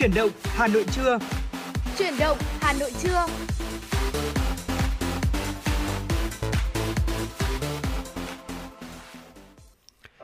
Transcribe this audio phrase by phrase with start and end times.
[0.00, 1.18] Chuyển động Hà Nội trưa.
[1.98, 3.26] Chuyển động Hà Nội trưa.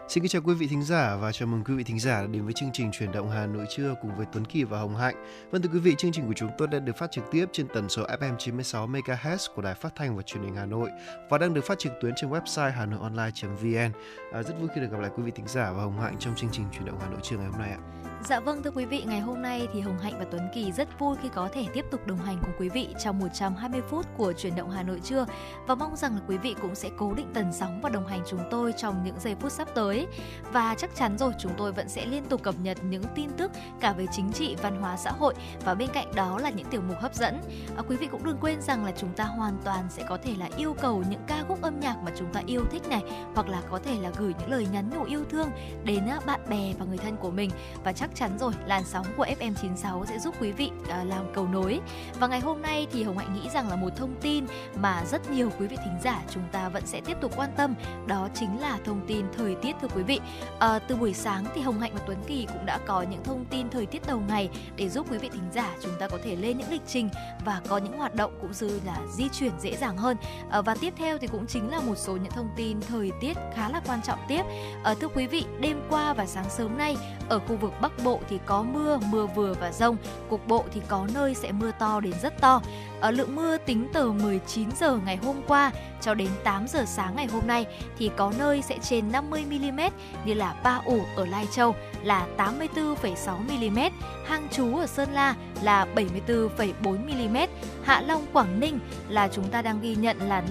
[0.08, 2.44] Xin kính chào quý vị thính giả và chào mừng quý vị thính giả đến
[2.44, 5.14] với chương trình Chuyển động Hà Nội trưa cùng với Tuấn Kỳ và Hồng Hạnh.
[5.50, 7.66] Vâng thưa quý vị, chương trình của chúng tôi đã được phát trực tiếp trên
[7.74, 10.90] tần số FM 96 MHz của Đài Phát thanh và Truyền hình Hà Nội
[11.30, 13.92] và đang được phát trực tuyến trên website hanoionline.vn.
[14.32, 16.34] À, rất vui khi được gặp lại quý vị thính giả và Hồng Hạnh trong
[16.36, 17.80] chương trình Chuyển động Hà Nội trưa ngày hôm nay ạ.
[18.28, 20.98] Dạ vâng thưa quý vị, ngày hôm nay thì Hồng Hạnh và Tuấn Kỳ rất
[20.98, 24.32] vui khi có thể tiếp tục đồng hành cùng quý vị trong 120 phút của
[24.32, 25.26] chuyển động Hà Nội trưa
[25.66, 28.20] và mong rằng là quý vị cũng sẽ cố định tần sóng và đồng hành
[28.28, 30.06] chúng tôi trong những giây phút sắp tới.
[30.52, 33.52] Và chắc chắn rồi chúng tôi vẫn sẽ liên tục cập nhật những tin tức
[33.80, 36.80] cả về chính trị, văn hóa, xã hội và bên cạnh đó là những tiểu
[36.88, 37.40] mục hấp dẫn.
[37.76, 40.34] À, quý vị cũng đừng quên rằng là chúng ta hoàn toàn sẽ có thể
[40.38, 43.02] là yêu cầu những ca khúc âm nhạc mà chúng ta yêu thích này
[43.34, 45.48] hoặc là có thể là gửi những lời nhắn nhủ yêu thương
[45.84, 47.50] đến bạn bè và người thân của mình
[47.84, 51.48] và chắc chắn rồi làn sóng của FM96 sẽ giúp quý vị à, làm cầu
[51.48, 51.80] nối.
[52.20, 55.30] Và ngày hôm nay thì Hồng Hạnh nghĩ rằng là một thông tin mà rất
[55.30, 57.74] nhiều quý vị thính giả chúng ta vẫn sẽ tiếp tục quan tâm
[58.06, 60.20] đó chính là thông tin thời tiết thưa quý vị.
[60.58, 63.44] À, từ buổi sáng thì Hồng Hạnh và Tuấn Kỳ cũng đã có những thông
[63.44, 66.36] tin thời tiết đầu ngày để giúp quý vị thính giả chúng ta có thể
[66.36, 67.08] lên những lịch trình
[67.44, 70.16] và có những hoạt động cũng như là di chuyển dễ dàng hơn.
[70.50, 73.36] À, và tiếp theo thì cũng chính là một số những thông tin thời tiết
[73.54, 74.42] khá là quan trọng tiếp.
[74.84, 76.96] À, thưa quý vị đêm qua và sáng sớm nay
[77.28, 79.96] ở khu vực Bắc Bộ thì có mưa, mưa vừa và rông,
[80.28, 82.62] cục bộ thì có nơi sẽ mưa to đến rất to.
[83.00, 87.16] Ở lượng mưa tính từ 19 giờ ngày hôm qua cho đến 8 giờ sáng
[87.16, 87.66] ngày hôm nay
[87.98, 89.80] thì có nơi sẽ trên 50 mm
[90.24, 93.78] như là Ba Ủ ở Lai Châu là 84,6 mm,
[94.26, 97.36] Hang Chú ở Sơn La là 74,4 mm,
[97.84, 100.42] Hạ Long Quảng Ninh là chúng ta đang ghi nhận là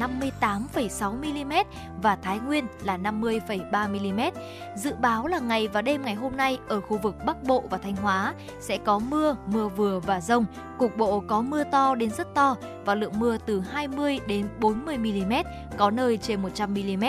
[0.42, 1.54] 58,6 mm
[2.02, 4.22] và Thái Nguyên là 50,3 mm.
[4.76, 7.78] Dự báo là ngày và đêm ngày hôm nay ở khu vực Bắc Bộ và
[7.78, 10.46] Thanh Hóa sẽ có mưa, mưa vừa và rông,
[10.78, 14.98] cục bộ có mưa to đến rất to và lượng mưa từ 20 đến 40
[14.98, 15.34] mm,
[15.78, 17.04] có nơi trên 100 mm.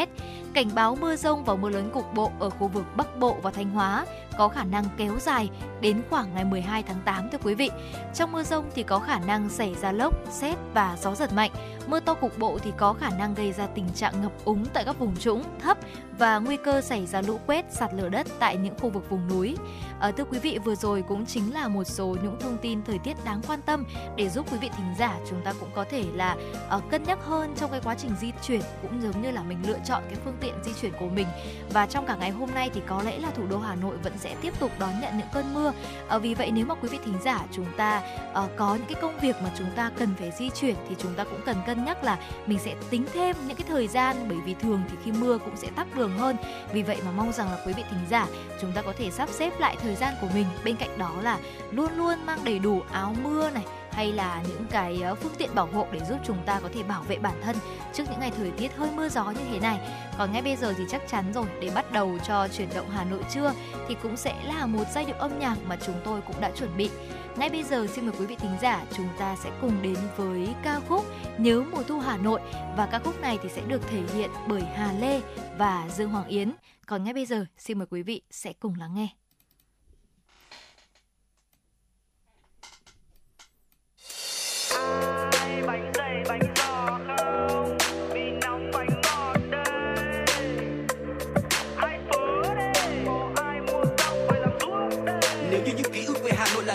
[0.54, 3.50] Cảnh báo mưa rông và mưa lớn cục bộ ở khu vực Bắc Bộ và
[3.50, 4.06] Thanh Hóa
[4.38, 7.70] có khả năng kéo dài đến khoảng ngày 12 tháng 8 thưa quý vị.
[8.14, 11.50] Trong mưa rông thì có khả năng xảy ra lốc, xét và gió giật mạnh.
[11.86, 14.84] Mưa to cục bộ thì có khả năng gây ra tình trạng ngập úng tại
[14.84, 15.78] các vùng trũng, thấp
[16.18, 19.28] và nguy cơ xảy ra lũ quét, sạt lở đất tại những khu vực vùng
[19.28, 19.56] núi.
[20.00, 22.98] À, thưa quý vị, vừa rồi cũng chính là một số những thông tin thời
[22.98, 23.84] tiết đáng quan tâm
[24.16, 26.36] để giúp quý vị thính giả chúng ta cũng có thể là
[26.76, 29.58] uh, cân nhắc hơn trong cái quá trình di chuyển cũng giống như là mình
[29.66, 31.26] lựa chọn cái phương tiện di chuyển của mình.
[31.72, 34.12] Và trong cả ngày hôm nay thì có lẽ là thủ đô Hà Nội vẫn
[34.18, 35.72] sẽ sẽ tiếp tục đón nhận những cơn mưa.
[36.08, 38.02] À, vì vậy nếu mà quý vị thính giả chúng ta
[38.34, 41.14] à, có những cái công việc mà chúng ta cần phải di chuyển thì chúng
[41.14, 44.38] ta cũng cần cân nhắc là mình sẽ tính thêm những cái thời gian bởi
[44.44, 46.36] vì thường thì khi mưa cũng sẽ tắc đường hơn.
[46.72, 48.26] Vì vậy mà mong rằng là quý vị thính giả
[48.60, 51.38] chúng ta có thể sắp xếp lại thời gian của mình bên cạnh đó là
[51.70, 53.64] luôn luôn mang đầy đủ áo mưa này
[53.96, 56.82] hay là những cái ờ, phương tiện bảo hộ để giúp chúng ta có thể
[56.82, 57.56] bảo vệ bản thân
[57.92, 59.80] trước những ngày thời tiết hơi mưa gió như thế này.
[60.18, 63.04] Còn ngay bây giờ thì chắc chắn rồi, để bắt đầu cho chuyển động Hà
[63.04, 63.52] Nội trưa
[63.88, 66.76] thì cũng sẽ là một giai điệu âm nhạc mà chúng tôi cũng đã chuẩn
[66.76, 66.90] bị.
[67.36, 70.48] Ngay bây giờ xin mời quý vị thính giả chúng ta sẽ cùng đến với
[70.62, 71.04] ca khúc
[71.38, 72.40] Nhớ mùa thu Hà Nội
[72.76, 75.20] và ca khúc này thì sẽ được thể hiện bởi Hà Lê
[75.58, 76.52] và Dương Hoàng Yến.
[76.86, 79.08] Còn ngay bây giờ, xin mời quý vị sẽ cùng lắng nghe.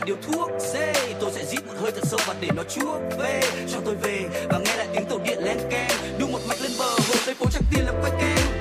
[0.05, 0.49] Điều thuốc.
[0.73, 3.41] Dê, tôi sẽ rít một hơi thật sâu và để nó chuốc về.
[3.71, 4.19] Cho tôi về
[4.49, 6.19] và nghe lại tiếng tàu điện len keng.
[6.19, 8.60] Đu một mạch lên bờ, hồ tây phố chắc tiên là quay kem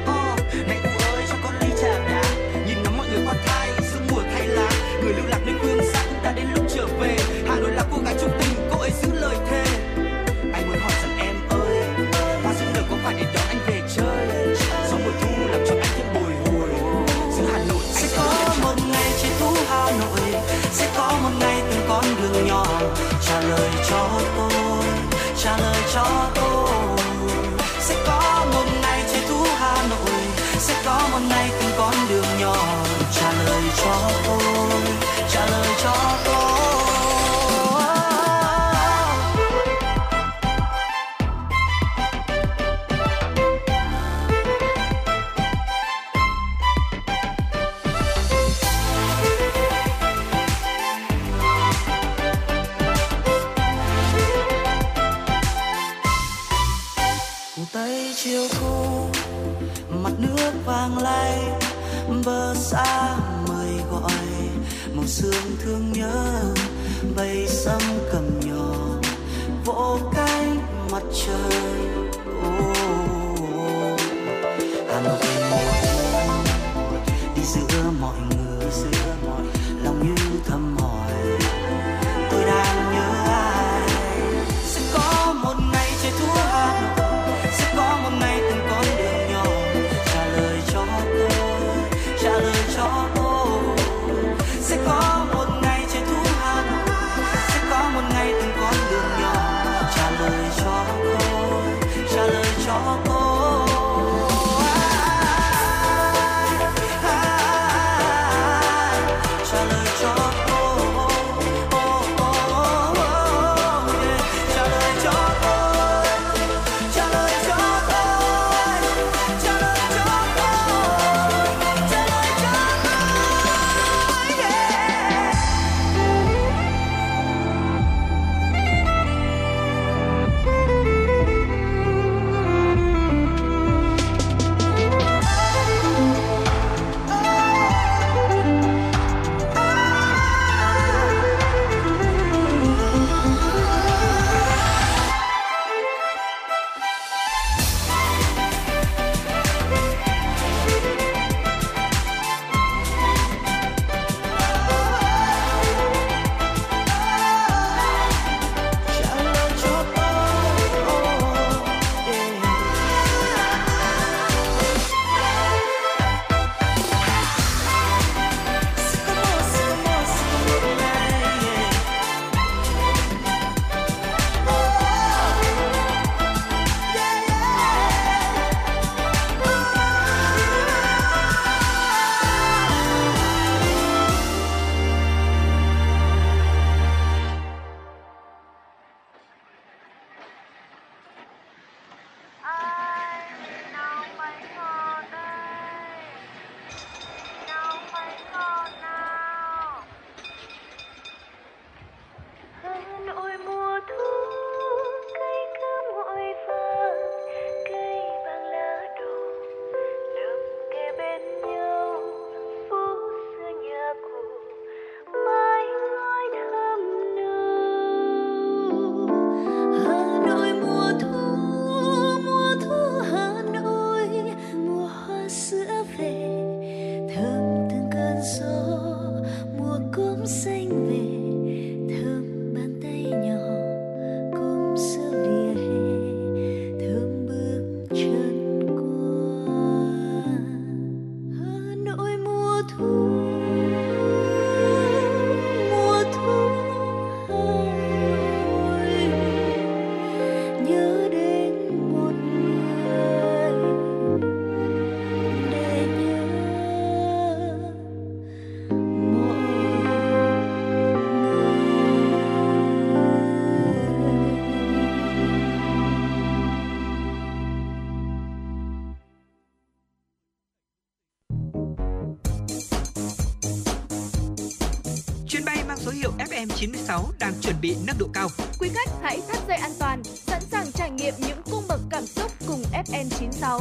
[277.61, 278.29] bị nâng độ cao.
[278.61, 282.07] Quý khách hãy thắt dây an toàn, sẵn sàng trải nghiệm những cung bậc cảm
[282.07, 283.61] xúc cùng FN96.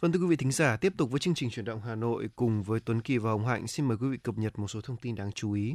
[0.00, 2.28] Vâng thưa quý vị thính giả, tiếp tục với chương trình chuyển động Hà Nội
[2.36, 4.80] cùng với Tuấn Kỳ và Hồng Hạnh xin mời quý vị cập nhật một số
[4.80, 5.74] thông tin đáng chú ý.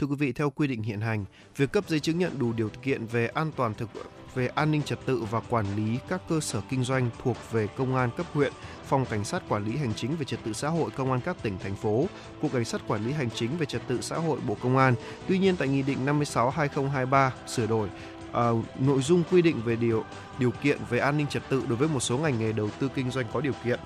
[0.00, 1.24] Thưa quý vị, theo quy định hiện hành,
[1.56, 3.88] việc cấp giấy chứng nhận đủ điều kiện về an toàn thực
[4.34, 7.66] về an ninh trật tự và quản lý các cơ sở kinh doanh thuộc về
[7.76, 8.52] công an cấp huyện,
[8.86, 11.42] phòng cảnh sát quản lý hành chính về trật tự xã hội công an các
[11.42, 12.06] tỉnh thành phố,
[12.42, 14.94] cục cảnh sát quản lý hành chính về trật tự xã hội Bộ Công an.
[15.28, 17.88] Tuy nhiên tại nghị định 56/2023 sửa đổi
[18.32, 20.04] À, nội dung quy định về điều
[20.38, 22.88] điều kiện về an ninh trật tự đối với một số ngành nghề đầu tư
[22.94, 23.80] kinh doanh có điều kiện.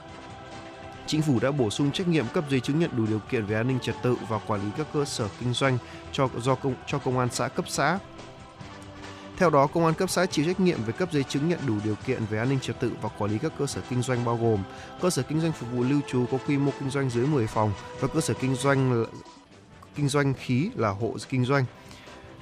[1.06, 3.56] Chính phủ đã bổ sung trách nhiệm cấp giấy chứng nhận đủ điều kiện về
[3.56, 5.78] an ninh trật tự và quản lý các cơ sở kinh doanh
[6.12, 7.98] cho do công cho công an xã cấp xã.
[9.36, 11.74] Theo đó, công an cấp xã chịu trách nhiệm về cấp giấy chứng nhận đủ
[11.84, 14.24] điều kiện về an ninh trật tự và quản lý các cơ sở kinh doanh
[14.24, 14.62] bao gồm
[15.00, 17.46] cơ sở kinh doanh phục vụ lưu trú có quy mô kinh doanh dưới 10
[17.46, 19.04] phòng và cơ sở kinh doanh
[19.94, 21.64] kinh doanh khí là hộ kinh doanh.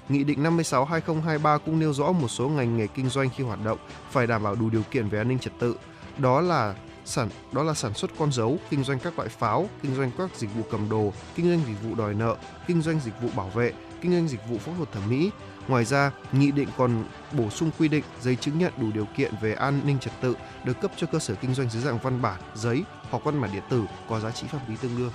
[0.09, 3.78] Nghị định 56/2023 cũng nêu rõ một số ngành nghề kinh doanh khi hoạt động
[4.11, 5.76] phải đảm bảo đủ điều kiện về an ninh trật tự.
[6.19, 9.94] Đó là sản đó là sản xuất con dấu, kinh doanh các loại pháo, kinh
[9.94, 13.14] doanh các dịch vụ cầm đồ, kinh doanh dịch vụ đòi nợ, kinh doanh dịch
[13.23, 15.30] vụ bảo vệ, kinh doanh dịch vụ phẫu thuật thẩm mỹ,
[15.68, 19.35] Ngoài ra, nghị định còn bổ sung quy định giấy chứng nhận đủ điều kiện
[19.40, 22.23] về an ninh trật tự được cấp cho cơ sở kinh doanh dưới dạng văn
[22.23, 25.12] bản, giấy hoặc văn bản điện tử có giá trị pháp lý tương đương.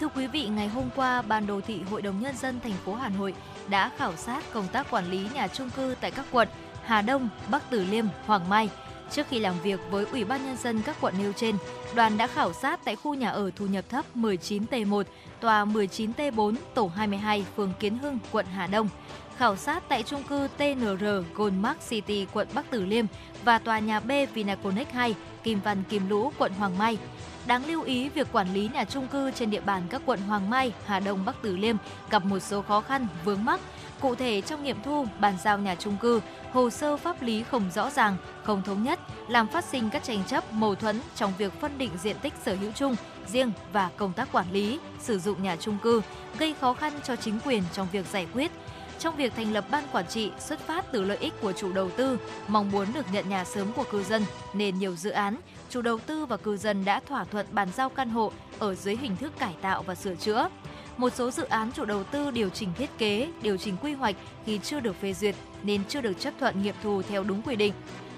[0.00, 2.94] Thưa quý vị, ngày hôm qua, Ban đồ thị Hội đồng Nhân dân thành phố
[2.94, 3.34] Hà Nội
[3.68, 6.48] đã khảo sát công tác quản lý nhà trung cư tại các quận
[6.84, 8.70] Hà Đông, Bắc Từ Liêm, Hoàng Mai.
[9.10, 11.56] Trước khi làm việc với Ủy ban Nhân dân các quận nêu trên,
[11.94, 15.02] đoàn đã khảo sát tại khu nhà ở thu nhập thấp 19T1,
[15.40, 18.88] tòa 19T4, tổ 22, phường Kiến Hưng, quận Hà Đông.
[19.36, 23.06] Khảo sát tại trung cư TNR Goldmark City, quận Bắc Từ Liêm
[23.44, 26.98] và tòa nhà B Vinaconex 2, Kim Văn Kim Lũ, quận Hoàng Mai.
[27.46, 30.50] Đáng lưu ý, việc quản lý nhà trung cư trên địa bàn các quận Hoàng
[30.50, 31.76] Mai, Hà Đông, Bắc Từ Liêm
[32.10, 33.60] gặp một số khó khăn, vướng mắc.
[34.04, 36.20] Cụ thể trong nghiệm thu, bàn giao nhà trung cư,
[36.52, 40.24] hồ sơ pháp lý không rõ ràng, không thống nhất, làm phát sinh các tranh
[40.26, 42.96] chấp, mâu thuẫn trong việc phân định diện tích sở hữu chung,
[43.26, 46.02] riêng và công tác quản lý, sử dụng nhà trung cư,
[46.38, 48.50] gây khó khăn cho chính quyền trong việc giải quyết.
[48.98, 51.90] Trong việc thành lập ban quản trị xuất phát từ lợi ích của chủ đầu
[51.90, 52.18] tư,
[52.48, 55.36] mong muốn được nhận nhà sớm của cư dân nên nhiều dự án,
[55.70, 58.96] chủ đầu tư và cư dân đã thỏa thuận bàn giao căn hộ ở dưới
[58.96, 60.48] hình thức cải tạo và sửa chữa.
[60.96, 64.16] Một số dự án chủ đầu tư điều chỉnh thiết kế, điều chỉnh quy hoạch
[64.46, 67.56] khi chưa được phê duyệt nên chưa được chấp thuận nghiệm thu theo đúng quy
[67.56, 67.72] định.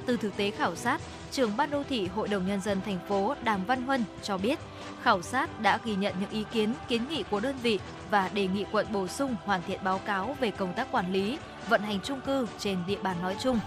[0.06, 3.34] Từ thực tế khảo sát, trưởng ban đô thị Hội đồng nhân dân thành phố
[3.44, 4.58] Đàm Văn Huân cho biết,
[5.02, 7.78] khảo sát đã ghi nhận những ý kiến, kiến nghị của đơn vị
[8.10, 11.38] và đề nghị quận bổ sung hoàn thiện báo cáo về công tác quản lý,
[11.68, 13.58] vận hành chung cư trên địa bàn nói chung.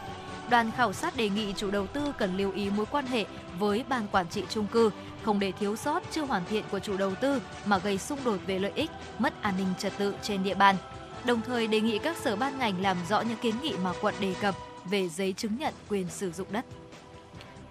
[0.50, 3.26] Đoàn khảo sát đề nghị chủ đầu tư cần lưu ý mối quan hệ
[3.60, 4.92] với ban quản trị chung cư,
[5.24, 8.38] không để thiếu sót chưa hoàn thiện của chủ đầu tư mà gây xung đột
[8.48, 10.76] về lợi ích, mất an ninh trật tự trên địa bàn.
[11.26, 14.16] Đồng thời đề nghị các sở ban ngành làm rõ những kiến nghị mà quận
[14.20, 16.66] đề cập về giấy chứng nhận quyền sử dụng đất.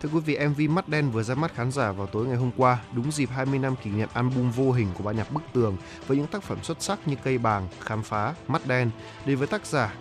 [0.00, 2.50] Thưa quý vị, MV Mắt Đen vừa ra mắt khán giả vào tối ngày hôm
[2.56, 5.76] qua, đúng dịp 20 năm kỷ niệm album vô hình của ban nhạc Bức Tường
[6.06, 8.90] với những tác phẩm xuất sắc như Cây Bàng, Khám Phá, Mắt Đen.
[9.26, 9.94] Đến với tác giả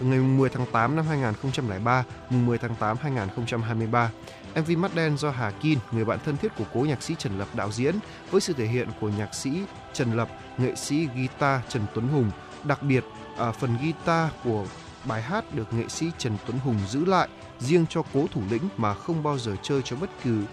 [0.00, 4.10] ngày 10 tháng 8 năm 2003, mùng 10 tháng 8 2023.
[4.56, 7.38] MV Mắt Đen do Hà Kim, người bạn thân thiết của cố nhạc sĩ Trần
[7.38, 7.94] Lập đạo diễn,
[8.30, 9.62] với sự thể hiện của nhạc sĩ
[9.92, 12.30] Trần Lập, nghệ sĩ guitar Trần Tuấn Hùng.
[12.64, 13.04] Đặc biệt,
[13.36, 14.66] ở phần guitar của
[15.04, 18.68] bài hát được nghệ sĩ Trần Tuấn Hùng giữ lại riêng cho cố thủ lĩnh
[18.76, 20.44] mà không bao giờ chơi cho bất cứ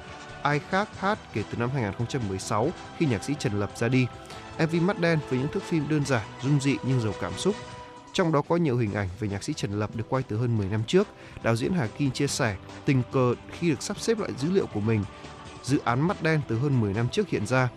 [0.43, 4.07] ai khác hát kể từ năm 2016 khi nhạc sĩ Trần Lập ra đi.
[4.59, 7.55] MV Mắt Đen với những thước phim đơn giản, dung dị nhưng giàu cảm xúc.
[8.13, 10.57] Trong đó có nhiều hình ảnh về nhạc sĩ Trần Lập được quay từ hơn
[10.57, 11.07] 10 năm trước.
[11.43, 12.55] Đạo diễn Hà Kim chia sẻ,
[12.85, 15.03] tình cờ khi được sắp xếp lại dữ liệu của mình,
[15.63, 17.69] dự án Mắt Đen từ hơn 10 năm trước hiện ra.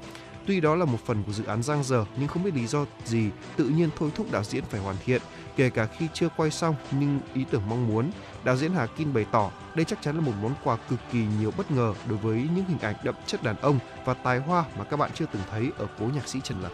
[0.46, 2.86] Tuy đó là một phần của dự án giang dở nhưng không biết lý do
[3.04, 5.22] gì tự nhiên thôi thúc đạo diễn phải hoàn thiện
[5.56, 8.10] kể cả khi chưa quay xong nhưng ý tưởng mong muốn.
[8.44, 11.24] Đạo diễn Hà Kim bày tỏ đây chắc chắn là một món quà cực kỳ
[11.40, 14.64] nhiều bất ngờ đối với những hình ảnh đậm chất đàn ông và tài hoa
[14.78, 16.72] mà các bạn chưa từng thấy ở cố nhạc sĩ Trần Lập.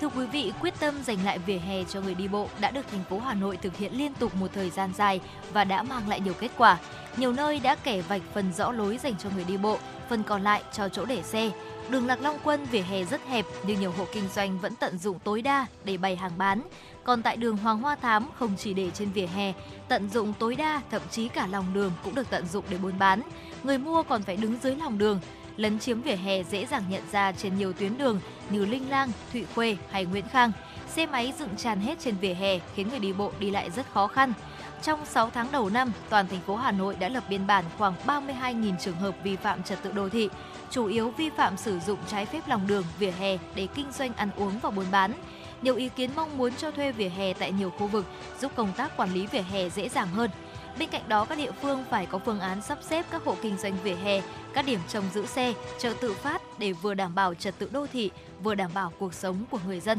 [0.00, 2.88] Thưa quý vị, quyết tâm giành lại vỉa hè cho người đi bộ đã được
[2.90, 5.20] thành phố Hà Nội thực hiện liên tục một thời gian dài
[5.52, 6.78] và đã mang lại nhiều kết quả.
[7.16, 9.78] Nhiều nơi đã kẻ vạch phần rõ lối dành cho người đi bộ,
[10.08, 11.50] phần còn lại cho chỗ để xe.
[11.88, 14.98] Đường Lạc Long Quân vỉa hè rất hẹp nhưng nhiều hộ kinh doanh vẫn tận
[14.98, 16.62] dụng tối đa để bày hàng bán.
[17.04, 19.52] Còn tại đường Hoàng Hoa Thám không chỉ để trên vỉa hè,
[19.88, 22.98] tận dụng tối đa thậm chí cả lòng đường cũng được tận dụng để buôn
[22.98, 23.20] bán.
[23.62, 25.20] Người mua còn phải đứng dưới lòng đường,
[25.58, 29.10] lấn chiếm vỉa hè dễ dàng nhận ra trên nhiều tuyến đường như Linh Lang,
[29.32, 30.52] Thụy Khuê hay Nguyễn Khang.
[30.88, 33.86] Xe máy dựng tràn hết trên vỉa hè khiến người đi bộ đi lại rất
[33.92, 34.32] khó khăn.
[34.82, 37.94] Trong 6 tháng đầu năm, toàn thành phố Hà Nội đã lập biên bản khoảng
[38.06, 40.28] 32.000 trường hợp vi phạm trật tự đô thị,
[40.70, 44.14] chủ yếu vi phạm sử dụng trái phép lòng đường, vỉa hè để kinh doanh
[44.14, 45.12] ăn uống và buôn bán.
[45.62, 48.04] Nhiều ý kiến mong muốn cho thuê vỉa hè tại nhiều khu vực
[48.40, 50.30] giúp công tác quản lý vỉa hè dễ dàng hơn.
[50.78, 53.58] Bên cạnh đó, các địa phương phải có phương án sắp xếp các hộ kinh
[53.58, 54.20] doanh vỉa hè,
[54.58, 57.86] các điểm trông giữ xe, chợ tự phát để vừa đảm bảo trật tự đô
[57.92, 58.10] thị,
[58.42, 59.98] vừa đảm bảo cuộc sống của người dân.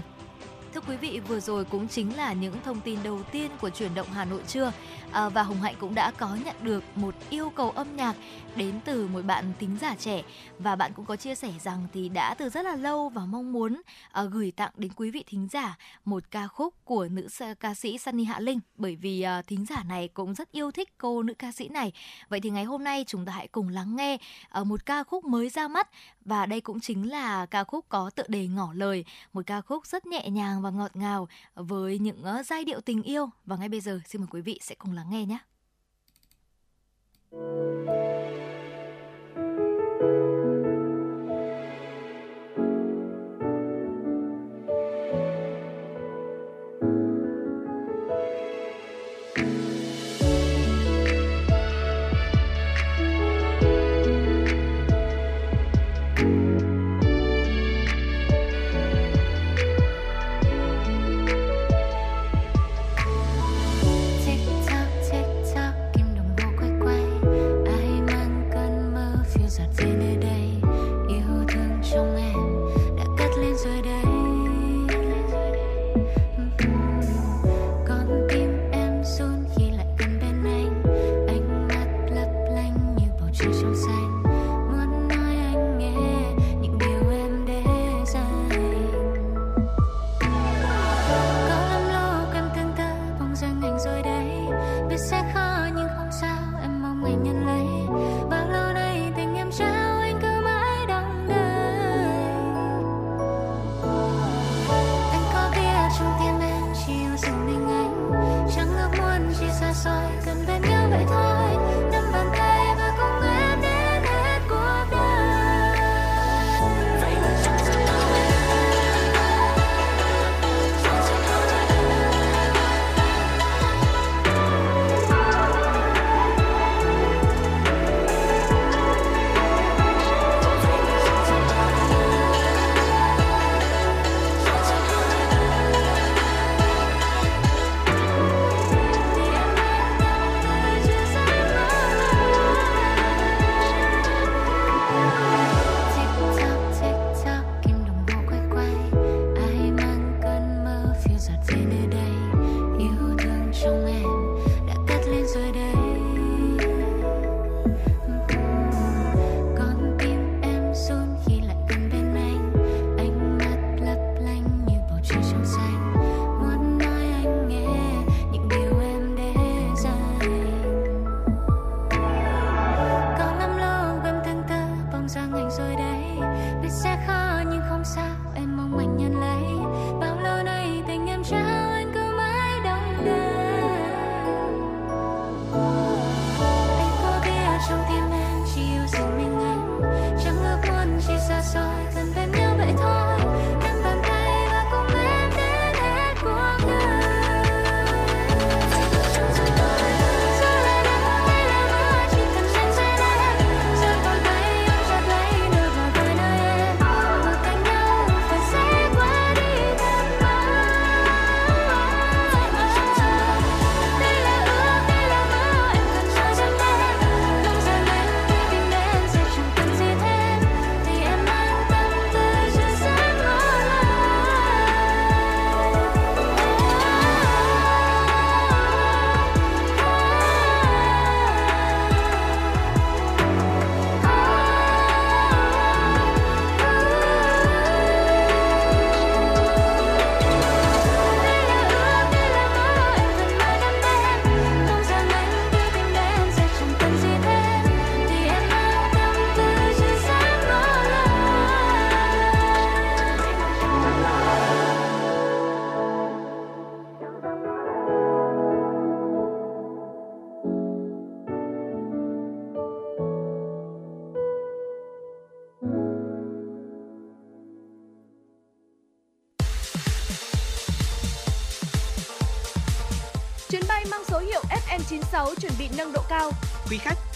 [0.74, 3.96] Thưa quý vị, vừa rồi cũng chính là những thông tin đầu tiên của chuyển
[3.96, 4.72] động Hà Nội trưa
[5.12, 8.16] à, và Hồng Hạnh cũng đã có nhận được một yêu cầu âm nhạc
[8.56, 10.24] đến từ một bạn thính giả trẻ.
[10.60, 13.52] Và bạn cũng có chia sẻ rằng thì đã từ rất là lâu và mong
[13.52, 13.82] muốn
[14.24, 17.28] uh, gửi tặng đến quý vị thính giả một ca khúc của nữ
[17.60, 18.60] ca sĩ Sunny Hạ Linh.
[18.76, 21.92] Bởi vì uh, thính giả này cũng rất yêu thích cô nữ ca sĩ này.
[22.30, 24.18] Vậy thì ngày hôm nay chúng ta hãy cùng lắng nghe
[24.60, 25.90] uh, một ca khúc mới ra mắt.
[26.26, 29.86] Và đây cũng chính là ca khúc có tựa đề ngỏ lời, một ca khúc
[29.86, 33.30] rất nhẹ nhàng và ngọt ngào với những uh, giai điệu tình yêu.
[33.46, 35.40] Và ngay bây giờ xin mời quý vị sẽ cùng lắng nghe nhé.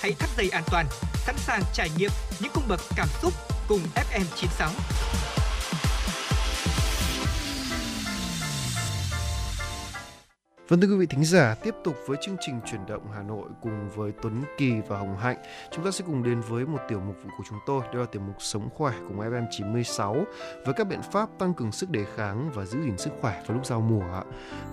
[0.03, 0.85] hãy thắt dây an toàn,
[1.25, 3.33] sẵn sàng trải nghiệm những cung bậc cảm xúc
[3.67, 4.69] cùng FM96.
[10.67, 13.49] Vâng thưa quý vị thính giả, tiếp tục với chương trình chuyển động Hà Nội
[13.61, 15.37] cùng với Tuấn Kỳ và Hồng Hạnh.
[15.71, 18.21] Chúng ta sẽ cùng đến với một tiểu mục của chúng tôi, đó là tiểu
[18.21, 20.25] mục Sống khỏe cùng FM 96
[20.65, 23.57] với các biện pháp tăng cường sức đề kháng và giữ gìn sức khỏe vào
[23.57, 24.23] lúc giao mùa ạ.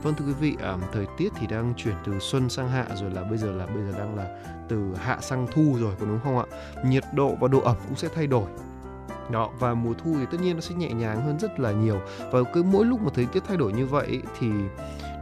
[0.03, 3.11] Vâng thưa quý vị, à, thời tiết thì đang chuyển từ xuân sang hạ rồi
[3.11, 4.37] là bây giờ là bây giờ đang là
[4.69, 6.45] từ hạ sang thu rồi có đúng không ạ?
[6.85, 8.47] Nhiệt độ và độ ẩm cũng sẽ thay đổi
[9.33, 12.01] đó và mùa thu thì tất nhiên nó sẽ nhẹ nhàng hơn rất là nhiều
[12.33, 14.49] và cứ mỗi lúc mà thời tiết thay đổi như vậy thì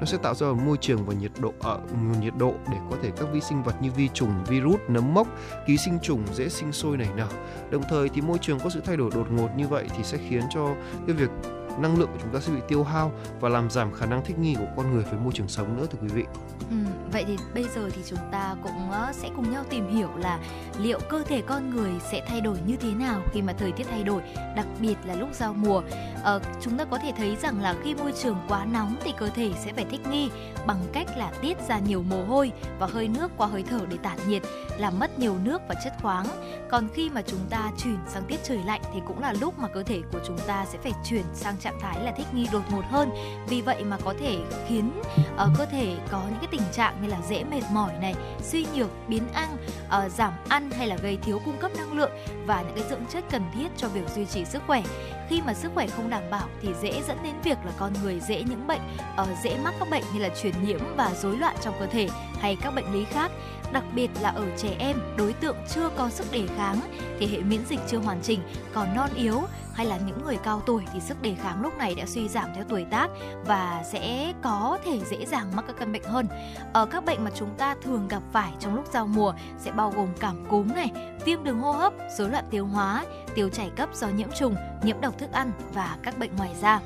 [0.01, 1.81] nó sẽ tạo ra một môi trường và nhiệt độ ờ, ở
[2.21, 5.29] nhiệt độ để có thể các vi sinh vật như vi trùng, virus, nấm mốc,
[5.67, 7.29] ký sinh trùng dễ sinh sôi nảy nở.
[7.71, 10.19] Đồng thời thì môi trường có sự thay đổi đột ngột như vậy thì sẽ
[10.29, 10.75] khiến cho
[11.07, 11.31] cái việc
[11.79, 14.39] năng lượng của chúng ta sẽ bị tiêu hao và làm giảm khả năng thích
[14.39, 16.25] nghi của con người với môi trường sống nữa thưa quý vị.
[16.71, 16.77] Ừ,
[17.13, 20.39] vậy thì bây giờ thì chúng ta cũng ờ, sẽ cùng nhau tìm hiểu là
[20.79, 23.87] liệu cơ thể con người sẽ thay đổi như thế nào khi mà thời tiết
[23.91, 24.23] thay đổi,
[24.57, 25.83] đặc biệt là lúc giao mùa.
[26.23, 29.29] Ờ, chúng ta có thể thấy rằng là khi môi trường quá nóng thì cơ
[29.29, 30.31] thể sẽ phải thích nghi
[30.67, 33.97] bằng cách là tiết ra nhiều mồ hôi và hơi nước qua hơi thở để
[34.03, 34.43] tản nhiệt,
[34.79, 36.27] làm mất nhiều nước và chất khoáng.
[36.71, 39.69] Còn khi mà chúng ta chuyển sang tiết trời lạnh thì cũng là lúc mà
[39.69, 42.49] cơ thể của chúng ta sẽ phải chuyển sang trạng trạng thái là thích nghi
[42.53, 43.11] đột ngột hơn.
[43.49, 44.91] Vì vậy mà có thể khiến
[45.35, 48.67] uh, cơ thể có những cái tình trạng như là dễ mệt mỏi này suy
[48.75, 52.11] nhược biến ăn uh, giảm ăn hay là gây thiếu cung cấp năng lượng
[52.47, 54.83] và những cái dưỡng chất cần thiết cho việc duy trì sức khỏe.
[55.29, 58.21] Khi mà sức khỏe không đảm bảo thì dễ dẫn đến việc là con người
[58.21, 58.81] dễ những bệnh
[59.23, 62.09] uh, dễ mắc các bệnh như là truyền nhiễm và rối loạn trong cơ thể
[62.41, 63.31] hay các bệnh lý khác.
[63.73, 66.81] Đặc biệt là ở trẻ em đối tượng chưa có sức đề kháng
[67.19, 68.41] thì hệ miễn dịch chưa hoàn chỉnh
[68.75, 69.43] còn non yếu
[69.79, 72.49] hay là những người cao tuổi thì sức đề kháng lúc này đã suy giảm
[72.55, 73.11] theo tuổi tác
[73.47, 76.27] và sẽ có thể dễ dàng mắc các căn bệnh hơn.
[76.73, 79.93] Ở các bệnh mà chúng ta thường gặp phải trong lúc giao mùa sẽ bao
[79.97, 80.91] gồm cảm cúm này,
[81.25, 85.01] viêm đường hô hấp, rối loạn tiêu hóa, tiêu chảy cấp do nhiễm trùng, nhiễm
[85.01, 86.81] độc thức ăn và các bệnh ngoài da.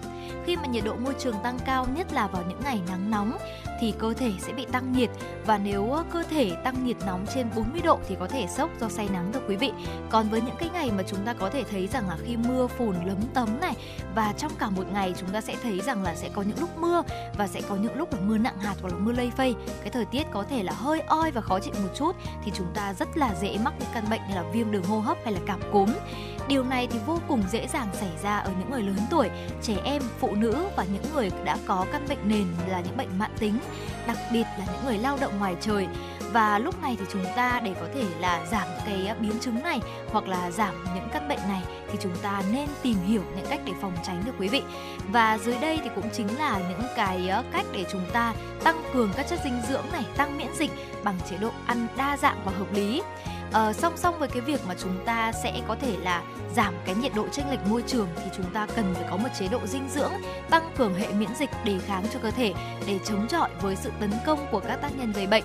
[0.44, 3.38] Khi mà nhiệt độ môi trường tăng cao nhất là vào những ngày nắng nóng
[3.82, 5.10] thì cơ thể sẽ bị tăng nhiệt
[5.46, 8.88] và nếu cơ thể tăng nhiệt nóng trên 40 độ thì có thể sốc do
[8.88, 9.72] say nắng thưa quý vị.
[10.10, 12.66] Còn với những cái ngày mà chúng ta có thể thấy rằng là khi mưa
[12.66, 13.74] phùn lấm tấm này,
[14.14, 16.78] và trong cả một ngày chúng ta sẽ thấy rằng là sẽ có những lúc
[16.78, 17.02] mưa,
[17.38, 19.54] và sẽ có những lúc là mưa nặng hạt hoặc là mưa lây phây.
[19.80, 22.68] Cái thời tiết có thể là hơi oi và khó chịu một chút, thì chúng
[22.74, 25.32] ta rất là dễ mắc những căn bệnh như là viêm đường hô hấp hay
[25.32, 25.88] là cảm cúm.
[26.48, 29.30] Điều này thì vô cùng dễ dàng xảy ra ở những người lớn tuổi,
[29.62, 33.18] trẻ em, phụ nữ và những người đã có căn bệnh nền là những bệnh
[33.18, 33.58] mãn tính,
[34.06, 35.86] đặc biệt là những người lao động ngoài trời.
[36.32, 39.80] Và lúc này thì chúng ta để có thể là giảm cái biến chứng này
[40.12, 43.60] hoặc là giảm những căn bệnh này thì chúng ta nên tìm hiểu những cách
[43.64, 44.62] để phòng tránh được quý vị.
[45.08, 49.10] Và dưới đây thì cũng chính là những cái cách để chúng ta tăng cường
[49.16, 50.70] các chất dinh dưỡng này tăng miễn dịch
[51.04, 53.02] bằng chế độ ăn đa dạng và hợp lý
[53.52, 56.22] uh, song song với cái việc mà chúng ta sẽ có thể là
[56.54, 59.28] giảm cái nhiệt độ chênh lệch môi trường thì chúng ta cần phải có một
[59.38, 60.12] chế độ dinh dưỡng
[60.50, 62.54] tăng cường hệ miễn dịch đề kháng cho cơ thể
[62.86, 65.44] để chống chọi với sự tấn công của các tác nhân gây bệnh.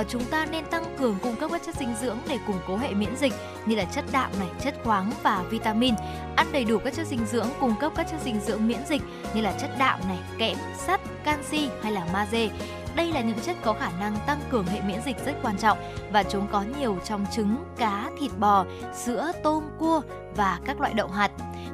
[0.00, 2.76] Uh, chúng ta nên tăng cường cung cấp các chất dinh dưỡng để củng cố
[2.76, 3.32] hệ miễn dịch
[3.66, 5.94] như là chất đạm này, chất khoáng và vitamin.
[6.36, 9.02] Ăn đầy đủ các chất dinh dưỡng cung cấp các chất dinh dưỡng miễn dịch
[9.34, 12.48] như là chất đạm này, kẽm, sắt, canxi hay là magie
[12.96, 15.78] đây là những chất có khả năng tăng cường hệ miễn dịch rất quan trọng
[16.12, 20.00] và chúng có nhiều trong trứng, cá, thịt bò, sữa, tôm, cua
[20.36, 21.30] và các loại đậu hạt.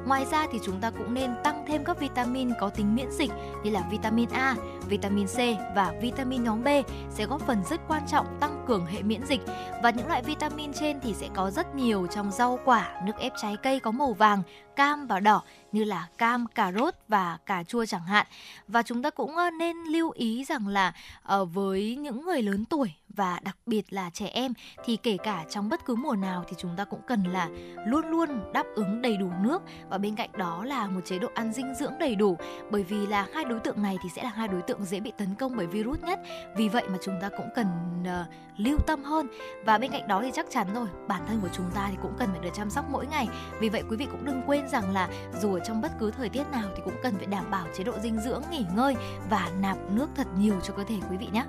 [0.07, 3.31] Ngoài ra thì chúng ta cũng nên tăng thêm các vitamin có tính miễn dịch
[3.65, 4.57] như là vitamin A,
[4.89, 5.37] vitamin C
[5.77, 6.69] và vitamin nhóm B
[7.11, 9.41] sẽ góp phần rất quan trọng tăng cường hệ miễn dịch
[9.83, 13.33] và những loại vitamin trên thì sẽ có rất nhiều trong rau quả, nước ép
[13.43, 14.43] trái cây có màu vàng,
[14.77, 18.27] cam và đỏ như là cam, cà rốt và cà chua chẳng hạn.
[18.69, 22.65] Và chúng ta cũng ờ, nên lưu ý rằng là ờ, với những người lớn
[22.65, 24.53] tuổi và đặc biệt là trẻ em
[24.85, 27.49] thì kể cả trong bất cứ mùa nào thì chúng ta cũng cần là
[27.87, 29.63] luôn luôn đáp ứng đầy đủ nước.
[29.89, 32.37] Và bên cạnh đó là một chế độ ăn dinh dưỡng đầy đủ
[32.71, 35.13] bởi vì là hai đối tượng này thì sẽ là hai đối tượng dễ bị
[35.19, 36.21] tấn công bởi virus nhất.
[36.57, 37.67] Vì vậy mà chúng ta cũng cần
[38.03, 39.27] uh, lưu tâm hơn.
[39.65, 42.13] Và bên cạnh đó thì chắc chắn rồi bản thân của chúng ta thì cũng
[42.19, 43.29] cần phải được chăm sóc mỗi ngày.
[43.61, 45.09] Vì vậy quý vị cũng đừng quên rằng là
[45.41, 47.85] dù ở trong bất cứ thời tiết nào thì cũng cần phải đảm bảo chế
[47.85, 48.95] độ dinh dưỡng nghỉ ngơi
[49.31, 51.45] và nạp nước thật nhiều cho cơ thể quý vị nhé.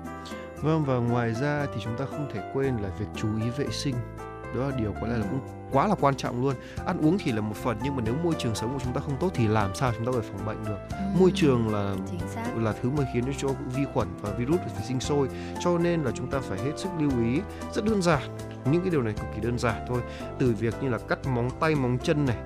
[0.62, 3.66] Vâng và ngoài ra thì chúng ta không thể quên là việc chú ý vệ
[3.70, 3.94] sinh.
[4.54, 5.40] Đó là điều có lẽ là cũng
[5.72, 6.54] quá là quan trọng luôn.
[6.86, 9.00] Ăn uống thì là một phần nhưng mà nếu môi trường sống của chúng ta
[9.00, 10.78] không tốt thì làm sao chúng ta có thể phòng bệnh được?
[10.90, 10.96] Ừ.
[11.20, 11.94] môi trường là
[12.56, 15.28] là thứ mà khiến cho vi khuẩn và virus phải sinh sôi.
[15.64, 17.40] Cho nên là chúng ta phải hết sức lưu ý.
[17.72, 18.22] Rất đơn giản
[18.64, 20.00] những cái điều này cực kỳ đơn giản thôi.
[20.38, 22.36] Từ việc như là cắt móng tay móng chân này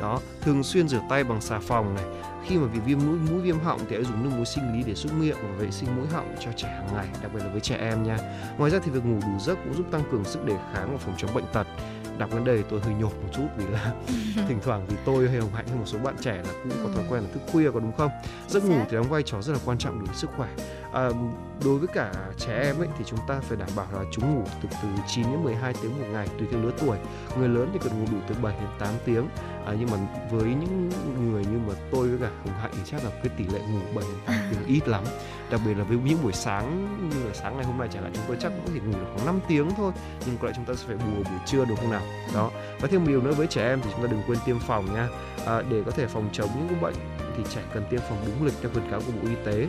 [0.00, 2.04] đó thường xuyên rửa tay bằng xà phòng này
[2.46, 4.82] khi mà bị viêm mũi mũi viêm họng thì hãy dùng nước muối sinh lý
[4.86, 7.48] để xúc miệng và vệ sinh mũi họng cho trẻ hàng ngày đặc biệt là
[7.48, 8.18] với trẻ em nha.
[8.58, 10.98] Ngoài ra thì việc ngủ đủ giấc cũng giúp tăng cường sức đề kháng và
[10.98, 11.66] phòng chống bệnh tật.
[12.18, 13.92] Đọc đến đây tôi hơi nhột một chút vì là
[14.48, 16.88] thỉnh thoảng thì tôi hay hồng hạnh hay một số bạn trẻ là cũng có
[16.94, 18.10] thói quen là thức khuya có đúng không?
[18.48, 20.48] Giấc ngủ thì đóng vai trò rất là quan trọng đối với sức khỏe.
[20.92, 21.08] À,
[21.64, 24.44] đối với cả trẻ em ấy thì chúng ta phải đảm bảo là chúng ngủ
[24.62, 26.98] từ từ 9 đến 12 tiếng một ngày tùy theo lứa tuổi.
[27.38, 29.28] Người lớn thì cần ngủ đủ từ 7 đến 8 tiếng
[29.66, 29.96] à, nhưng mà
[30.30, 30.90] với những
[31.30, 33.80] người như mà tôi với cả hồng hạnh thì chắc là cái tỷ lệ ngủ
[33.94, 35.04] 7 tiếng ít lắm.
[35.50, 38.12] Đặc biệt là với những buổi sáng như là sáng ngày hôm nay chẳng hạn
[38.14, 39.92] chúng tôi chắc cũng chỉ ngủ được khoảng 5 tiếng thôi.
[40.26, 42.02] Nhưng có lẽ chúng ta sẽ phải bù buổi trưa được không nào?
[42.34, 42.50] Đó.
[42.80, 44.94] Và thêm một điều nữa với trẻ em thì chúng ta đừng quên tiêm phòng
[44.94, 45.08] nha.
[45.46, 46.94] À, để có thể phòng chống những cái bệnh
[47.36, 49.68] thì trẻ cần tiêm phòng đúng lịch theo khuyến cáo của bộ y tế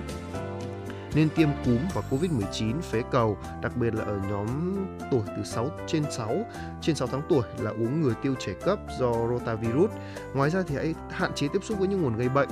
[1.15, 4.47] nên tiêm cúm và Covid-19 phế cầu, đặc biệt là ở nhóm
[5.11, 6.45] tuổi từ 6 trên 6
[6.81, 9.91] trên 6 tháng tuổi là uống người tiêu chảy cấp do rotavirus.
[10.33, 12.49] Ngoài ra thì hãy hạn chế tiếp xúc với những nguồn gây bệnh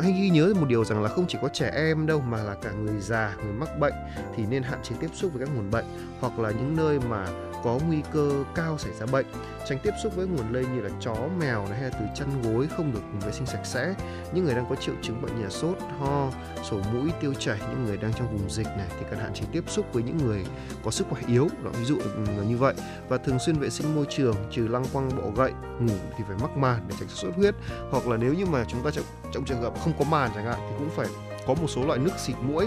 [0.00, 2.54] hãy ghi nhớ một điều rằng là không chỉ có trẻ em đâu mà là
[2.54, 3.94] cả người già người mắc bệnh
[4.36, 5.84] thì nên hạn chế tiếp xúc với các nguồn bệnh
[6.20, 7.26] hoặc là những nơi mà
[7.64, 9.26] có nguy cơ cao xảy ra bệnh.
[9.68, 12.68] Tránh tiếp xúc với nguồn lây như là chó mèo hay là từ chăn gối
[12.76, 13.94] không được vệ sinh sạch sẽ.
[14.32, 16.30] Những người đang có triệu chứng bệnh như là sốt ho
[16.70, 19.44] sổ mũi tiêu chảy những người đang trong vùng dịch này thì cần hạn chế
[19.52, 20.44] tiếp xúc với những người
[20.84, 21.48] có sức khỏe yếu.
[21.64, 22.74] Đó ví dụ ừ, là như vậy.
[23.08, 26.36] Và thường xuyên vệ sinh môi trường trừ lăng quăng bọ gậy ngủ thì phải
[26.40, 27.54] mắc màn để tránh sốt huyết.
[27.90, 30.44] Hoặc là nếu như mà chúng ta trong, trong trường hợp không có màn chẳng
[30.44, 31.06] hạn thì cũng phải
[31.46, 32.66] có một số loại nước xịt mũi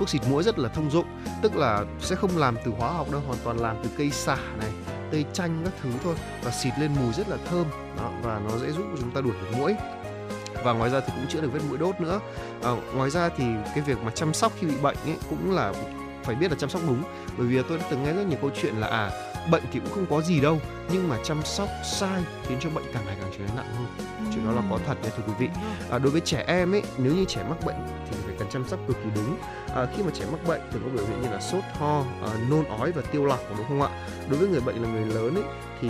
[0.00, 1.06] thuốc xịt mũi rất là thông dụng
[1.42, 4.36] tức là sẽ không làm từ hóa học đâu hoàn toàn làm từ cây xả
[4.58, 4.70] này
[5.10, 7.66] tây chanh các thứ thôi và xịt lên mùi rất là thơm.
[7.96, 9.74] Đó, và nó sẽ giúp chúng ta đuổi được mũi.
[10.64, 12.20] Và ngoài ra thì cũng chữa được vết mũi đốt nữa.
[12.62, 15.72] À, ngoài ra thì cái việc mà chăm sóc khi bị bệnh ấy cũng là
[16.22, 17.02] phải biết là chăm sóc đúng.
[17.38, 19.10] Bởi vì tôi đã từng nghe rất nhiều câu chuyện là à
[19.50, 20.58] bệnh thì cũng không có gì đâu
[20.92, 23.86] nhưng mà chăm sóc sai khiến cho bệnh càng ngày càng trở nên nặng hơn.
[24.34, 25.48] Chuyện đó là có thật nha thưa quý vị.
[25.90, 27.76] À, đối với trẻ em ấy nếu như trẻ mắc bệnh
[28.10, 29.36] thì cần chăm sóc cực kỳ đúng.
[29.74, 32.30] À, khi mà trẻ mắc bệnh thường có biểu hiện như là sốt ho à,
[32.50, 33.88] nôn ói và tiêu lọc đúng không ạ?
[34.30, 35.44] Đối với người bệnh là người lớn ấy
[35.80, 35.88] thì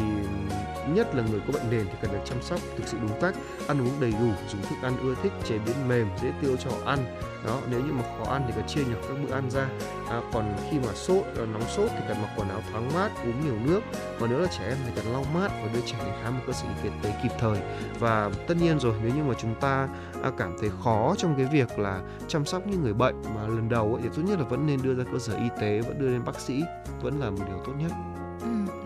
[0.94, 3.34] nhất là người có bệnh nền thì cần được chăm sóc thực sự đúng cách
[3.68, 6.70] ăn uống đầy đủ dùng thức ăn ưa thích chế biến mềm dễ tiêu cho
[6.70, 6.98] họ ăn.
[7.46, 9.68] Đó nếu như mà khó ăn thì cần chia nhỏ các bữa ăn ra.
[10.08, 13.10] À, còn khi mà sốt ờ, nóng sốt thì cần mặc quần áo thoáng mát
[13.24, 13.80] uống nhiều nước.
[14.18, 16.44] Và nếu là trẻ em thì cần lau mát và đưa trẻ đến khám một
[16.46, 17.58] cơ sở y tế kịp thời.
[17.98, 19.88] Và tất nhiên rồi nếu như mà chúng ta
[20.22, 23.68] à, cảm thấy khó trong cái việc là chăm sóc những người bệnh mà lần
[23.68, 25.98] đầu ấy, thì tốt nhất là vẫn nên đưa ra cơ sở y tế vẫn
[25.98, 26.62] đưa lên bác sĩ
[27.02, 27.92] vẫn là một điều tốt nhất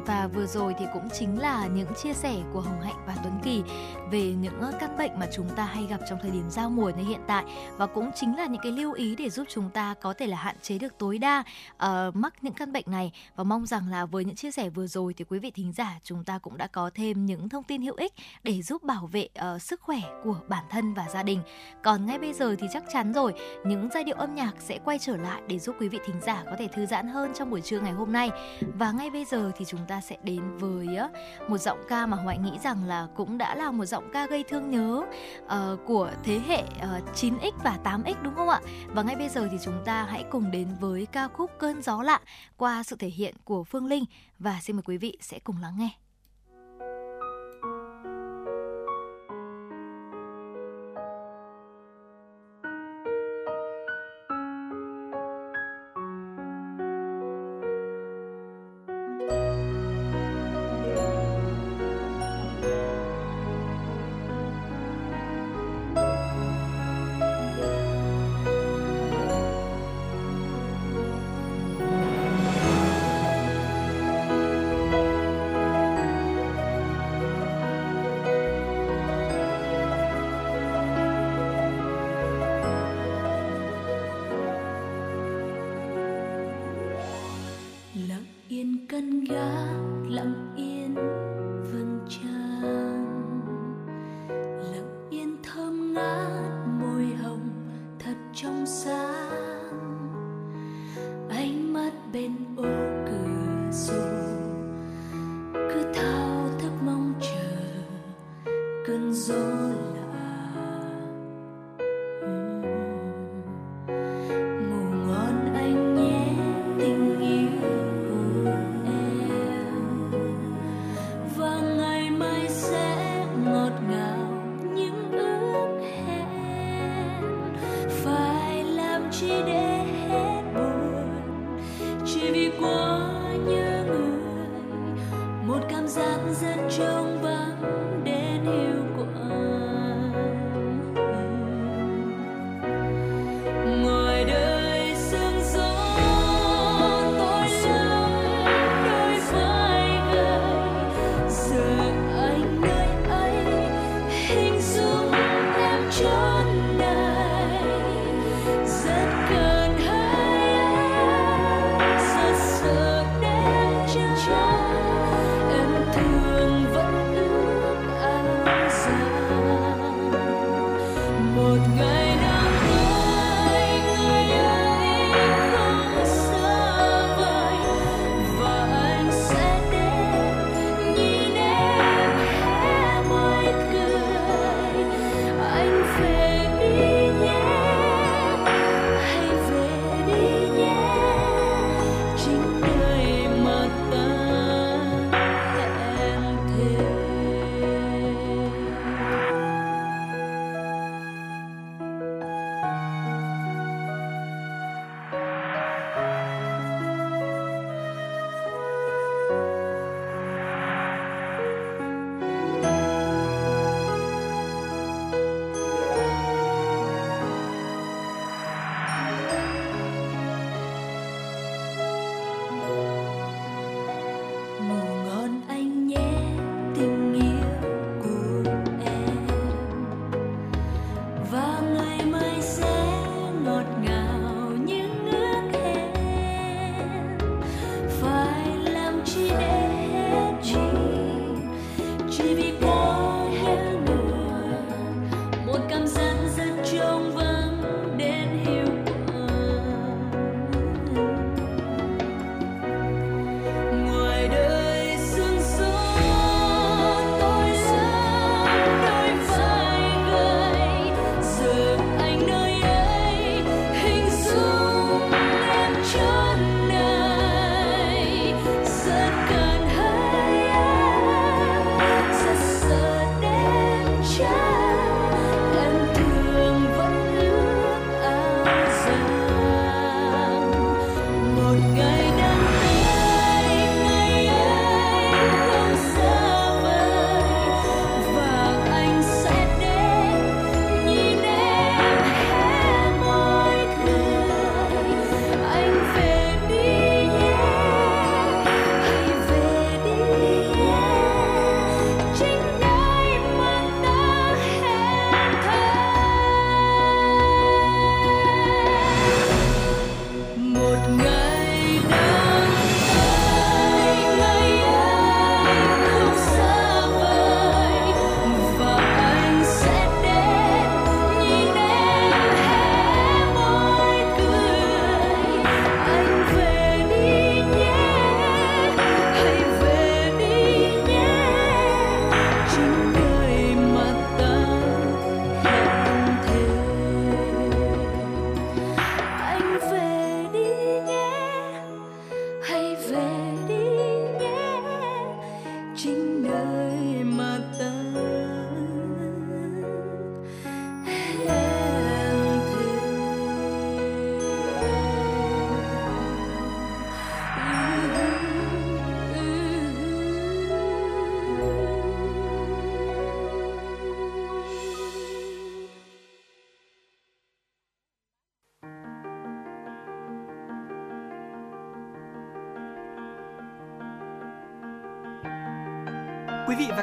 [0.07, 3.41] và vừa rồi thì cũng chính là những chia sẻ của Hồng Hạnh và Tuấn
[3.45, 3.63] Kỳ
[4.11, 6.91] về những ờ, căn bệnh mà chúng ta hay gặp trong thời điểm giao mùa
[6.91, 7.45] như hiện tại
[7.77, 10.37] và cũng chính là những cái lưu ý để giúp chúng ta có thể là
[10.37, 14.07] hạn chế được tối đa uh, mắc những căn bệnh này và mong rằng là
[14.07, 16.67] với những chia sẻ vừa rồi thì quý vị thính giả chúng ta cũng đã
[16.67, 18.13] có thêm những thông tin hữu ích
[18.43, 21.41] để giúp bảo vệ uh, sức khỏe của bản thân và gia đình.
[21.83, 23.33] Còn ngay bây giờ thì chắc chắn rồi,
[23.67, 26.43] những giai điệu âm nhạc sẽ quay trở lại để giúp quý vị thính giả
[26.47, 28.31] có thể thư giãn hơn trong buổi trưa ngày hôm nay.
[28.79, 30.89] Và ngay bây giờ thì chúng ta sẽ đến với
[31.49, 34.45] một giọng ca mà Hoài nghĩ rằng là cũng đã là một giọng ca gây
[34.49, 35.03] thương nhớ
[35.45, 35.51] uh,
[35.87, 38.61] của thế hệ ờ, uh, 9X và 8X đúng không ạ?
[38.87, 42.03] Và ngay bây giờ thì chúng ta hãy cùng đến với ca khúc Cơn gió
[42.03, 42.21] lạ
[42.57, 44.05] qua sự thể hiện của Phương Linh
[44.39, 46.04] và xin mời quý vị sẽ cùng lắng nghe.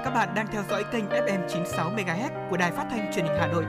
[0.04, 3.36] Các bạn đang theo dõi kênh FM 96 MHz của đài phát thanh truyền hình
[3.40, 3.66] Hà Nội.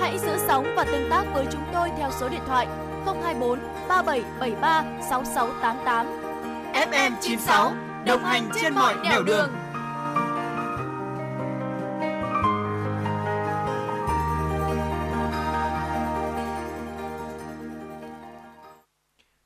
[0.00, 2.66] Hãy giữ sóng và tương tác với chúng tôi theo số điện thoại
[3.04, 6.06] 024 3773 6688.
[6.72, 7.72] FM 96
[8.06, 9.50] đồng hành trên mọi nẻo đường.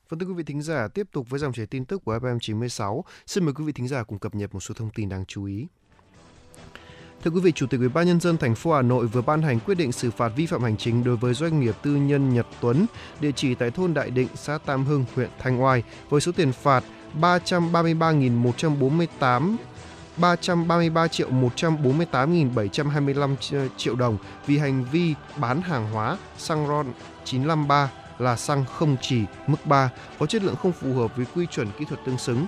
[0.09, 2.39] Vâng thưa quý vị thính giả, tiếp tục với dòng chảy tin tức của FM
[2.39, 5.25] 96, xin mời quý vị thính giả cùng cập nhật một số thông tin đáng
[5.25, 5.67] chú ý.
[7.27, 9.41] Thưa quý vị, Chủ tịch Ủy ban nhân dân thành phố Hà Nội vừa ban
[9.41, 12.33] hành quyết định xử phạt vi phạm hành chính đối với doanh nghiệp tư nhân
[12.33, 12.85] Nhật Tuấn,
[13.19, 16.51] địa chỉ tại thôn Đại Định, xã Tam Hưng, huyện Thanh Oai với số tiền
[16.51, 16.83] phạt
[17.21, 19.55] 333.148
[20.17, 23.35] 333 triệu 148.725
[23.77, 26.85] triệu đồng vì hành vi bán hàng hóa xăng RON
[27.25, 31.45] 953 là xăng không chỉ mức 3 có chất lượng không phù hợp với quy
[31.45, 32.45] chuẩn kỹ thuật tương xứng.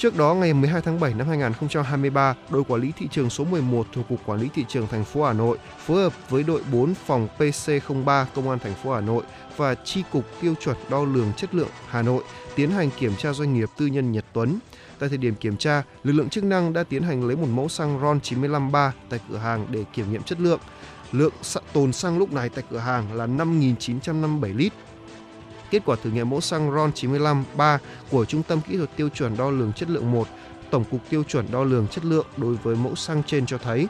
[0.00, 3.86] Trước đó, ngày 12 tháng 7 năm 2023, đội quản lý thị trường số 11
[3.92, 6.94] thuộc Cục Quản lý Thị trường thành phố Hà Nội phối hợp với đội 4
[6.94, 9.22] phòng PC03 Công an thành phố Hà Nội
[9.56, 13.32] và Chi cục Tiêu chuẩn đo lường chất lượng Hà Nội tiến hành kiểm tra
[13.32, 14.58] doanh nghiệp tư nhân Nhật Tuấn.
[14.98, 17.68] Tại thời điểm kiểm tra, lực lượng chức năng đã tiến hành lấy một mẫu
[17.68, 20.60] xăng RON 953 tại cửa hàng để kiểm nghiệm chất lượng.
[21.12, 21.32] Lượng
[21.72, 24.72] tồn xăng lúc này tại cửa hàng là 5.957 lít.
[25.70, 27.78] Kết quả thử nghiệm mẫu xăng RON 95 3
[28.10, 30.28] của Trung tâm Kỹ thuật Tiêu chuẩn Đo lường Chất lượng 1,
[30.70, 33.88] Tổng cục Tiêu chuẩn Đo lường Chất lượng đối với mẫu xăng trên cho thấy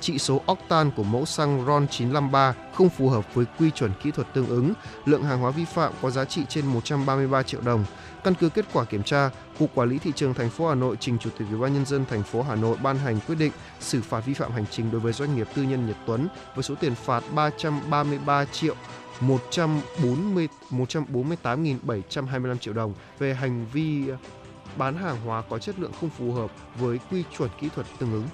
[0.00, 4.10] trị số octan của mẫu xăng RON 953 không phù hợp với quy chuẩn kỹ
[4.10, 4.72] thuật tương ứng,
[5.04, 7.84] lượng hàng hóa vi phạm có giá trị trên 133 triệu đồng.
[8.24, 10.96] Căn cứ kết quả kiểm tra, Cục Quản lý thị trường thành phố Hà Nội
[11.00, 13.52] trình Chủ tịch Ủy ban nhân dân thành phố Hà Nội ban hành quyết định
[13.80, 16.62] xử phạt vi phạm hành chính đối với doanh nghiệp tư nhân Nhật Tuấn với
[16.62, 18.74] số tiền phạt 333 triệu
[19.20, 24.04] 140 148.725 triệu đồng về hành vi
[24.76, 28.12] bán hàng hóa có chất lượng không phù hợp với quy chuẩn kỹ thuật tương
[28.12, 28.26] ứng.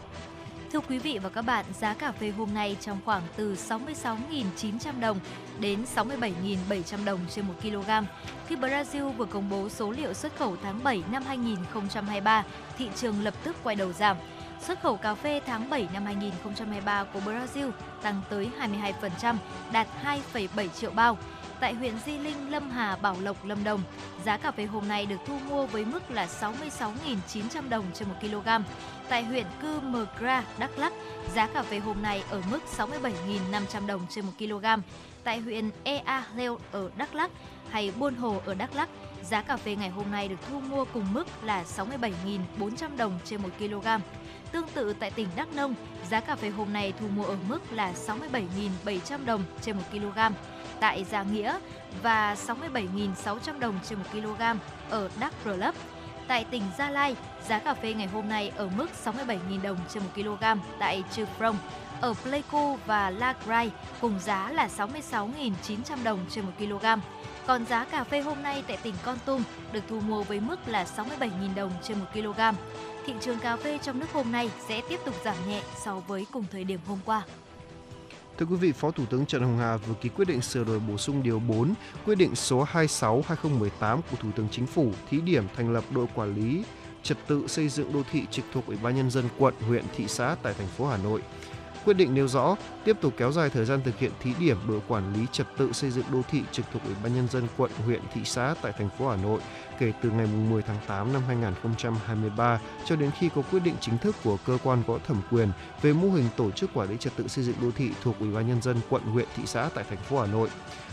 [0.72, 5.00] Thưa quý vị và các bạn, giá cà phê hôm nay trong khoảng từ 66.900
[5.00, 5.18] đồng
[5.60, 7.90] đến 67.700 đồng trên 1 kg.
[8.46, 12.44] Khi Brazil vừa công bố số liệu xuất khẩu tháng 7 năm 2023,
[12.78, 14.16] thị trường lập tức quay đầu giảm.
[14.66, 17.70] Xuất khẩu cà phê tháng 7 năm 2023 của Brazil
[18.02, 19.36] tăng tới 22%,
[19.72, 21.18] đạt 2,7 triệu bao.
[21.60, 23.82] Tại huyện Di Linh, Lâm Hà, Bảo Lộc, Lâm Đồng,
[24.24, 28.14] giá cà phê hôm nay được thu mua với mức là 66.900 đồng trên 1
[28.20, 28.48] kg.
[29.08, 30.92] Tại huyện Cư Mờ Gra, Đắk Lắk,
[31.34, 34.66] giá cà phê hôm nay ở mức 67.500 đồng trên 1 kg.
[35.24, 37.30] Tại huyện Ea Leo ở Đắk Lắk
[37.70, 38.88] hay Buôn Hồ ở Đắk Lắk,
[39.22, 43.42] giá cà phê ngày hôm nay được thu mua cùng mức là 67.400 đồng trên
[43.42, 43.86] 1 kg.
[44.54, 45.74] Tương tự tại tỉnh Đắk Nông,
[46.10, 47.92] giá cà phê hôm nay thu mua ở mức là
[48.84, 50.18] 67.700 đồng trên 1 kg.
[50.80, 51.58] Tại Gia Nghĩa
[52.02, 54.42] và 67.600 đồng trên 1 kg
[54.90, 55.74] ở Đắk Rờ Lấp.
[56.28, 57.16] Tại tỉnh Gia Lai,
[57.48, 60.44] giá cà phê ngày hôm nay ở mức 67.000 đồng trên 1 kg
[60.78, 61.56] tại trư Prong.
[62.00, 66.86] Ở Pleiku và La Grai cùng giá là 66.900 đồng trên 1 kg.
[67.46, 69.42] Còn giá cà phê hôm nay tại tỉnh Con Tum
[69.72, 72.40] được thu mua với mức là 67.000 đồng trên 1 kg.
[73.06, 76.26] Thị trường cà phê trong nước hôm nay sẽ tiếp tục giảm nhẹ so với
[76.32, 77.22] cùng thời điểm hôm qua.
[78.38, 80.80] Thưa quý vị, Phó Thủ tướng Trần Hồng Hà vừa ký quyết định sửa đổi
[80.80, 81.74] bổ sung điều 4,
[82.04, 86.34] quyết định số 26/2018 của Thủ tướng Chính phủ thí điểm thành lập đội quản
[86.34, 86.64] lý
[87.02, 90.04] trật tự xây dựng đô thị trực thuộc Ủy ban nhân dân quận, huyện, thị
[90.08, 91.22] xã tại thành phố Hà Nội.
[91.84, 94.80] Quyết định nêu rõ tiếp tục kéo dài thời gian thực hiện thí điểm đội
[94.88, 97.70] quản lý trật tự xây dựng đô thị trực thuộc Ủy ban nhân dân quận,
[97.84, 99.40] huyện, thị xã tại thành phố Hà Nội
[99.78, 103.98] kể từ ngày 10 tháng 8 năm 2023 cho đến khi có quyết định chính
[103.98, 105.48] thức của cơ quan có thẩm quyền
[105.82, 108.30] về mô hình tổ chức quản lý trật tự xây dựng đô thị thuộc Ủy
[108.32, 110.48] ban nhân dân quận, huyện, thị xã tại thành phố Hà Nội.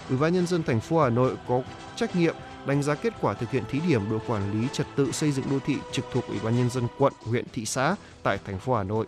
[0.10, 1.62] Ủy ban nhân dân thành phố Hà Nội có
[1.96, 2.36] trách nhiệm
[2.66, 5.46] đánh giá kết quả thực hiện thí điểm đội quản lý trật tự xây dựng
[5.52, 8.76] đô thị trực thuộc Ủy ban nhân dân quận, huyện, thị xã tại thành phố
[8.76, 9.06] Hà Nội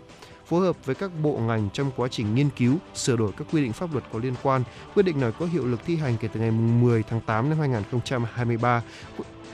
[0.54, 3.62] phối hợp với các bộ ngành trong quá trình nghiên cứu, sửa đổi các quy
[3.64, 4.64] định pháp luật có liên quan.
[4.95, 7.60] Quyết định này có hiệu lực thi hành kể từ ngày 10 tháng 8 năm
[7.60, 8.82] 2023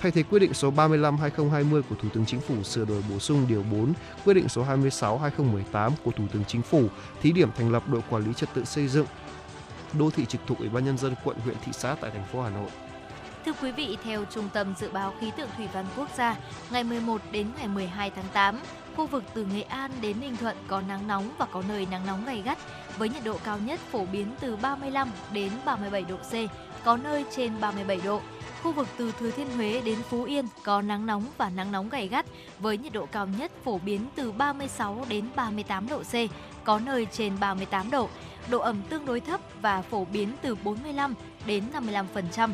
[0.01, 3.45] thay thế quyết định số 35/2020 của Thủ tướng Chính phủ sửa đổi bổ sung
[3.47, 3.93] điều 4,
[4.25, 6.87] quyết định số 26/2018 của Thủ tướng Chính phủ
[7.21, 9.07] thí điểm thành lập đội quản lý trật tự xây dựng
[9.93, 12.41] đô thị trực thuộc Ủy ban nhân dân quận, huyện, thị xã tại thành phố
[12.41, 12.69] Hà Nội.
[13.45, 16.35] Thưa quý vị, theo Trung tâm Dự báo Khí tượng Thủy văn Quốc gia,
[16.71, 18.59] ngày 11 đến ngày 12 tháng 8,
[18.99, 22.07] khu vực từ Nghệ An đến Ninh Thuận có nắng nóng và có nơi nắng
[22.07, 22.57] nóng gay gắt
[22.97, 26.33] với nhiệt độ cao nhất phổ biến từ 35 đến 37 độ C,
[26.83, 28.21] có nơi trên 37 độ.
[28.63, 31.89] Khu vực từ Thừa Thiên Huế đến Phú Yên có nắng nóng và nắng nóng
[31.89, 32.25] gay gắt
[32.59, 36.13] với nhiệt độ cao nhất phổ biến từ 36 đến 38 độ C,
[36.63, 38.09] có nơi trên 38 độ.
[38.49, 41.13] Độ ẩm tương đối thấp và phổ biến từ 45
[41.45, 41.63] đến
[42.33, 42.49] 55%.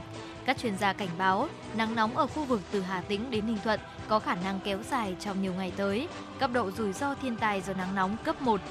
[0.45, 3.57] Các chuyên gia cảnh báo, nắng nóng ở khu vực từ Hà Tĩnh đến Ninh
[3.63, 6.07] Thuận có khả năng kéo dài trong nhiều ngày tới.
[6.39, 8.61] Cấp độ rủi ro thiên tai do nắng nóng cấp 1.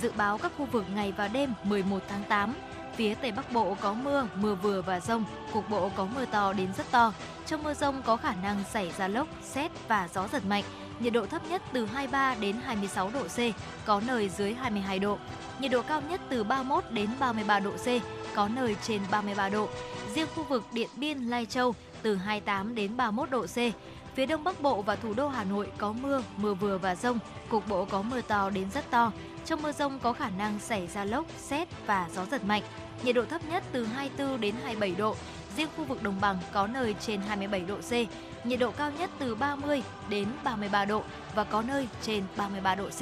[0.00, 2.54] Dự báo các khu vực ngày và đêm 11 tháng 8,
[2.96, 6.52] phía Tây Bắc Bộ có mưa, mưa vừa và rông, cục bộ có mưa to
[6.52, 7.12] đến rất to.
[7.46, 10.64] Trong mưa rông có khả năng xảy ra lốc, xét và gió giật mạnh.
[11.00, 13.38] Nhiệt độ thấp nhất từ 23 đến 26 độ C,
[13.86, 15.18] có nơi dưới 22 độ.
[15.60, 17.86] Nhiệt độ cao nhất từ 31 đến 33 độ C,
[18.34, 19.68] có nơi trên 33 độ.
[20.14, 23.56] Riêng khu vực Điện Biên, Lai Châu từ 28 đến 31 độ C.
[24.14, 27.18] Phía Đông Bắc Bộ và thủ đô Hà Nội có mưa, mưa vừa và rông,
[27.48, 29.12] cục bộ có mưa to đến rất to.
[29.46, 32.62] Trong mưa rông có khả năng xảy ra lốc, xét và gió giật mạnh.
[33.04, 35.16] Nhiệt độ thấp nhất từ 24 đến 27 độ.
[35.56, 37.92] Riêng khu vực đồng bằng có nơi trên 27 độ C.
[38.46, 41.02] Nhiệt độ cao nhất từ 30 đến 33 độ
[41.34, 43.00] và có nơi trên 33 độ C.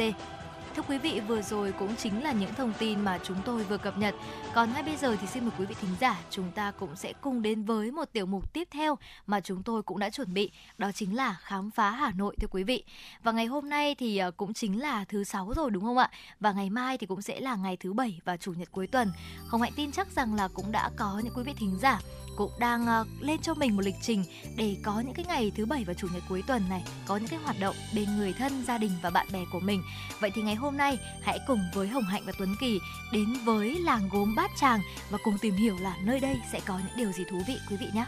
[0.76, 3.78] Thưa quý vị, vừa rồi cũng chính là những thông tin mà chúng tôi vừa
[3.78, 4.14] cập nhật.
[4.54, 7.12] Còn ngay bây giờ thì xin mời quý vị thính giả, chúng ta cũng sẽ
[7.20, 10.50] cùng đến với một tiểu mục tiếp theo mà chúng tôi cũng đã chuẩn bị,
[10.78, 12.84] đó chính là khám phá Hà Nội thưa quý vị.
[13.22, 16.10] Và ngày hôm nay thì ờ, cũng chính là thứ sáu rồi đúng không ạ?
[16.40, 19.12] Và ngày mai thì cũng sẽ là ngày thứ bảy và chủ nhật cuối tuần.
[19.48, 22.00] Hồng Hạnh tin chắc rằng là cũng đã có những quý vị thính giả
[22.36, 24.24] cũng đang uh, lên cho mình một lịch trình
[24.56, 27.28] để có những cái ngày thứ bảy và chủ nhật cuối tuần này có những
[27.28, 29.82] cái hoạt động bên người thân, gia đình và bạn bè của mình.
[30.20, 32.80] Vậy thì ngày hôm nay hãy cùng với Hồng Hạnh và Tuấn Kỳ
[33.12, 36.78] đến với làng gốm Bát Tràng và cùng tìm hiểu là nơi đây sẽ có
[36.78, 38.04] những điều gì thú vị quý vị nhé.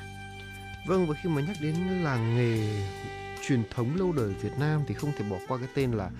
[0.86, 2.82] Vâng và khi mà nhắc đến làng nghề
[3.48, 6.10] truyền thống lâu đời Việt Nam thì không thể bỏ qua cái tên là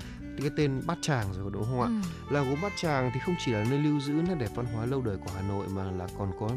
[0.41, 1.89] cái tên Bát Tràng rồi đúng không ạ?
[1.89, 2.35] Ừ.
[2.35, 4.87] Làng gốm Bát Tràng thì không chỉ là nơi lưu giữ nét đẹp văn hóa
[4.87, 6.49] lâu đời của Hà Nội mà là còn có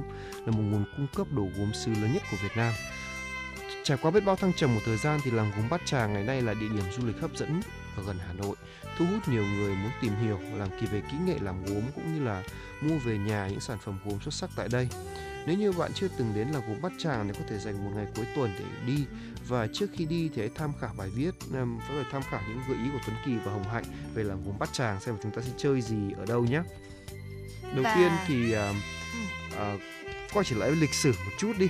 [0.45, 2.73] là một nguồn cung cấp đồ gốm sứ lớn nhất của Việt Nam.
[3.83, 6.23] Trải qua biết bao thăng trầm một thời gian thì làng gốm Bát Tràng ngày
[6.23, 7.61] nay là địa điểm du lịch hấp dẫn
[7.97, 8.55] ở gần Hà Nội,
[8.97, 12.13] thu hút nhiều người muốn tìm hiểu làm kỳ về kỹ nghệ làm gốm cũng
[12.15, 12.43] như là
[12.81, 14.89] mua về nhà những sản phẩm gốm xuất sắc tại đây.
[15.47, 17.91] Nếu như bạn chưa từng đến làng gốm Bát Tràng thì có thể dành một
[17.95, 19.05] ngày cuối tuần để đi
[19.47, 22.59] và trước khi đi thì hãy tham khảo bài viết um, phải tham khảo những
[22.67, 23.83] gợi ý của Tuấn Kỳ và Hồng Hạnh
[24.13, 26.61] về làng gốm Bát Tràng xem chúng ta sẽ chơi gì ở đâu nhé.
[27.75, 28.73] Đầu Và- tiên thì à,
[29.57, 29.77] à,
[30.33, 31.67] quay trở lại với lịch sử một chút đi.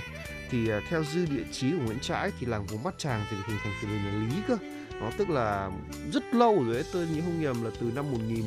[0.50, 3.36] Thì à, theo dư địa chí của Nguyễn Trãi thì làng gốm Bát Tràng thì
[3.36, 4.56] được hình thành từ thời nhà Lý cơ.
[5.00, 5.70] Nó tức là
[6.12, 8.44] rất lâu rồi ấy tôi nhớ không nhầm là từ năm 1000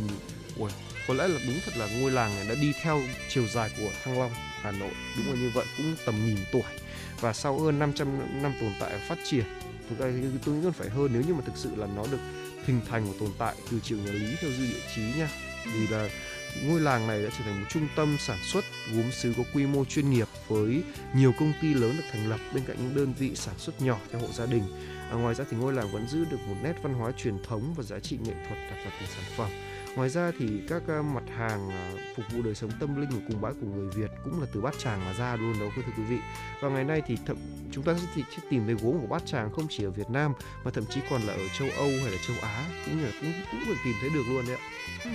[0.58, 0.72] Ui,
[1.08, 3.90] có lẽ là đúng thật là ngôi làng này đã đi theo chiều dài của
[4.04, 4.92] Thăng Long Hà Nội.
[5.18, 6.62] Đúng là như vậy cũng tầm nghìn tuổi
[7.20, 9.44] và sau hơn 500 năm tồn tại và phát triển
[9.90, 10.12] thực ra
[10.46, 12.20] tôi nghĩ còn phải hơn nếu như mà thực sự là nó được
[12.66, 15.30] hình thành và tồn tại từ triều nhà Lý theo dư địa chí nha
[15.74, 16.10] vì là
[16.64, 18.66] ngôi làng này đã trở thành một trung tâm sản xuất
[18.96, 20.84] gốm sứ có quy mô chuyên nghiệp với
[21.16, 24.00] nhiều công ty lớn được thành lập bên cạnh những đơn vị sản xuất nhỏ
[24.12, 24.64] theo hộ gia đình.
[25.12, 27.74] À, ngoài ra thì ngôi làng vẫn giữ được một nét văn hóa truyền thống
[27.78, 29.50] và giá trị nghệ thuật đặc biệt từ sản phẩm.
[29.96, 33.26] Ngoài ra thì các ờ, mặt hàng ờ, phục vụ đời sống tâm linh của
[33.28, 35.82] cùng bãi của người Việt cũng là từ Bát Tràng mà ra luôn đó, thưa
[35.98, 36.18] quý vị.
[36.62, 37.38] Và ngày nay thì thậm,
[37.72, 40.34] chúng ta sẽ sẽ tìm thấy gốm của Bát Tràng không chỉ ở Việt Nam
[40.64, 43.12] mà thậm chí còn là ở châu Âu hay là châu Á, cũng như là
[43.22, 44.64] cũng cũng được tìm thấy được luôn đấy ạ.
[45.04, 45.10] Ừ.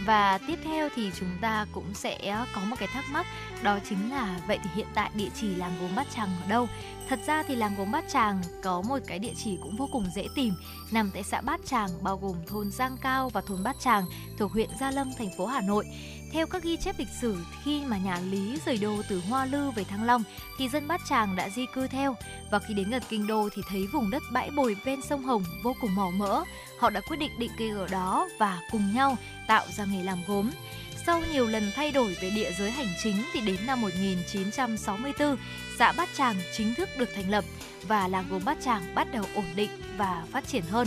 [0.00, 3.26] Và tiếp theo thì chúng ta cũng sẽ có một cái thắc mắc,
[3.62, 6.68] đó chính là vậy thì hiện tại địa chỉ làng gốm Bát Tràng ở đâu?
[7.08, 10.06] Thật ra thì làng gốm Bát Tràng có một cái địa chỉ cũng vô cùng
[10.14, 10.54] dễ tìm,
[10.90, 14.04] nằm tại xã Bát Tràng, bao gồm thôn Giang Cao và thôn Bát Tràng
[14.38, 15.84] thuộc huyện Gia Lâm, thành phố Hà Nội.
[16.34, 19.70] Theo các ghi chép lịch sử khi mà nhà Lý rời đô từ Hoa Lư
[19.70, 20.22] về Thăng Long
[20.58, 22.16] thì dân Bát Tràng đã di cư theo
[22.50, 25.44] và khi đến gần kinh đô thì thấy vùng đất bãi bồi ven sông Hồng
[25.62, 26.44] vô cùng màu mỡ.
[26.78, 29.16] Họ đã quyết định định cư ở đó và cùng nhau
[29.46, 30.50] tạo ra nghề làm gốm.
[31.06, 35.36] Sau nhiều lần thay đổi về địa giới hành chính thì đến năm 1964,
[35.78, 37.44] xã Bát Tràng chính thức được thành lập
[37.88, 40.86] và làng gốm Bát Tràng bắt đầu ổn định và phát triển hơn.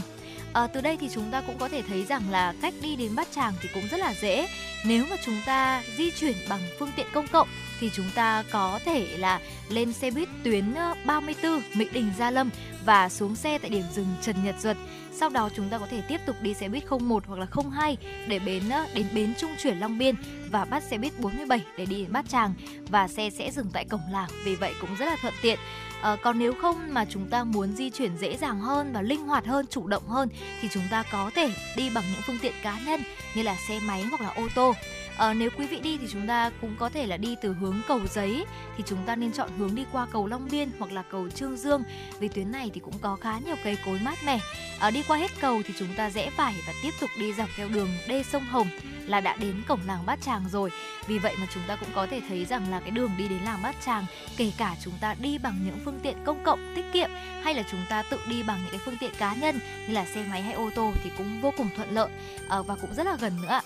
[0.54, 3.16] À, từ đây thì chúng ta cũng có thể thấy rằng là cách đi đến
[3.16, 4.48] Bát Tràng thì cũng rất là dễ.
[4.86, 7.48] Nếu mà chúng ta di chuyển bằng phương tiện công cộng
[7.80, 9.40] thì chúng ta có thể là
[9.70, 10.74] lên xe buýt tuyến
[11.06, 12.50] 34 Mỹ Đình Gia Lâm
[12.86, 14.78] và xuống xe tại điểm dừng Trần Nhật Duật.
[15.14, 17.98] Sau đó chúng ta có thể tiếp tục đi xe buýt 01 hoặc là 02
[18.28, 20.16] để bến đến bến trung chuyển Long Biên
[20.52, 22.54] và bắt xe buýt 47 để đi đến Bát Tràng
[22.90, 24.30] và xe sẽ dừng tại cổng làng.
[24.44, 25.60] Vì vậy cũng rất là thuận tiện.
[26.02, 29.22] À, còn nếu không mà chúng ta muốn di chuyển dễ dàng hơn và linh
[29.22, 30.30] hoạt hơn, chủ động hơn
[30.62, 33.02] thì chúng ta có thể đi bằng những phương tiện cá nhân
[33.36, 34.74] như là xe máy hoặc là ô tô.
[35.18, 37.82] À, nếu quý vị đi thì chúng ta cũng có thể là đi từ hướng
[37.88, 38.46] cầu giấy
[38.78, 41.58] thì chúng ta nên chọn hướng đi qua cầu Long Biên hoặc là cầu Trương
[41.58, 41.84] Dương
[42.20, 44.40] vì tuyến này thì cũng có khá nhiều cây cối mát mẻ.
[44.80, 47.50] À, đi qua hết cầu thì chúng ta rẽ phải và tiếp tục đi dọc
[47.58, 48.68] theo đường đê sông Hồng
[49.06, 50.70] là đã đến cổng làng Bát Tràng rồi.
[51.08, 53.40] Vì vậy mà chúng ta cũng có thể thấy rằng là cái đường đi đến
[53.46, 54.06] làng Bát Tràng
[54.38, 57.10] kể cả chúng ta đi bằng những phương tiện công cộng tiết kiệm
[57.44, 60.06] hay là chúng ta tự đi bằng những cái phương tiện cá nhân như là
[60.06, 62.10] xe máy hay ô tô thì cũng vô cùng thuận lợi
[62.50, 63.60] à, và cũng rất là gần nữa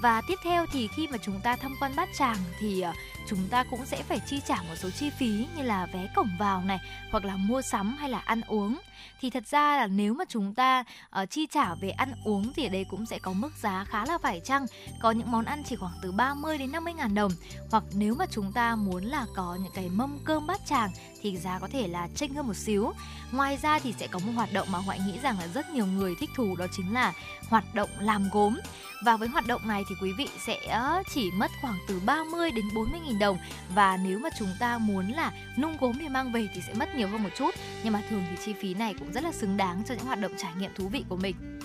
[0.00, 2.92] và tiếp theo thì khi mà chúng ta tham quan bát tràng thì ờ,
[3.28, 6.30] chúng ta cũng sẽ phải chi trả một số chi phí như là vé cổng
[6.38, 6.78] vào này
[7.10, 8.78] hoặc là mua sắm hay là ăn uống.
[9.20, 10.84] Thì thật ra là nếu mà chúng ta
[11.22, 14.04] uh, chi trả về ăn uống thì ở đây cũng sẽ có mức giá khá
[14.06, 14.66] là phải chăng?
[15.00, 17.32] Có những món ăn chỉ khoảng từ 30 đến 50 ngàn đồng.
[17.70, 20.90] Hoặc nếu mà chúng ta muốn là có những cái mâm cơm bát tràng
[21.22, 22.92] thì giá có thể là chênh hơn một xíu.
[23.32, 25.86] Ngoài ra thì sẽ có một hoạt động mà hoại nghĩ rằng là rất nhiều
[25.86, 27.12] người thích thú đó chính là
[27.48, 28.58] hoạt động làm gốm
[29.02, 30.58] và với hoạt động này thì quý vị sẽ
[31.14, 33.38] chỉ mất khoảng từ 30 đến 40 nghìn đồng.
[33.74, 36.94] Và nếu mà chúng ta muốn là nung gốm để mang về thì sẽ mất
[36.94, 37.54] nhiều hơn một chút.
[37.84, 40.20] Nhưng mà thường thì chi phí này cũng rất là xứng đáng cho những hoạt
[40.20, 41.58] động trải nghiệm thú vị của mình.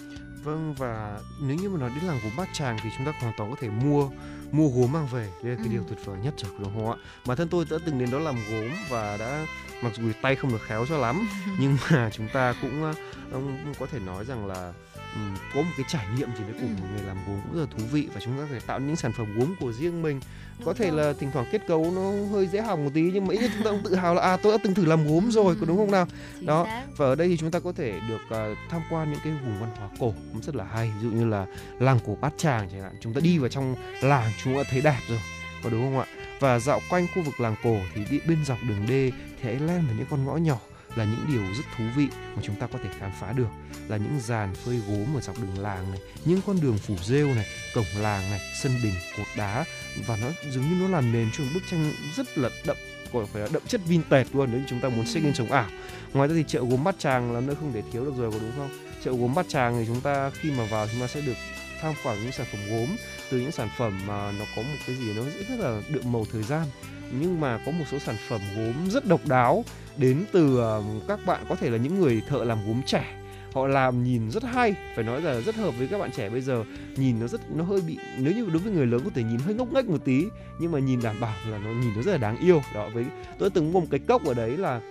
[0.43, 3.34] Vâng và nếu như mà nói đến làng gốm Bát Tràng thì chúng ta hoàn
[3.38, 4.09] toàn có thể mua
[4.51, 5.29] mua gốm mang về.
[5.43, 5.71] Đây là cái ừ.
[5.71, 6.97] điều tuyệt vời nhất rồi đúng không ạ?
[7.25, 9.45] Bản thân tôi đã từng đến đó làm gốm và đã
[9.81, 11.27] mặc dù tay không được khéo cho lắm.
[11.59, 12.93] Nhưng mà chúng ta cũng,
[13.31, 14.73] cũng có thể nói rằng là
[15.16, 16.82] um, có một cái trải nghiệm gì đấy của ừ.
[16.82, 18.80] một người làm gốm cũng rất là thú vị và chúng ta có thể tạo
[18.80, 20.20] những sản phẩm gốm của riêng mình
[20.57, 20.97] Đúng có thể rồi.
[20.97, 23.51] là thỉnh thoảng kết cấu nó hơi dễ hỏng một tí nhưng mà ít nhất
[23.53, 25.66] chúng ta cũng tự hào là à tôi đã từng thử làm gốm rồi có
[25.66, 26.84] đúng không nào Chính đó xác.
[26.97, 29.59] và ở đây thì chúng ta có thể được uh, tham quan những cái vùng
[29.59, 31.45] văn hóa cổ cũng rất là hay ví dụ như là
[31.80, 34.82] làng cổ bát tràng chẳng hạn chúng ta đi vào trong làng chúng ta thấy
[34.82, 35.20] đẹp rồi
[35.64, 36.05] có đúng không ạ
[36.39, 39.11] và dạo quanh khu vực làng cổ thì đi bên dọc đường đê
[39.41, 40.59] thì hãy len vào những con ngõ nhỏ
[40.95, 43.49] là những điều rất thú vị mà chúng ta có thể khám phá được.
[43.87, 47.27] Là những dàn phơi gốm ở dọc đường làng này những con đường phủ rêu
[47.27, 49.65] này cổng làng này sân đình cột đá.
[50.07, 52.77] Và nó dường như nó làm nền cho một bức tranh rất là đậm
[53.13, 55.51] gọi phải là đậm chất vintage luôn nếu như chúng ta muốn xích lên sống
[55.51, 55.69] ảo.
[56.13, 58.39] Ngoài ra thì chợ gốm bát tràng là nơi không để thiếu được rồi có
[58.39, 58.69] đúng không?
[59.03, 61.37] Chợ gốm bát tràng thì chúng ta khi mà vào chúng ta sẽ được
[61.81, 62.87] tham khảo những sản phẩm gốm
[63.31, 66.25] từ những sản phẩm mà nó có một cái gì nó rất là đượm màu
[66.31, 66.67] thời gian.
[67.11, 69.65] Nhưng mà có một số sản phẩm gốm rất độc đáo
[69.97, 73.19] đến từ ờ, các bạn có thể là những người thợ làm gốm trẻ.
[73.53, 76.41] Họ làm nhìn rất hay phải nói là rất hợp với các bạn trẻ bây
[76.41, 76.63] giờ.
[76.95, 79.39] Nhìn nó rất nó hơi bị nếu như đối với người lớn có thể nhìn
[79.39, 80.25] hơi ngốc nghếch một tí
[80.59, 82.61] nhưng mà nhìn đảm bảo là nó nhìn nó rất là đáng yêu.
[82.75, 83.05] Đó với
[83.39, 84.81] tôi từng mua một cái cốc ở đấy là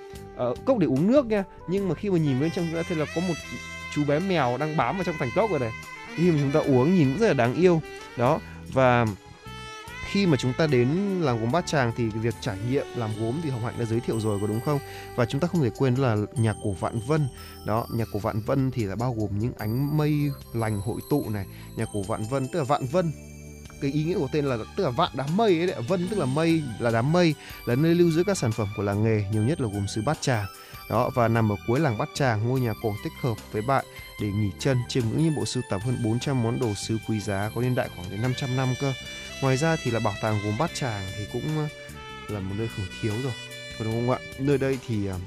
[0.50, 2.88] uh, cốc để uống nước nha nhưng mà khi mà nhìn bên trong ra thì
[2.88, 3.34] thấy là có một
[3.94, 5.72] chú bé mèo đang bám vào trong thành cốc rồi này
[6.16, 7.82] khi mà chúng ta uống nhìn cũng rất là đáng yêu.
[8.16, 8.40] Đó
[8.72, 9.06] và
[10.12, 10.88] khi mà chúng ta đến
[11.20, 14.00] làng gốm bát tràng thì việc trải nghiệm làm gốm thì hồng hạnh đã giới
[14.00, 14.78] thiệu rồi, có đúng không?
[15.16, 17.28] Và chúng ta không thể quên là nhà cổ vạn vân.
[17.66, 21.30] Đó nhà cổ vạn vân thì là bao gồm những ánh mây lành hội tụ
[21.30, 21.46] này
[21.76, 23.12] nhà cổ vạn vân, tức là vạn vân.
[23.80, 26.18] Cái ý nghĩa của tên là, tức là vạn đám mây ấy đấy vân tức
[26.18, 27.34] là mây, là đám mây,
[27.66, 30.02] là nơi lưu giữ các sản phẩm của làng nghề, nhiều nhất là gồm sứ
[30.02, 30.46] bát tràng.
[30.90, 33.84] Đó, và nằm ở cuối làng Bát Tràng, ngôi nhà cổ tích hợp với bạn
[34.20, 37.20] để nghỉ chân chiêm ngưỡng những bộ sưu tập hơn 400 món đồ sứ quý
[37.20, 38.92] giá có niên đại khoảng đến 500 năm cơ
[39.42, 41.68] ngoài ra thì là bảo tàng gốm Bát Tràng thì cũng ờ,
[42.28, 43.32] là một nơi không thiếu rồi,
[43.78, 44.18] có đúng không ạ?
[44.38, 45.18] Nơi đây thì ờ,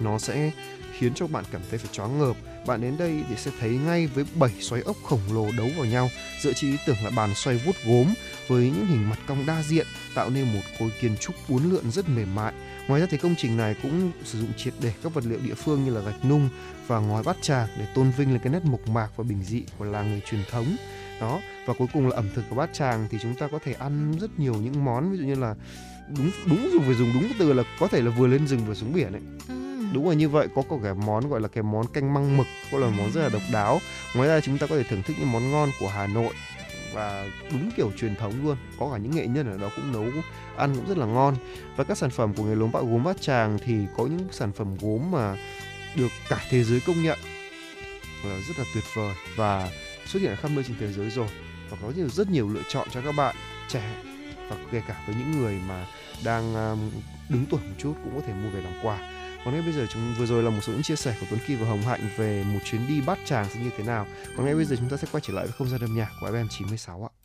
[0.00, 0.50] nó sẽ
[0.98, 2.36] khiến cho bạn cảm thấy phải choáng ngợp.
[2.66, 5.86] Bạn đến đây thì sẽ thấy ngay với bảy xoáy ốc khổng lồ đấu vào
[5.86, 6.10] nhau,
[6.40, 8.14] dựa trên ý tưởng là bàn xoay vuốt gốm
[8.48, 11.90] với những hình mặt cong đa diện, tạo nên một khối kiến trúc uốn lượn
[11.90, 12.52] rất mềm mại.
[12.88, 15.54] Ngoài ra thì công trình này cũng sử dụng triệt để các vật liệu địa
[15.54, 16.48] phương như là gạch nung
[16.86, 19.62] và ngói bát tràng để tôn vinh lên cái nét mộc mạc và bình dị
[19.78, 20.76] của làng người truyền thống
[21.20, 23.72] đó và cuối cùng là ẩm thực của bát tràng thì chúng ta có thể
[23.72, 25.54] ăn rất nhiều những món ví dụ như là
[26.16, 28.74] đúng đúng dùng phải dùng đúng từ là có thể là vừa lên rừng vừa
[28.74, 29.22] xuống biển ấy.
[29.48, 29.54] Ừ.
[29.92, 32.46] đúng rồi như vậy có có cái món gọi là cái món canh măng mực
[32.72, 33.80] có là món rất là độc đáo.
[34.14, 36.34] Ngoài ra chúng ta có thể thưởng thức những món ngon của hà nội
[36.94, 38.56] và đúng kiểu truyền thống luôn.
[38.78, 40.22] Có cả những nghệ nhân ở đó cũng nấu
[40.56, 41.36] ăn cũng rất là ngon.
[41.76, 44.52] Và các sản phẩm của nghề lốm bạo gốm bát tràng thì có những sản
[44.52, 45.36] phẩm gốm mà
[45.96, 47.18] được cả thế giới công nhận
[48.24, 49.14] là rất là tuyệt vời.
[49.36, 49.68] Và
[50.10, 51.28] xuất hiện ở khắp nơi trên thế giới rồi.
[51.70, 53.36] Và có nhiều, rất nhiều lựa chọn cho các bạn
[53.68, 54.02] trẻ,
[54.48, 55.86] và kể cả với những người mà
[56.24, 56.90] đang um,
[57.28, 58.98] đứng tuổi một chút cũng có thể mua về làm quà.
[59.44, 61.40] Còn ngay bây giờ chúng, vừa rồi là một số những chia sẻ của Tuấn
[61.46, 64.06] Kỳ và Hồng Hạnh về một chuyến đi bát tràng sẽ như thế nào.
[64.36, 66.10] Còn ngay bây giờ chúng ta sẽ quay trở lại với không gian âm nhạc
[66.20, 67.19] của FM 96 ạ.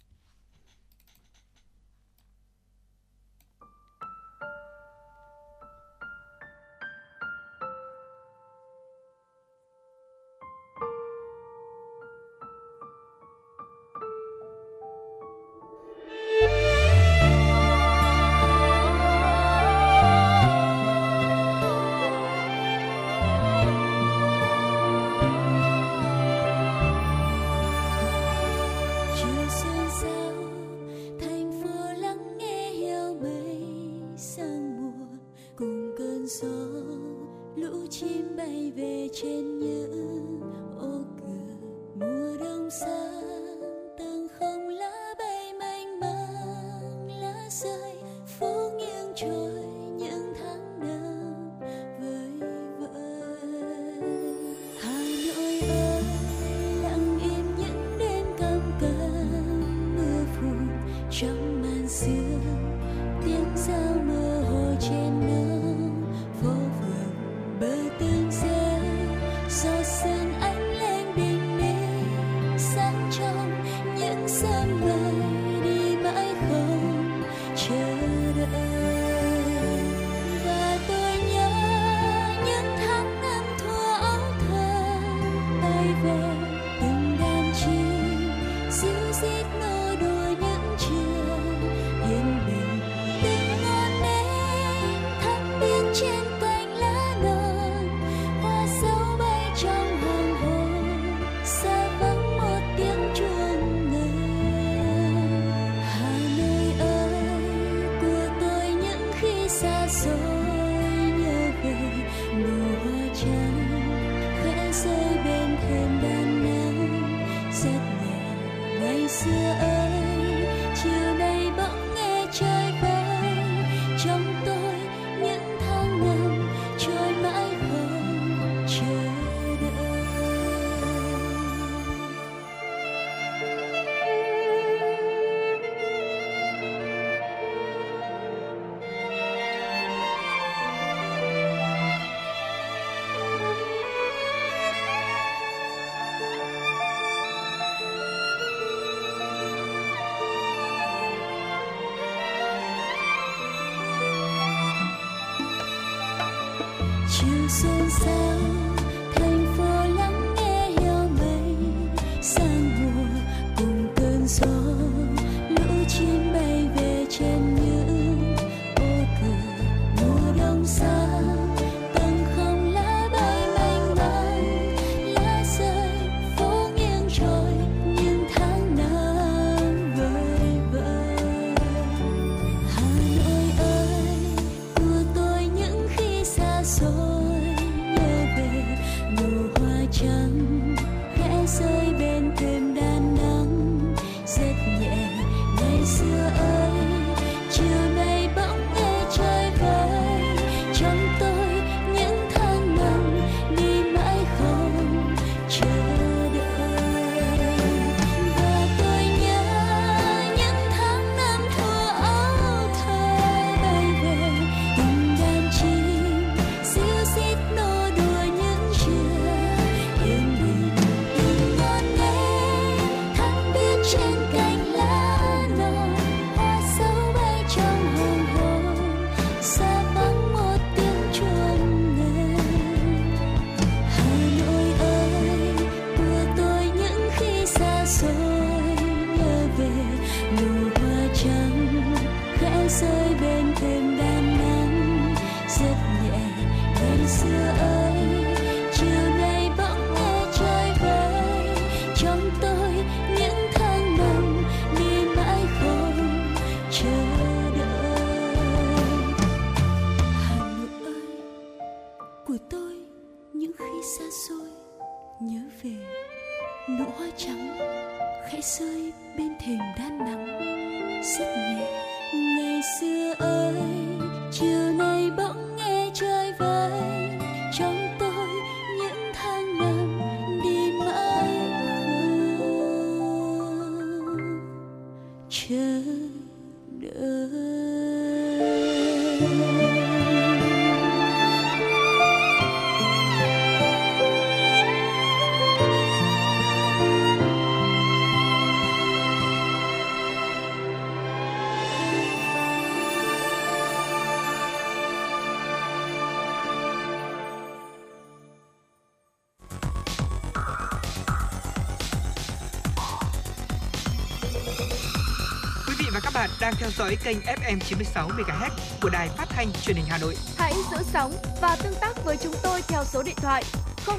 [316.26, 318.49] Bạn đang theo dõi kênh FM 96 MHz
[318.82, 320.15] của đài phát thanh truyền hình Hà Nội.
[320.38, 323.43] Hãy giữ sóng và tương tác với chúng tôi theo số điện thoại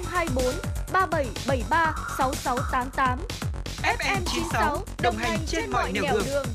[0.04, 0.44] 024
[0.92, 3.18] 3773 6688.
[3.82, 6.46] FM 96 đồng hành trên mọi nẻo đường.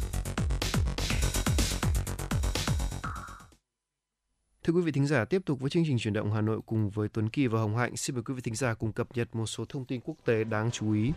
[4.64, 6.90] Thưa quý vị thính giả, tiếp tục với chương trình chuyển động Hà Nội cùng
[6.90, 7.98] với Tuấn Kỳ và Hồng Hạnh.
[7.98, 10.44] Xin mời quý vị thính giả cùng cập nhật một số thông tin quốc tế
[10.44, 11.12] đáng chú ý.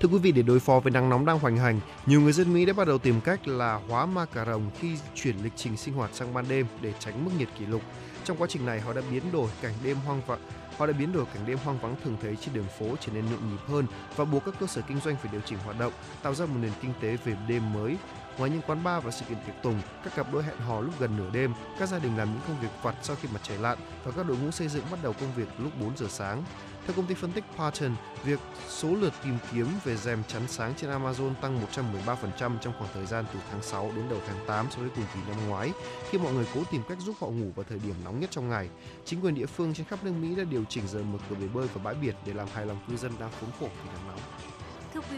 [0.00, 2.54] Thưa quý vị, để đối phó với nắng nóng đang hoành hành, nhiều người dân
[2.54, 5.76] Mỹ đã bắt đầu tìm cách là hóa ma cà rồng khi chuyển lịch trình
[5.76, 7.82] sinh hoạt sang ban đêm để tránh mức nhiệt kỷ lục.
[8.24, 10.38] Trong quá trình này, họ đã biến đổi cảnh đêm hoang vắng
[10.78, 13.24] Họ đã biến đổi cảnh đêm hoang vắng thường thấy trên đường phố trở nên
[13.24, 13.86] nhộn nhịp hơn
[14.16, 15.92] và buộc các cơ sở kinh doanh phải điều chỉnh hoạt động,
[16.22, 17.96] tạo ra một nền kinh tế về đêm mới.
[18.38, 20.94] Ngoài những quán bar và sự kiện tiệc tùng, các cặp đôi hẹn hò lúc
[20.98, 23.58] gần nửa đêm, các gia đình làm những công việc vặt sau khi mặt trời
[23.58, 26.42] lặn và các đội ngũ xây dựng bắt đầu công việc lúc 4 giờ sáng.
[26.86, 30.74] Theo công ty phân tích Parton, việc số lượt tìm kiếm về rèm chắn sáng
[30.76, 31.60] trên Amazon tăng
[32.06, 35.04] 113% trong khoảng thời gian từ tháng 6 đến đầu tháng 8 so với cùng
[35.14, 35.72] kỳ năm ngoái,
[36.10, 38.48] khi mọi người cố tìm cách giúp họ ngủ vào thời điểm nóng nhất trong
[38.48, 38.68] ngày.
[39.04, 41.46] Chính quyền địa phương trên khắp nước Mỹ đã điều chỉnh giờ mở cửa bể
[41.54, 44.08] bơi và bãi biển để làm hài lòng cư dân đang khốn khổ vì nắng
[44.08, 44.20] nóng.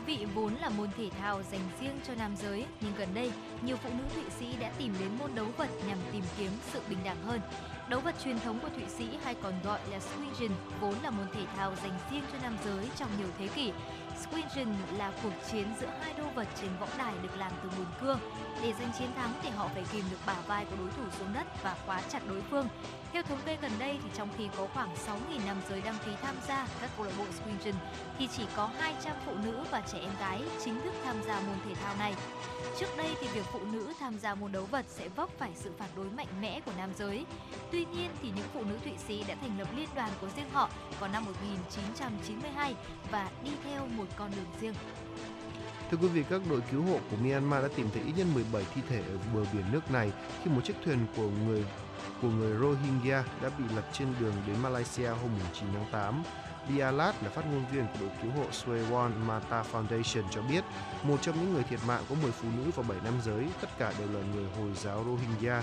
[0.09, 3.33] Vị, vốn là môn thể thao dành riêng cho nam giới, nhưng gần đây,
[3.63, 6.81] nhiều phụ nữ Thụy Sĩ đã tìm đến môn đấu vật nhằm tìm kiếm sự
[6.89, 7.41] bình đẳng hơn.
[7.89, 10.51] Đấu vật truyền thống của Thụy Sĩ hay còn gọi là Squingen
[10.81, 13.73] vốn là môn thể thao dành riêng cho nam giới trong nhiều thế kỷ.
[14.19, 17.87] Squingen là cuộc chiến giữa hai đô vật trên võ đài được làm từ mùn
[18.01, 18.19] cương.
[18.63, 21.33] Để giành chiến thắng thì họ phải kìm được bả vai của đối thủ xuống
[21.35, 22.69] đất và khóa chặt đối phương.
[23.13, 26.13] Theo thống kê gần đây thì trong khi có khoảng 6.000 nam giới đăng ký
[26.23, 27.75] tham gia các câu lạc bộ Squingen
[28.19, 31.57] thì chỉ có 200 phụ nữ và trẻ em gái chính thức tham gia môn
[31.69, 32.15] thể thao này.
[32.79, 35.73] Trước đây thì việc phụ nữ tham gia môn đấu vật sẽ vấp phải sự
[35.79, 37.27] phản đối mạnh mẽ của nam giới.
[37.73, 40.51] Tuy nhiên thì những phụ nữ Thụy Sĩ đã thành lập liên đoàn của riêng
[40.53, 40.71] họ
[41.01, 42.75] vào năm 1992
[43.11, 44.75] và đi theo một con đường riêng.
[45.91, 48.65] Thưa quý vị, các đội cứu hộ của Myanmar đã tìm thấy ít nhất 17
[48.75, 50.13] thi thể ở bờ biển nước này
[50.45, 51.65] khi một chiếc thuyền của người
[52.23, 56.23] của người Rohingya đã bị lật trên đường đến Malaysia hôm 9 tháng 8.
[56.69, 60.65] Dialat là phát ngôn viên của đội cứu hộ Suewon Mata Foundation cho biết,
[61.03, 63.69] một trong những người thiệt mạng có 10 phụ nữ và 7 nam giới, tất
[63.79, 65.63] cả đều là người Hồi giáo Rohingya.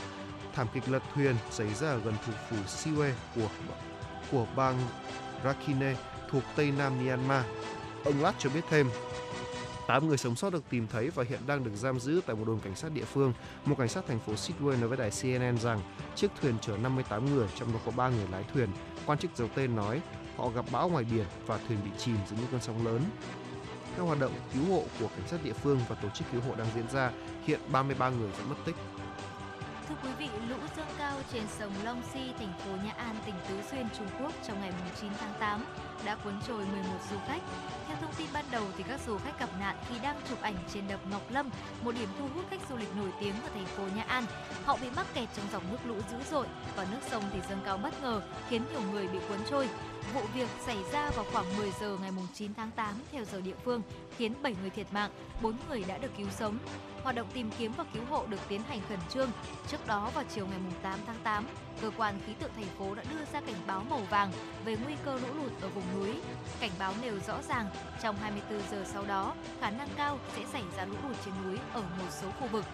[0.53, 3.47] thảm kịch lật thuyền xảy ra ở gần thủ phủ Siwe của
[4.32, 4.78] của bang
[5.43, 5.95] Rakhine
[6.30, 7.45] thuộc Tây Nam Myanmar.
[8.06, 8.89] Ông Lat cho biết thêm,
[9.88, 12.43] 8 người sống sót được tìm thấy và hiện đang được giam giữ tại một
[12.47, 13.34] đồn cảnh sát địa phương.
[13.66, 15.82] Một cảnh sát thành phố Sydney nói với đài CNN rằng
[16.16, 18.70] chiếc thuyền chở 58 người, trong đó có 3 người lái thuyền.
[19.06, 20.01] Quan chức giấu tên nói
[20.38, 23.02] họ gặp bão ngoài biển và thuyền bị chìm dưới những cơn sóng lớn.
[23.98, 26.56] Các hoạt động cứu hộ của cảnh sát địa phương và tổ chức cứu hộ
[26.56, 27.12] đang diễn ra.
[27.46, 28.76] Hiện 33 người vẫn mất tích.
[29.90, 33.36] Thưa quý vị, lũ dâng cao trên sông Long Si, thành phố Nhã An, tỉnh
[33.50, 34.72] Tứ Xuyên, Trung Quốc trong ngày
[35.02, 35.66] 9 tháng 8
[36.06, 36.82] đã cuốn trôi 11
[37.12, 37.42] du khách.
[37.88, 40.56] Theo thông tin ban đầu thì các du khách gặp nạn khi đang chụp ảnh
[40.74, 41.50] trên đập Ngọc Lâm,
[41.84, 44.26] một điểm thu hút khách du lịch nổi tiếng ở thành phố Nhã An.
[44.66, 47.62] Họ bị mắc kẹt trong dòng nước lũ dữ dội và nước sông thì dâng
[47.66, 49.70] cao bất ngờ khiến nhiều người bị cuốn trôi.
[50.14, 53.56] Vụ việc xảy ra vào khoảng 10 giờ ngày 9 tháng 8 theo giờ địa
[53.64, 53.82] phương,
[54.18, 56.58] khiến 7 người thiệt mạng, 4 người đã được cứu sống.
[57.03, 59.32] Hoạt động tìm kiếm và cứu hộ được tiến hành khẩn trương.
[59.68, 61.47] Trước đó vào chiều ngày 8 tháng 8,
[61.82, 64.32] cơ quan khí tượng thành phố đã đưa ra cảnh báo màu vàng
[64.66, 66.22] về nguy cơ lũ lụt ở vùng núi.
[66.60, 67.66] Cảnh báo nêu rõ ràng
[68.01, 71.58] trong 24 giờ sau đó, khả năng cao sẽ xảy ra lũ lụt trên núi
[71.74, 72.66] ở một số khu vực.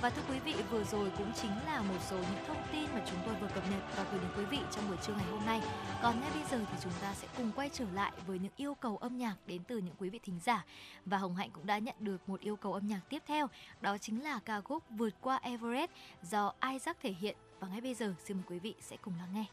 [0.00, 3.02] Và thưa quý vị, vừa rồi cũng chính là một số những thông tin mà
[3.10, 5.46] chúng tôi vừa cập nhật và gửi đến quý vị trong buổi trưa ngày hôm
[5.46, 5.62] nay.
[6.02, 8.74] Còn ngay bây giờ thì chúng ta sẽ cùng quay trở lại với những yêu
[8.74, 10.64] cầu âm nhạc đến từ những quý vị thính giả.
[11.06, 13.46] Và Hồng Hạnh cũng đã nhận được một yêu cầu âm nhạc tiếp theo,
[13.80, 15.90] đó chính là ca khúc Vượt qua Everest
[16.22, 17.36] do Isaac thể hiện.
[17.60, 19.44] Và ngay bây giờ xin mời quý vị sẽ cùng lắng nghe.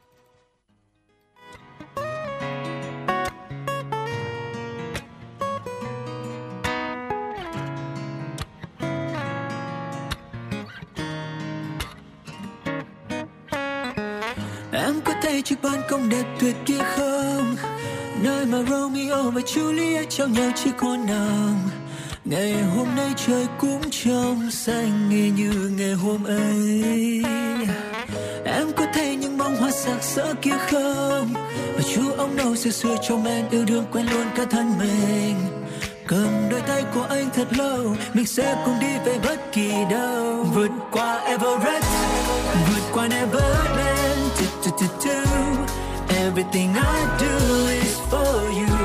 [15.26, 17.56] Thấy chiếc ban công đẹp tuyệt kia không?
[18.24, 21.60] Nơi mà Romeo và Juliet trao nhau chiếc hôn nàng
[22.26, 27.24] Ngày hôm nay trời cũng trong xanh nghe như ngày hôm ấy.
[28.46, 31.34] Em có thấy những bông hoa sặc sỡ kia không?
[31.76, 35.36] Và chú ông đâu xưa xưa trong em yêu đương quen luôn cả thân mình.
[36.08, 40.44] Cầm đôi tay của anh thật lâu, Mình sẽ cùng đi về bất kỳ đâu.
[40.54, 41.86] Vượt qua Everest,
[42.70, 43.95] Vượt qua Neverland
[44.78, 45.66] do, do, do.
[46.10, 47.34] Everything I do
[47.68, 48.76] is for you.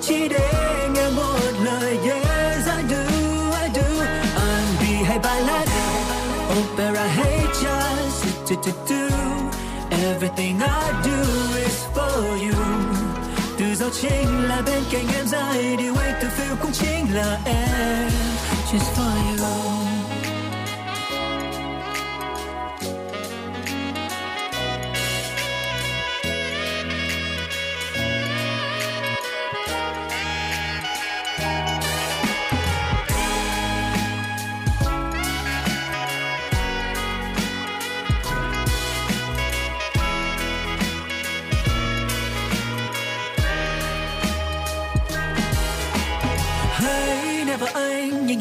[0.00, 3.02] Chỉ để nghe một lời Yes I do,
[3.62, 4.04] I do.
[4.36, 5.68] R&B hay ballad
[6.58, 9.08] Opera hay jazz do, do, do.
[9.90, 11.18] Everything I do
[11.56, 12.64] is for you.
[13.58, 17.38] Từ gió chính là bên cạnh em dài Điều anh tự feel cũng chính là
[17.44, 18.10] em.
[18.72, 19.97] Just for you.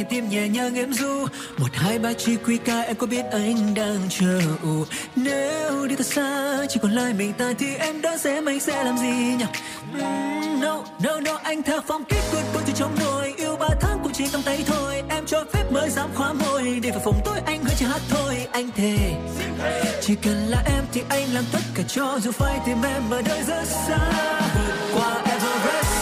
[0.10, 1.28] Tim nhẹ nhàng em du
[1.58, 4.42] một hai ba chỉ quy ca em có biết anh đang chờ.
[4.64, 4.86] Ủ
[5.16, 8.84] nếu đi thật xa chỉ còn lại mình ta thì em đã sẽ anh sẽ
[8.84, 9.46] làm gì nhỉ?
[9.94, 13.56] Mm, no no no anh theo phong cách cuốn cuộn từ trong đôi yêu.
[13.60, 16.80] Ba tháng cũng chỉ trong tay thôi em cho phép mới dám khóa môi.
[16.84, 18.98] Để vào phòng tối anh hứa chỉ hát thôi anh thề.
[20.02, 23.22] Chỉ cần là em thì anh làm tất cả cho dù phải tìm em ở
[23.22, 23.98] nơi rất xa.
[24.56, 25.98] Vượt qua Everest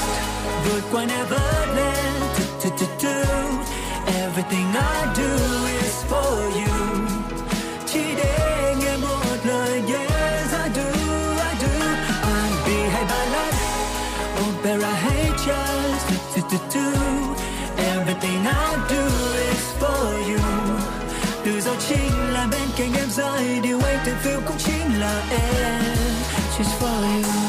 [0.65, 1.94] vượt qua Neverland.
[4.37, 5.31] Everything I do
[5.79, 6.73] is for you.
[7.85, 10.87] Chỉ để nghe một lời Yes I do,
[11.39, 11.69] I do.
[12.21, 13.55] R&B hay ballad
[14.47, 15.99] Opera hay jazz.
[16.35, 17.35] Do, do, do, do.
[17.77, 19.03] Everything I do
[19.51, 20.43] is for you.
[21.45, 25.23] Từ gió chính là bên cạnh em dài Điều anh từng feel cũng chính là
[25.29, 25.95] em.
[26.57, 27.44] Just for you.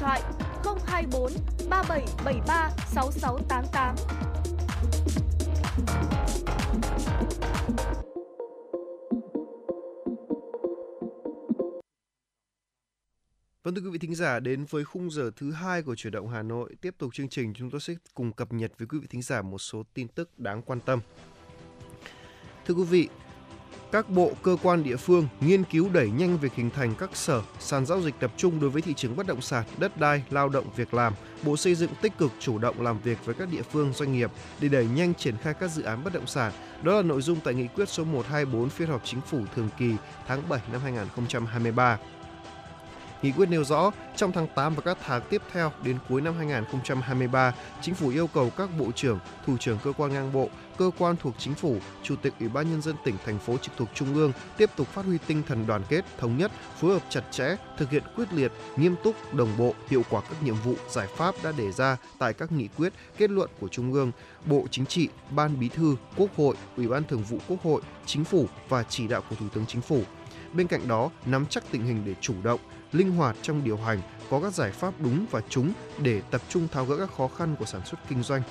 [0.00, 0.22] Thoại
[0.86, 1.32] 024
[1.70, 3.94] 3773 6688.
[13.62, 16.28] Vâng thưa quý vị thính giả, đến với khung giờ thứ hai của chuyển động
[16.28, 19.06] Hà Nội, tiếp tục chương trình chúng tôi sẽ cùng cập nhật với quý vị
[19.10, 21.00] thính giả một số tin tức đáng quan tâm.
[22.66, 23.08] Thưa quý vị,
[23.92, 27.42] các bộ cơ quan địa phương nghiên cứu đẩy nhanh việc hình thành các sở
[27.58, 30.48] sàn giao dịch tập trung đối với thị trường bất động sản, đất đai, lao
[30.48, 31.14] động, việc làm.
[31.42, 34.30] Bộ Xây dựng tích cực chủ động làm việc với các địa phương doanh nghiệp
[34.60, 36.52] để đẩy nhanh triển khai các dự án bất động sản.
[36.82, 39.94] Đó là nội dung tại nghị quyết số 124 phiên họp chính phủ thường kỳ
[40.26, 41.98] tháng 7 năm 2023.
[43.22, 46.34] Nghị quyết nêu rõ, trong tháng 8 và các tháng tiếp theo đến cuối năm
[46.38, 50.48] 2023, Chính phủ yêu cầu các bộ trưởng, thủ trưởng cơ quan ngang bộ,
[50.78, 53.76] cơ quan thuộc Chính phủ, Chủ tịch Ủy ban Nhân dân tỉnh, thành phố trực
[53.76, 57.02] thuộc Trung ương tiếp tục phát huy tinh thần đoàn kết, thống nhất, phối hợp
[57.08, 60.74] chặt chẽ, thực hiện quyết liệt, nghiêm túc, đồng bộ, hiệu quả các nhiệm vụ,
[60.88, 64.12] giải pháp đã đề ra tại các nghị quyết, kết luận của Trung ương,
[64.46, 68.24] Bộ Chính trị, Ban Bí thư, Quốc hội, Ủy ban Thường vụ Quốc hội, Chính
[68.24, 70.02] phủ và chỉ đạo của Thủ tướng Chính phủ.
[70.52, 72.60] Bên cạnh đó, nắm chắc tình hình để chủ động,
[72.92, 75.72] linh hoạt trong điều hành, có các giải pháp đúng và trúng
[76.02, 78.42] để tập trung tháo gỡ các khó khăn của sản xuất kinh doanh,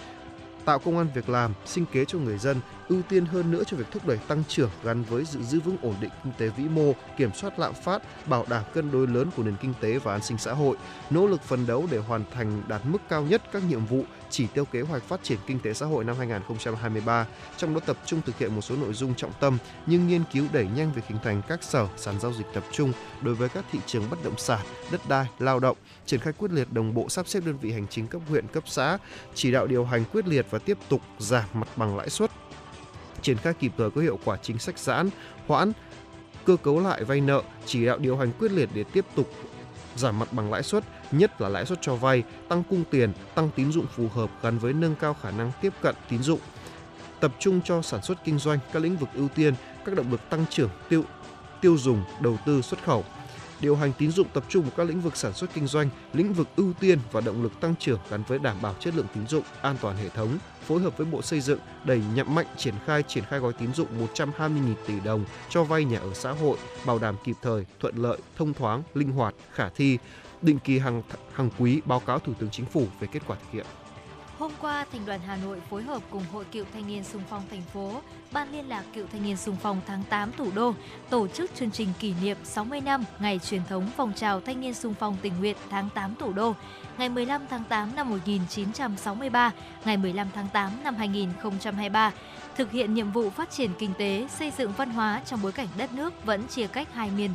[0.65, 3.77] tạo công an việc làm, sinh kế cho người dân, ưu tiên hơn nữa cho
[3.77, 6.63] việc thúc đẩy tăng trưởng gắn với giữ giữ vững ổn định kinh tế vĩ
[6.63, 10.11] mô, kiểm soát lạm phát, bảo đảm cân đối lớn của nền kinh tế và
[10.11, 10.77] an sinh xã hội,
[11.09, 14.47] nỗ lực phấn đấu để hoàn thành đạt mức cao nhất các nhiệm vụ chỉ
[14.47, 17.27] tiêu kế hoạch phát triển kinh tế xã hội năm 2023,
[17.57, 20.45] trong đó tập trung thực hiện một số nội dung trọng tâm như nghiên cứu
[20.53, 23.65] đẩy nhanh việc hình thành các sở sàn giao dịch tập trung đối với các
[23.71, 24.59] thị trường bất động sản,
[24.91, 27.88] đất đai, lao động, triển khai quyết liệt đồng bộ sắp xếp đơn vị hành
[27.89, 28.97] chính cấp huyện, cấp xã,
[29.36, 32.32] chỉ đạo điều hành quyết liệt và tiếp tục giảm mặt bằng lãi suất,
[33.21, 35.09] triển khai kịp thời có hiệu quả chính sách giãn,
[35.47, 35.71] hoãn,
[36.45, 39.30] cơ cấu lại vay nợ, chỉ đạo điều hành quyết liệt để tiếp tục
[39.95, 43.49] giảm mặt bằng lãi suất, nhất là lãi suất cho vay, tăng cung tiền, tăng
[43.55, 46.39] tín dụng phù hợp gắn với nâng cao khả năng tiếp cận tín dụng.
[47.20, 49.53] Tập trung cho sản xuất kinh doanh các lĩnh vực ưu tiên,
[49.86, 51.03] các động lực tăng trưởng tiêu
[51.62, 53.05] tiêu dùng, đầu tư, xuất khẩu.
[53.62, 56.34] Điều hành tín dụng tập trung vào các lĩnh vực sản xuất kinh doanh, lĩnh
[56.34, 59.28] vực ưu tiên và động lực tăng trưởng gắn với đảm bảo chất lượng tín
[59.28, 60.38] dụng, an toàn hệ thống,
[60.68, 63.74] phối hợp với Bộ Xây dựng đẩy nhậm mạnh triển khai triển khai gói tín
[63.74, 67.95] dụng 120.000 tỷ đồng cho vay nhà ở xã hội, bảo đảm kịp thời, thuận
[67.95, 69.97] lợi, thông thoáng, linh hoạt, khả thi,
[70.41, 71.01] định kỳ hàng
[71.33, 73.65] hàng quý báo cáo Thủ tướng Chính phủ về kết quả thực hiện.
[74.39, 77.43] Hôm qua, Thành đoàn Hà Nội phối hợp cùng Hội Cựu Thanh niên Sung phong
[77.51, 80.73] thành phố, Ban Liên lạc Cựu Thanh niên Sung phong tháng 8 thủ đô
[81.09, 84.73] tổ chức chương trình kỷ niệm 60 năm ngày truyền thống phong trào Thanh niên
[84.73, 86.55] Sung phong tình nguyện tháng 8 thủ đô,
[86.97, 89.51] ngày 15 tháng 8 năm 1963,
[89.85, 92.11] ngày 15 tháng 8 năm 2023,
[92.55, 95.67] thực hiện nhiệm vụ phát triển kinh tế, xây dựng văn hóa trong bối cảnh
[95.77, 97.31] đất nước vẫn chia cách hai miền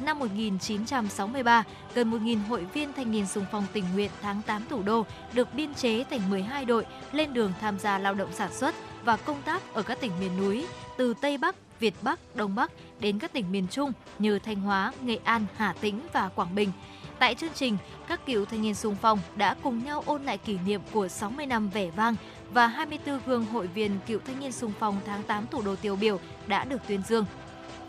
[0.00, 4.82] năm 1963, gần 1.000 hội viên thanh niên sung phong tình nguyện tháng 8 thủ
[4.82, 8.74] đô được biên chế thành 12 đội lên đường tham gia lao động sản xuất
[9.04, 10.66] và công tác ở các tỉnh miền núi
[10.96, 14.92] từ Tây Bắc, Việt Bắc, Đông Bắc đến các tỉnh miền Trung như Thanh Hóa,
[15.02, 16.72] Nghệ An, Hà Tĩnh và Quảng Bình.
[17.18, 17.76] Tại chương trình,
[18.08, 21.46] các cựu thanh niên sung phong đã cùng nhau ôn lại kỷ niệm của 60
[21.46, 22.16] năm vẻ vang
[22.52, 25.96] và 24 gương hội viên cựu thanh niên sung phong tháng 8 thủ đô tiêu
[25.96, 27.24] biểu đã được tuyên dương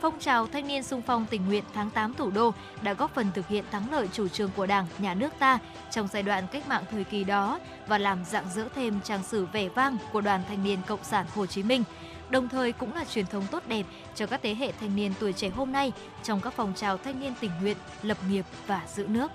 [0.02, 3.32] phong trào thanh niên sung phong tình nguyện tháng 8 thủ đô đã góp phần
[3.34, 5.60] thực hiện thắng lợi chủ trương của Đảng, nhà nước ta
[5.92, 9.46] trong giai đoạn cách mạng thời kỳ đó và làm dạng dỡ thêm trang sử
[9.46, 11.84] vẻ vang của Đoàn Thanh niên Cộng sản Hồ Chí Minh.
[12.30, 13.86] Đồng thời cũng là truyền thống tốt đẹp
[14.16, 15.92] cho các thế hệ thanh niên tuổi trẻ hôm nay
[16.24, 19.32] trong các phong trào thanh niên tình nguyện, lập nghiệp và giữ nước.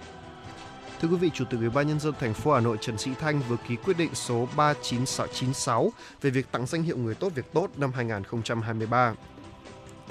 [1.00, 3.10] Thưa quý vị, Chủ tịch Ủy ban nhân dân thành phố Hà Nội Trần Sĩ
[3.20, 7.52] Thanh vừa ký quyết định số 39696 về việc tặng danh hiệu người tốt việc
[7.52, 9.14] tốt năm 2023.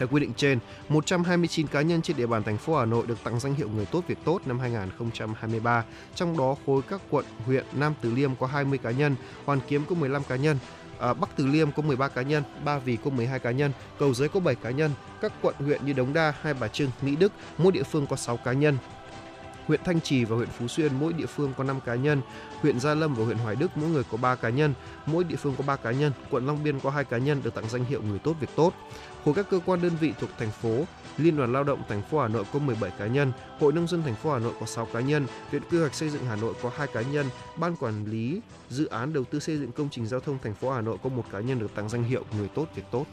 [0.02, 3.24] Theo quy định trên, 129 cá nhân trên địa bàn thành phố Hà Nội được
[3.24, 5.84] tặng danh hiệu người tốt việc tốt năm 2023,
[6.16, 9.86] trong đó khối các quận, huyện Nam Từ Liêm có 20 cá nhân, Hoàn Kiếm
[9.90, 10.58] có 15 cá nhân,
[11.00, 14.14] à, Bắc Từ Liêm có 13 cá nhân, Ba Vì có 12 cá nhân, Cầu
[14.14, 14.92] Giấy có 7 cá nhân,
[15.22, 18.16] các quận huyện như Đống Đa, Hai Bà Trưng, Mỹ Đức mỗi địa phương có
[18.16, 18.78] 6 cá nhân,
[19.68, 22.22] huyện Thanh Trì và huyện Phú Xuyên mỗi địa phương có 5 cá nhân,
[22.62, 24.74] huyện Gia Lâm và huyện Hoài Đức mỗi người có 3 cá nhân,
[25.06, 27.56] mỗi địa phương có 3 cá nhân, quận Long Biên có 2 cá nhân được
[27.56, 28.74] tặng danh hiệu người tốt việc tốt.
[29.26, 30.84] Khối các cơ quan đơn vị thuộc thành phố,
[31.18, 34.04] Liên đoàn Lao động thành phố Hà Nội có 17 cá nhân, Hội nông dân
[34.04, 36.54] thành phố Hà Nội có 6 cá nhân, Viện Quy hoạch xây dựng Hà Nội
[36.62, 37.26] có 2 cá nhân,
[37.58, 40.72] Ban quản lý dự án đầu tư xây dựng công trình giao thông thành phố
[40.72, 43.06] Hà Nội có một cá nhân được tặng danh hiệu người tốt việc tốt.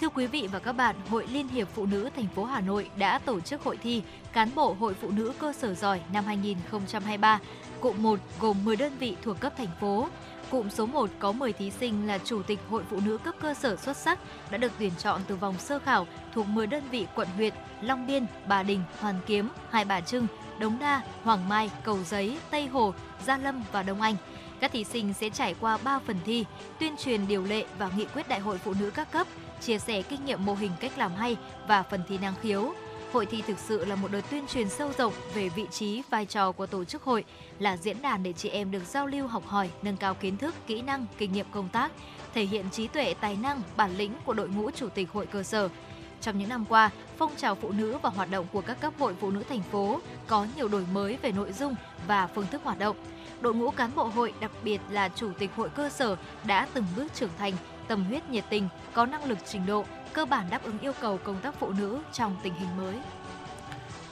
[0.00, 2.90] Thưa quý vị và các bạn, Hội Liên hiệp Phụ nữ thành phố Hà Nội
[2.98, 7.40] đã tổ chức hội thi Cán bộ Hội Phụ nữ cơ sở giỏi năm 2023.
[7.80, 10.08] Cụm 1 gồm 10 đơn vị thuộc cấp thành phố.
[10.50, 13.54] Cụm số 1 có 10 thí sinh là Chủ tịch Hội Phụ nữ cấp cơ
[13.54, 14.18] sở xuất sắc
[14.50, 18.06] đã được tuyển chọn từ vòng sơ khảo thuộc 10 đơn vị quận huyện Long
[18.06, 20.26] Biên, Bà Đình, Hoàn Kiếm, Hai Bà Trưng,
[20.58, 22.94] Đống Đa, Hoàng Mai, Cầu Giấy, Tây Hồ,
[23.26, 24.16] Gia Lâm và Đông Anh.
[24.60, 26.44] Các thí sinh sẽ trải qua 3 phần thi,
[26.78, 29.26] tuyên truyền điều lệ và nghị quyết đại hội phụ nữ các cấp,
[29.60, 31.36] chia sẻ kinh nghiệm mô hình cách làm hay
[31.66, 32.74] và phần thi năng khiếu.
[33.12, 36.26] Hội thi thực sự là một đợt tuyên truyền sâu rộng về vị trí, vai
[36.26, 37.24] trò của tổ chức hội,
[37.58, 40.54] là diễn đàn để chị em được giao lưu học hỏi, nâng cao kiến thức,
[40.66, 41.92] kỹ năng, kinh nghiệm công tác,
[42.34, 45.42] thể hiện trí tuệ, tài năng, bản lĩnh của đội ngũ chủ tịch hội cơ
[45.42, 45.68] sở.
[46.20, 49.14] Trong những năm qua, phong trào phụ nữ và hoạt động của các cấp hội
[49.20, 51.74] phụ nữ thành phố có nhiều đổi mới về nội dung
[52.06, 52.96] và phương thức hoạt động.
[53.40, 56.84] Đội ngũ cán bộ hội, đặc biệt là chủ tịch hội cơ sở đã từng
[56.96, 57.52] bước trưởng thành,
[57.88, 59.84] tâm huyết nhiệt tình, có năng lực trình độ,
[60.14, 62.96] cơ bản đáp ứng yêu cầu công tác phụ nữ trong tình hình mới.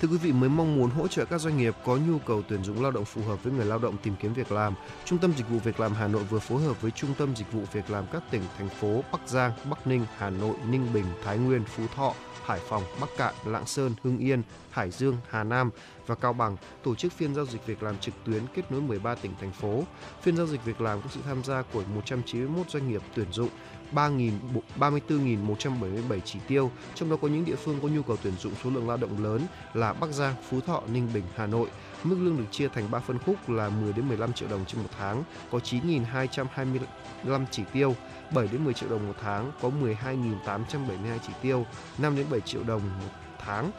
[0.01, 2.65] Thưa quý vị, mới mong muốn hỗ trợ các doanh nghiệp có nhu cầu tuyển
[2.65, 4.75] dụng lao động phù hợp với người lao động tìm kiếm việc làm,
[5.05, 7.53] Trung tâm Dịch vụ Việc làm Hà Nội vừa phối hợp với Trung tâm Dịch
[7.53, 11.05] vụ Việc làm các tỉnh, thành phố Bắc Giang, Bắc Ninh, Hà Nội, Ninh Bình,
[11.25, 15.45] Thái Nguyên, Phú Thọ, Hải Phòng, Bắc Cạn, Lạng Sơn, Hưng Yên, Hải Dương, Hà
[15.45, 15.71] Nam
[16.07, 19.15] và Cao Bằng tổ chức phiên giao dịch việc làm trực tuyến kết nối 13
[19.15, 19.83] tỉnh thành phố.
[20.23, 23.49] Phiên giao dịch việc làm có sự tham gia của 191 doanh nghiệp tuyển dụng
[23.93, 28.71] 34.177 chỉ tiêu, trong đó có những địa phương có nhu cầu tuyển dụng số
[28.71, 29.43] lượng lao động lớn
[29.75, 31.69] là Bắc Giang, Phú Thọ, Ninh Bình, Hà Nội.
[32.05, 34.83] Mức lương được chia thành 3 phân khúc là 10 đến 15 triệu đồng trên
[34.83, 37.97] một tháng, có 9.225 chỉ tiêu,
[38.35, 41.67] 7 đến 10 triệu đồng một tháng, có 12.872 chỉ tiêu,
[41.99, 43.71] 5 đến 7 triệu đồng một tháng,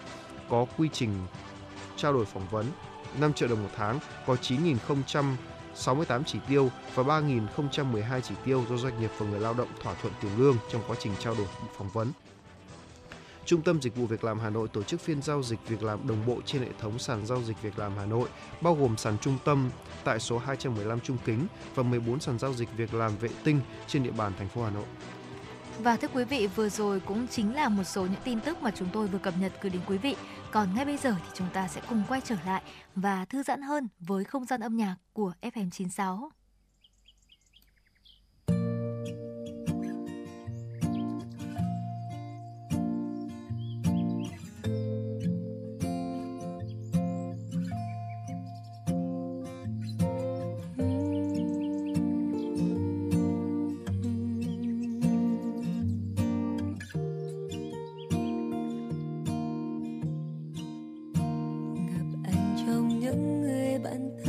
[0.49, 1.11] có quy trình
[1.95, 2.65] trao đổi phỏng vấn,
[3.19, 4.75] 5 triệu đồng một tháng, có 9.000
[5.79, 9.93] 68 chỉ tiêu và 3.012 chỉ tiêu do doanh nghiệp và người lao động thỏa
[9.93, 12.11] thuận tiền lương trong quá trình trao đổi phỏng vấn.
[13.45, 16.07] Trung tâm Dịch vụ Việc làm Hà Nội tổ chức phiên giao dịch việc làm
[16.07, 18.29] đồng bộ trên hệ thống sàn giao dịch việc làm Hà Nội,
[18.61, 19.69] bao gồm sàn trung tâm
[20.03, 24.03] tại số 215 Trung Kính và 14 sàn giao dịch việc làm vệ tinh trên
[24.03, 24.85] địa bàn thành phố Hà Nội.
[25.79, 28.71] Và thưa quý vị, vừa rồi cũng chính là một số những tin tức mà
[28.75, 30.15] chúng tôi vừa cập nhật gửi đến quý vị.
[30.51, 32.63] Còn ngay bây giờ thì chúng ta sẽ cùng quay trở lại
[32.95, 36.29] và thư giãn hơn với không gian âm nhạc của FM96.
[63.83, 64.28] Xưa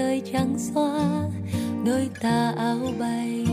[0.00, 1.28] trời trắng xóa,
[1.86, 3.46] đôi ta áo bay.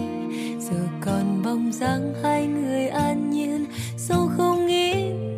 [0.60, 3.66] Giờ còn bóng dáng hai người an nhiên,
[3.98, 4.94] sâu không nghĩ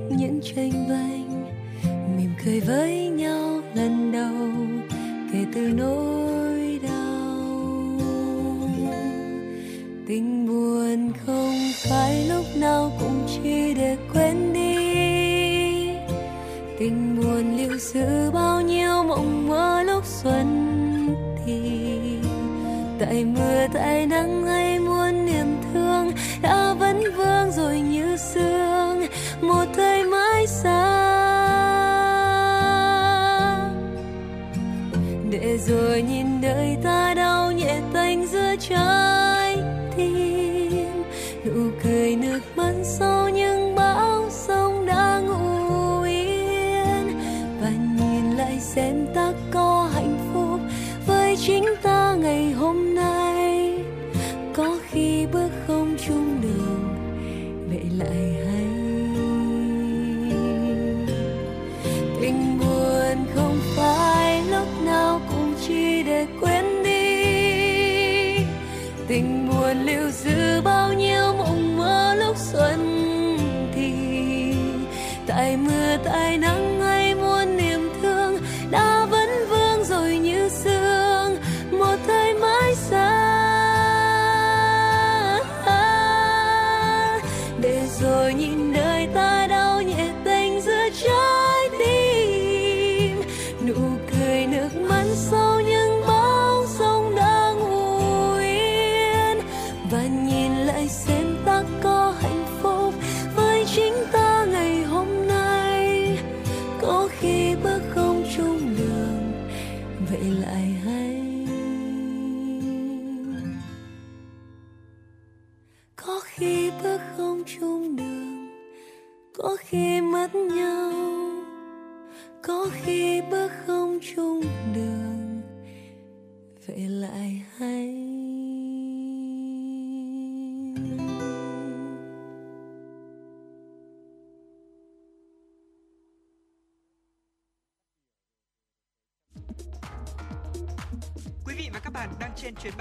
[0.10, 1.48] những tranh vanh.
[2.18, 4.78] Mỉm cười với nhau lần đầu,
[5.34, 8.00] kể từ nỗi đau.
[10.08, 11.54] Tình buồn không
[11.90, 14.76] phải lúc nào cũng chỉ để quên đi.
[16.80, 20.59] Tình buồn lưu giữ bao nhiêu mộng mơ lúc xuân
[23.10, 24.69] tại mưa tại nắng hay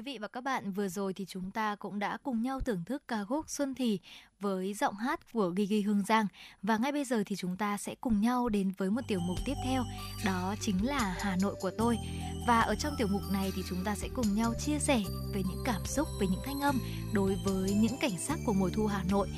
[0.00, 2.84] Quý vị và các bạn, vừa rồi thì chúng ta cũng đã cùng nhau thưởng
[2.86, 3.98] thức ca khúc Xuân Thì
[4.40, 6.26] với giọng hát của Gigi Hương Giang
[6.62, 9.36] và ngay bây giờ thì chúng ta sẽ cùng nhau đến với một tiểu mục
[9.44, 9.84] tiếp theo,
[10.24, 11.96] đó chính là Hà Nội của tôi.
[12.46, 15.02] Và ở trong tiểu mục này thì chúng ta sẽ cùng nhau chia sẻ
[15.34, 16.78] về những cảm xúc, về những thanh âm
[17.12, 19.28] đối với những cảnh sắc của mùa thu Hà Nội.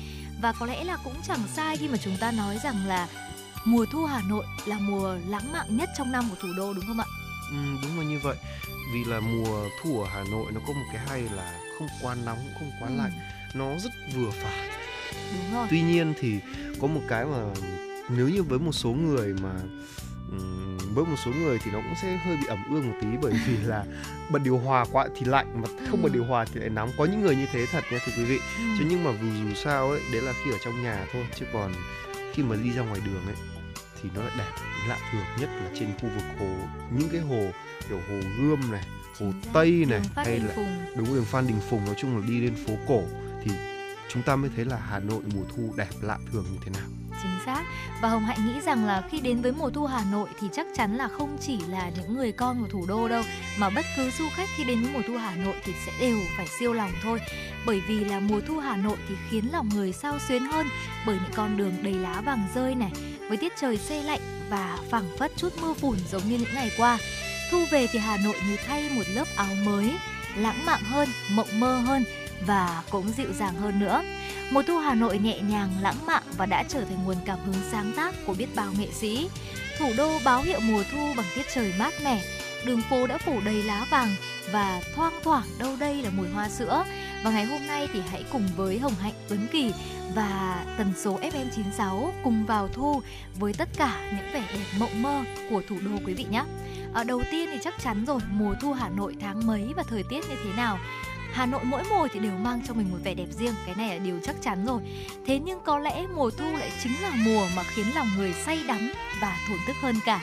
[0.41, 3.07] Và có lẽ là cũng chẳng sai khi mà chúng ta nói rằng là
[3.65, 6.85] mùa thu Hà Nội là mùa lãng mạn nhất trong năm của thủ đô đúng
[6.87, 7.05] không ạ?
[7.53, 8.35] Ừ, đúng là như vậy
[8.93, 12.15] vì là mùa thu ở Hà Nội nó có một cái hay là không quá
[12.25, 12.95] nóng không quá Ừ.
[12.97, 13.11] lạnh
[13.53, 14.67] nó rất vừa phải
[15.33, 15.67] Đúng rồi.
[15.69, 16.39] tuy nhiên thì
[16.81, 17.37] có một cái mà
[18.09, 19.51] nếu như với một số người mà
[20.31, 23.07] ừm, với một số người thì nó cũng sẽ hơi bị ẩm ương một tí
[23.21, 23.85] bởi vì là
[24.29, 26.13] bật điều hòa quá thì lạnh mà không bật Ừ.
[26.13, 28.37] điều hòa thì lại nóng có những người như thế thật nha thưa quý vị
[28.57, 28.63] Ừ.
[28.79, 31.45] chứ nhưng mà dù dù sao ấy đấy là khi ở trong nhà thôi chứ
[31.53, 31.73] còn
[32.33, 33.35] khi mà đi ra ngoài đường ấy
[34.03, 34.51] thì nó lại đẹp
[34.87, 36.67] lạ thường nhất là trên khu vực hồ
[36.97, 37.51] những cái hồ
[37.89, 38.83] kiểu hồ gươm này
[39.19, 40.55] hồ tây này hay là
[40.95, 43.03] đúng đường phan đình phùng nói chung là đi lên phố cổ
[43.43, 43.51] thì
[44.09, 46.87] chúng ta mới thấy là hà nội mùa thu đẹp lạ thường như thế nào
[47.21, 47.63] Chính xác.
[48.01, 50.67] Và Hồng Hạnh nghĩ rằng là khi đến với mùa thu Hà Nội thì chắc
[50.75, 53.23] chắn là không chỉ là những người con của thủ đô đâu
[53.57, 56.17] mà bất cứ du khách khi đến với mùa thu Hà Nội thì sẽ đều
[56.37, 57.19] phải siêu lòng thôi.
[57.65, 60.67] Bởi vì là mùa thu Hà Nội thì khiến lòng người sao xuyến hơn
[61.05, 62.91] bởi những con đường đầy lá vàng rơi này,
[63.29, 66.71] với tiết trời se lạnh và phảng phất chút mưa phùn giống như những ngày
[66.77, 66.97] qua.
[67.51, 69.95] Thu về thì Hà Nội như thay một lớp áo mới,
[70.35, 72.03] lãng mạn hơn, mộng mơ hơn
[72.47, 74.03] và cũng dịu dàng hơn nữa.
[74.51, 77.55] Mùa thu Hà Nội nhẹ nhàng, lãng mạn và đã trở thành nguồn cảm hứng
[77.71, 79.29] sáng tác của biết bao nghệ sĩ.
[79.79, 82.23] Thủ đô báo hiệu mùa thu bằng tiết trời mát mẻ,
[82.65, 84.15] đường phố đã phủ đầy lá vàng
[84.51, 86.83] và thoang thoảng đâu đây là mùi hoa sữa.
[87.23, 89.73] Và ngày hôm nay thì hãy cùng với Hồng Hạnh Tuấn Kỳ
[90.15, 93.01] và tần số FM96 cùng vào thu
[93.39, 96.43] với tất cả những vẻ đẹp mộng mơ của thủ đô quý vị nhé.
[96.93, 100.03] Ở đầu tiên thì chắc chắn rồi, mùa thu Hà Nội tháng mấy và thời
[100.03, 100.79] tiết như thế nào
[101.33, 103.89] Hà Nội mỗi mùa thì đều mang cho mình một vẻ đẹp riêng, cái này
[103.89, 104.81] là điều chắc chắn rồi.
[105.25, 108.63] Thế nhưng có lẽ mùa thu lại chính là mùa mà khiến lòng người say
[108.67, 108.91] đắm
[109.21, 110.21] và thổn thức hơn cả.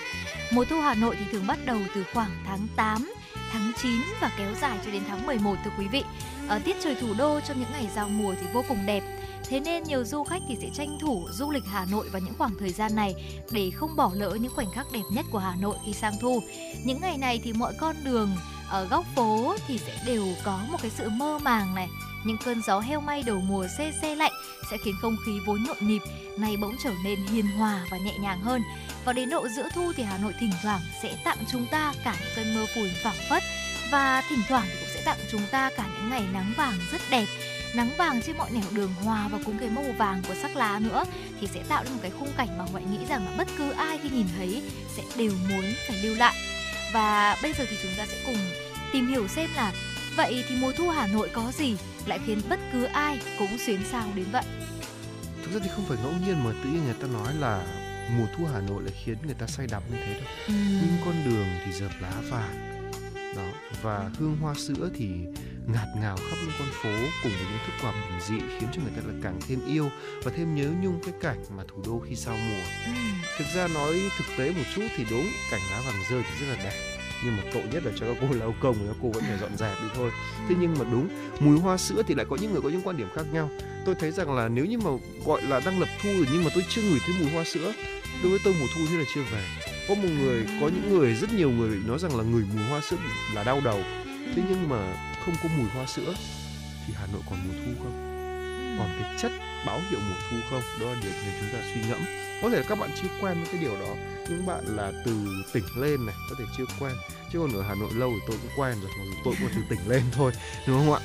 [0.53, 3.13] Mùa thu Hà Nội thì thường bắt đầu từ khoảng tháng 8,
[3.53, 6.03] tháng 9 và kéo dài cho đến tháng 11 thưa quý vị.
[6.49, 9.03] Ở tiết trời thủ đô trong những ngày giao mùa thì vô cùng đẹp.
[9.49, 12.35] Thế nên nhiều du khách thì sẽ tranh thủ du lịch Hà Nội vào những
[12.39, 13.15] khoảng thời gian này
[13.51, 16.43] để không bỏ lỡ những khoảnh khắc đẹp nhất của Hà Nội khi sang thu.
[16.85, 18.29] Những ngày này thì mọi con đường
[18.71, 21.89] ở góc phố thì sẽ đều có một cái sự mơ màng này.
[22.25, 24.33] Những cơn gió heo may đầu mùa xe xe lạnh
[24.71, 26.03] sẽ khiến không khí vốn nhộn nhịp,
[26.39, 28.63] nay bỗng trở nên hiền hòa và nhẹ nhàng hơn.
[29.05, 32.17] Và đến độ giữa thu thì Hà Nội thỉnh thoảng sẽ tặng chúng ta cả
[32.21, 33.43] những cơn mưa phùn phảng phất.
[33.91, 37.01] Và thỉnh thoảng thì cũng sẽ tặng chúng ta cả những ngày nắng vàng rất
[37.11, 37.27] đẹp.
[37.75, 40.79] Nắng vàng trên mọi nẻo đường, hòa và cùng cái màu vàng của sắc lá
[40.79, 41.05] nữa
[41.41, 43.71] thì sẽ tạo nên một cái khung cảnh mà ngoại nghĩ rằng là bất cứ
[43.71, 44.63] ai khi nhìn thấy
[44.97, 46.35] sẽ đều muốn phải lưu lại
[46.93, 48.39] và bây giờ thì chúng ta sẽ cùng
[48.93, 49.73] tìm hiểu xem là
[50.17, 51.77] vậy thì mùa thu Hà Nội có gì
[52.07, 54.45] lại khiến bất cứ ai cũng xuyến sao đến vậy?
[55.45, 57.63] Thực ra thì không phải ngẫu nhiên mà tự nhiên người ta nói là
[58.19, 60.29] mùa thu Hà Nội lại khiến người ta say đắm như thế đâu.
[60.47, 60.55] Ừ.
[60.55, 62.70] những con đường thì dợp lá vàng
[63.41, 63.53] đó
[63.83, 65.09] và hương hoa sữa thì
[65.67, 68.83] ngạt ngào khắp những con phố cùng với những thức quà bình dị khiến cho
[68.83, 69.91] người ta là càng thêm yêu
[70.25, 72.65] và thêm nhớ nhung cái cảnh mà thủ đô khi sau mùa.
[72.87, 72.93] Ừ.
[73.39, 76.53] Thực ra nói thực tế một chút thì đúng cảnh lá vàng rơi thì rất
[76.53, 76.91] là đẹp
[77.25, 79.57] nhưng mà tội nhất là cho các cô lao công các cô vẫn phải dọn
[79.57, 80.11] dẹp đi thôi
[80.49, 81.09] thế nhưng mà đúng
[81.41, 83.51] mùi hoa sữa thì lại có những người có những quan điểm khác nhau
[83.85, 84.91] tôi thấy rằng là nếu như mà
[85.27, 87.73] gọi là đang lập thu rồi nhưng mà tôi chưa ngửi thấy mùi hoa sữa
[88.23, 91.15] đối với tôi mùa thu thế là chưa về có một người, có những người,
[91.15, 92.97] rất nhiều người nói rằng là người mùi hoa sữa
[93.35, 93.81] là đau đầu.
[94.35, 94.95] Thế nhưng mà
[95.25, 96.15] không có mùi hoa sữa
[96.87, 98.07] thì hà nội còn mùa thu không?
[98.79, 99.33] Còn cái chất
[99.67, 100.63] báo hiệu mùa thu không?
[100.81, 102.01] Đó là điều mà chúng ta suy ngẫm.
[102.43, 103.95] Có thể là các bạn chưa quen với cái điều đó
[104.29, 106.93] những bạn là từ tỉnh lên này, có thể chưa quen.
[107.33, 109.49] Chứ còn ở hà nội lâu thì tôi cũng quen rồi, mặc dù tôi cũng
[109.55, 110.33] từ tỉnh lên thôi,
[110.67, 111.01] đúng không ạ?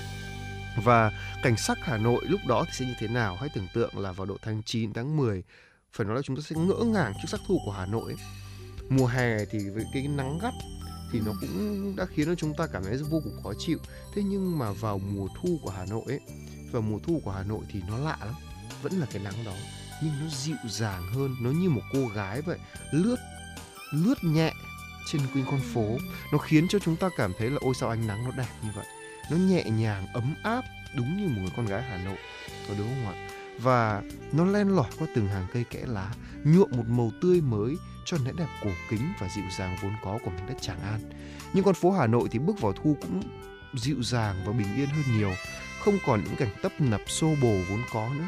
[0.84, 1.11] Và
[1.43, 3.38] cảnh sắc Hà Nội lúc đó thì sẽ như thế nào?
[3.39, 5.43] Hãy tưởng tượng là vào độ tháng 9 tháng 10
[5.93, 8.18] phải nói là chúng ta sẽ ngỡ ngàng trước sắc thu của Hà Nội ấy
[8.89, 10.53] mùa hè thì với cái nắng gắt
[11.11, 13.77] thì nó cũng đã khiến cho chúng ta cảm thấy vô cùng khó chịu.
[14.15, 16.19] Thế nhưng mà vào mùa thu của Hà Nội ấy
[16.71, 18.35] vào mùa thu của Hà Nội thì nó lạ lắm
[18.81, 19.53] vẫn là cái nắng đó
[20.03, 22.57] nhưng nó dịu dàng hơn nó như một cô gái vậy
[22.91, 23.15] lướt
[23.91, 24.53] lướt nhẹ
[25.11, 25.97] trên quanh con phố.
[26.31, 28.69] Nó khiến cho chúng ta cảm thấy là ôi sao ánh nắng nó đẹp như
[28.75, 28.85] vậy?
[29.31, 30.63] Nó nhẹ nhàng ấm áp
[30.95, 32.17] đúng như một người con gái Hà Nội.
[32.67, 33.29] Có đúng không ạ?
[33.59, 34.01] Và
[34.31, 36.13] nó len lỏi qua từng hàng cây kẽ lá
[36.43, 37.75] nhuộm một màu tươi mới
[38.06, 40.99] cho nét đẹp cổ kính và dịu dàng vốn có của mảnh đất Tràng An.
[41.53, 43.22] Nhưng con phố Hà Nội thì bước vào thu cũng
[43.73, 45.32] dịu dàng và bình yên hơn nhiều
[45.80, 48.27] không còn những cảnh tấp nập xô bồ vốn có nữa.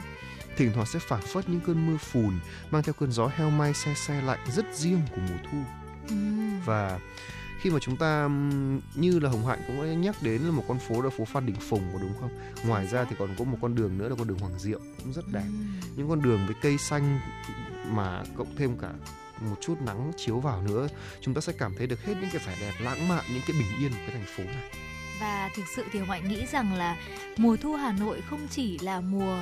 [0.58, 2.40] Thỉnh thoảng sẽ phảng phất những cơn mưa phùn
[2.72, 5.58] mang theo cơn gió heo may xe xe lạnh rất riêng của mùa thu.
[6.66, 7.00] Và
[7.62, 8.30] khi mà chúng ta
[8.96, 11.46] như là Hồng Hạnh cũng đã nhắc đến là một con phố là phố Phan
[11.46, 12.30] Đình Phùng có đúng không?
[12.66, 15.14] Ngoài ra thì còn có một con đường nữa là con đường Hoàng Diệu cũng
[15.14, 15.46] rất đẹp.
[15.96, 17.20] Những con đường với cây xanh
[17.88, 18.90] mà cộng thêm cả
[19.42, 20.88] một chút nắng chiếu vào nữa,
[21.22, 23.58] chúng ta sẽ cảm thấy được hết những cái vẻ đẹp lãng mạn, những cái
[23.60, 24.87] bình yên của cái thành phố này
[25.20, 26.98] và thực sự thì ngoại nghĩ rằng là
[27.38, 29.38] mùa thu Hà Nội không chỉ là mùa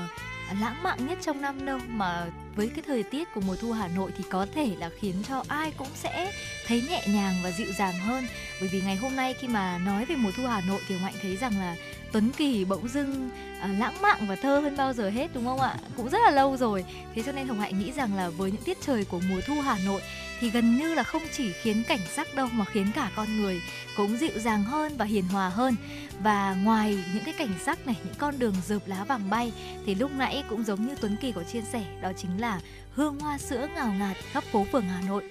[0.62, 2.26] lãng mạn nhất trong năm đâu mà
[2.56, 5.44] với cái thời tiết của mùa thu Hà Nội thì có thể là khiến cho
[5.48, 6.32] ai cũng sẽ
[6.68, 8.28] thấy nhẹ nhàng và dịu dàng hơn.
[8.60, 11.14] Bởi vì ngày hôm nay khi mà nói về mùa thu Hà Nội thì Hạnh
[11.22, 11.76] thấy rằng là
[12.12, 13.30] Tuấn Kỳ bỗng dưng
[13.62, 15.78] à, lãng mạn và thơ hơn bao giờ hết đúng không ạ?
[15.98, 16.86] Cũng rất là lâu rồi.
[17.16, 19.62] Thế cho nên Hồng Hạnh nghĩ rằng là với những tiết trời của mùa thu
[19.62, 20.02] Hà Nội
[20.40, 23.62] thì gần như là không chỉ khiến cảnh sắc đâu mà khiến cả con người
[23.98, 25.76] cũng dịu dàng hơn và hiền hòa hơn.
[26.24, 29.52] Và ngoài những cái cảnh sắc này, những con đường rợp lá vàng bay,
[29.86, 32.60] thì lúc nãy cũng giống như Tuấn Kỳ có chia sẻ, đó chính là
[32.96, 35.24] hương hoa sữa ngào ngạt khắp phố phường Hà Nội.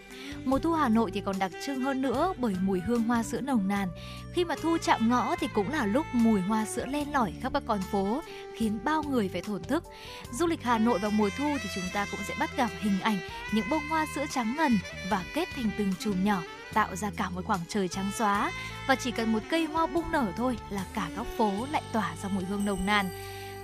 [0.44, 3.40] Mùa thu Hà Nội thì còn đặc trưng hơn nữa bởi mùi hương hoa sữa
[3.40, 3.88] nồng nàn.
[4.32, 7.52] Khi mà thu chạm ngõ thì cũng là lúc mùi hoa sữa len lỏi khắp
[7.54, 8.22] các con phố,
[8.56, 9.84] khiến bao người phải thổn thức.
[10.32, 13.00] Du lịch Hà Nội vào mùa thu thì chúng ta cũng sẽ bắt gặp hình
[13.00, 13.18] ảnh
[13.54, 14.78] những bông hoa sữa trắng ngần
[15.10, 16.42] và kết thành từng chùm nhỏ
[16.74, 18.52] tạo ra cả một khoảng trời trắng xóa
[18.86, 22.12] và chỉ cần một cây hoa bung nở thôi là cả góc phố lại tỏa
[22.22, 23.08] ra mùi hương nồng nàn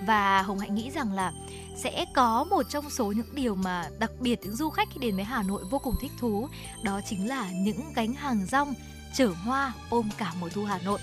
[0.06, 1.32] và hồng hạnh nghĩ rằng là
[1.77, 5.16] sẽ có một trong số những điều mà đặc biệt những du khách khi đến
[5.16, 6.48] với hà nội vô cùng thích thú
[6.85, 8.74] đó chính là những gánh hàng rong
[9.14, 10.98] chở hoa ôm cả mùa thu hà nội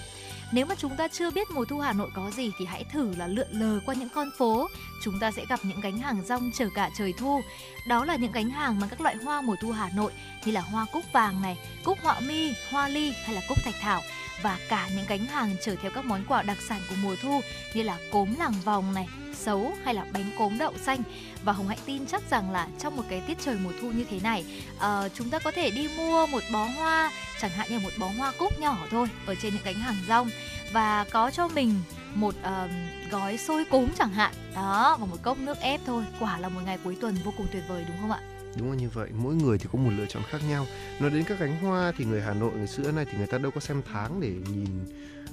[0.52, 3.15] nếu mà chúng ta chưa biết mùa thu Hà Nội có gì thì hãy thử
[3.15, 4.68] là lượn lờ qua những con phố.
[5.03, 7.41] Chúng ta sẽ gặp những gánh hàng rong chở cả trời thu.
[7.88, 10.11] Đó là những gánh hàng bằng các loại hoa mùa thu Hà Nội
[10.45, 13.76] như là hoa cúc vàng này, cúc họa mi, hoa ly hay là cúc thạch
[13.82, 14.02] thảo
[14.42, 17.42] và cả những gánh hàng chở theo các món quà đặc sản của mùa thu
[17.74, 21.04] như là cốm làng vòng này, sấu hay là bánh cốm đậu xanh.
[21.44, 24.06] Và hồng hãy tin chắc rằng là trong một cái tiết trời mùa thu như
[24.10, 24.46] thế này
[24.78, 27.12] uh, chúng ta có thể đi mua một bó hoa
[27.42, 30.30] chẳng hạn như một bó hoa cúc nhỏ thôi ở trên những gánh hàng rong.
[30.72, 31.82] Và có cho mình
[32.14, 32.72] một uh,
[33.12, 34.34] gói xôi cốm chẳng hạn.
[34.56, 36.04] Đó và một cốc nước ép thôi.
[36.20, 38.20] Quả là một ngày cuối tuần vô cùng tuyệt vời đúng không ạ?
[38.58, 40.66] Đúng là như vậy, mỗi người thì có một lựa chọn khác nhau.
[41.00, 43.38] Nói đến các cánh hoa thì người Hà Nội ngày xưa này thì người ta
[43.38, 44.86] đâu có xem tháng để nhìn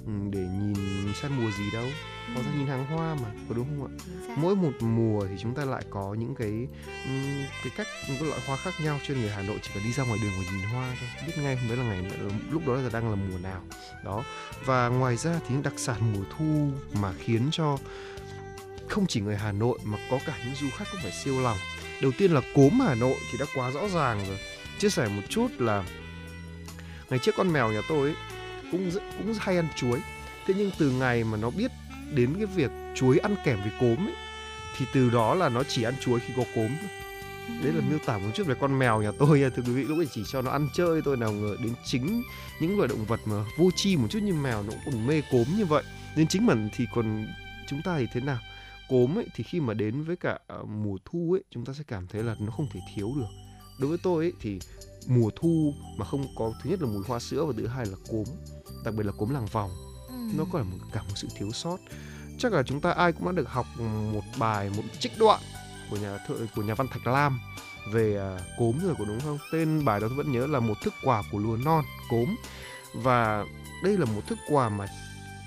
[0.06, 1.86] ừ, để nhìn xem mùa gì đâu.
[2.34, 3.90] Họ ra nhìn hàng hoa mà, có đúng không ạ?
[4.36, 6.66] Mỗi một mùa thì chúng ta lại có những cái
[7.04, 9.84] ừm, cái cách những cái loại hoa khác nhau cho người Hà Nội chỉ cần
[9.84, 12.02] đi ra ngoài đường và nhìn hoa thôi, biết ngay đấy là ngày
[12.50, 13.62] lúc đó là đang là mùa nào.
[14.04, 14.24] Đó.
[14.64, 16.70] Và ngoài ra thì những đặc sản mùa thu
[17.00, 17.78] mà khiến cho
[18.88, 21.58] không chỉ người Hà Nội mà có cả những du khách cũng phải siêu lòng.
[22.00, 24.38] Đầu tiên là cốm Hà Nội thì đã quá rõ ràng rồi.
[24.78, 25.84] Chia sẻ một chút là
[27.10, 28.16] ngày trước con mèo nhà tôi ấy,
[28.72, 30.00] cũng cũng hay ăn chuối.
[30.46, 31.70] Thế nhưng từ ngày mà nó biết
[32.14, 34.14] đến cái việc chuối ăn kèm với cốm ấy
[34.76, 36.70] thì từ đó là nó chỉ ăn chuối khi có cốm.
[37.62, 39.98] Đấy là miêu tả một chút về con mèo nhà tôi thưa quý vị lúc
[39.98, 42.22] ấy chỉ cho nó ăn chơi thôi nào ngờ đến chính
[42.60, 45.44] những loài động vật mà vô tri một chút như mèo nó cũng mê cốm
[45.56, 45.82] như vậy
[46.16, 47.26] nên chính mình thì còn
[47.68, 48.38] chúng ta thì thế nào
[48.88, 51.84] cốm ấy thì khi mà đến với cả ờ, mùa thu ấy chúng ta sẽ
[51.86, 53.28] cảm thấy là nó không thể thiếu được.
[53.80, 54.58] Đối với tôi ấy thì
[55.08, 57.96] mùa thu mà không có thứ nhất là mùi hoa sữa và thứ hai là
[58.10, 58.24] cốm
[58.84, 59.70] đặc biệt là cốm làng vòng.
[60.08, 60.14] Ừ.
[60.38, 61.78] nó có là một cả một sự thiếu sót.
[62.38, 63.66] Chắc là chúng ta ai cũng đã được học
[64.12, 65.40] một bài một trích đoạn
[65.90, 67.40] của nhà thơ của nhà văn Thạch Lam
[67.92, 69.38] về à, cốm rồi có đúng không?
[69.52, 72.36] Tên bài đó tôi vẫn nhớ là một thức quà của lúa non cốm.
[72.94, 73.44] Và
[73.84, 74.86] đây là một thức quà mà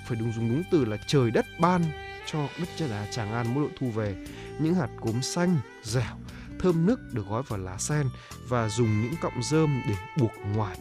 [0.08, 3.54] phải đúng dùng đúng từ là trời đất ban cho đất chân đá Tràng An
[3.54, 4.16] mỗi độ thu về.
[4.60, 6.16] Những hạt cốm xanh, dẻo,
[6.60, 8.10] thơm nức được gói vào lá sen
[8.48, 10.78] và dùng những cọng rơm để buộc ngoài.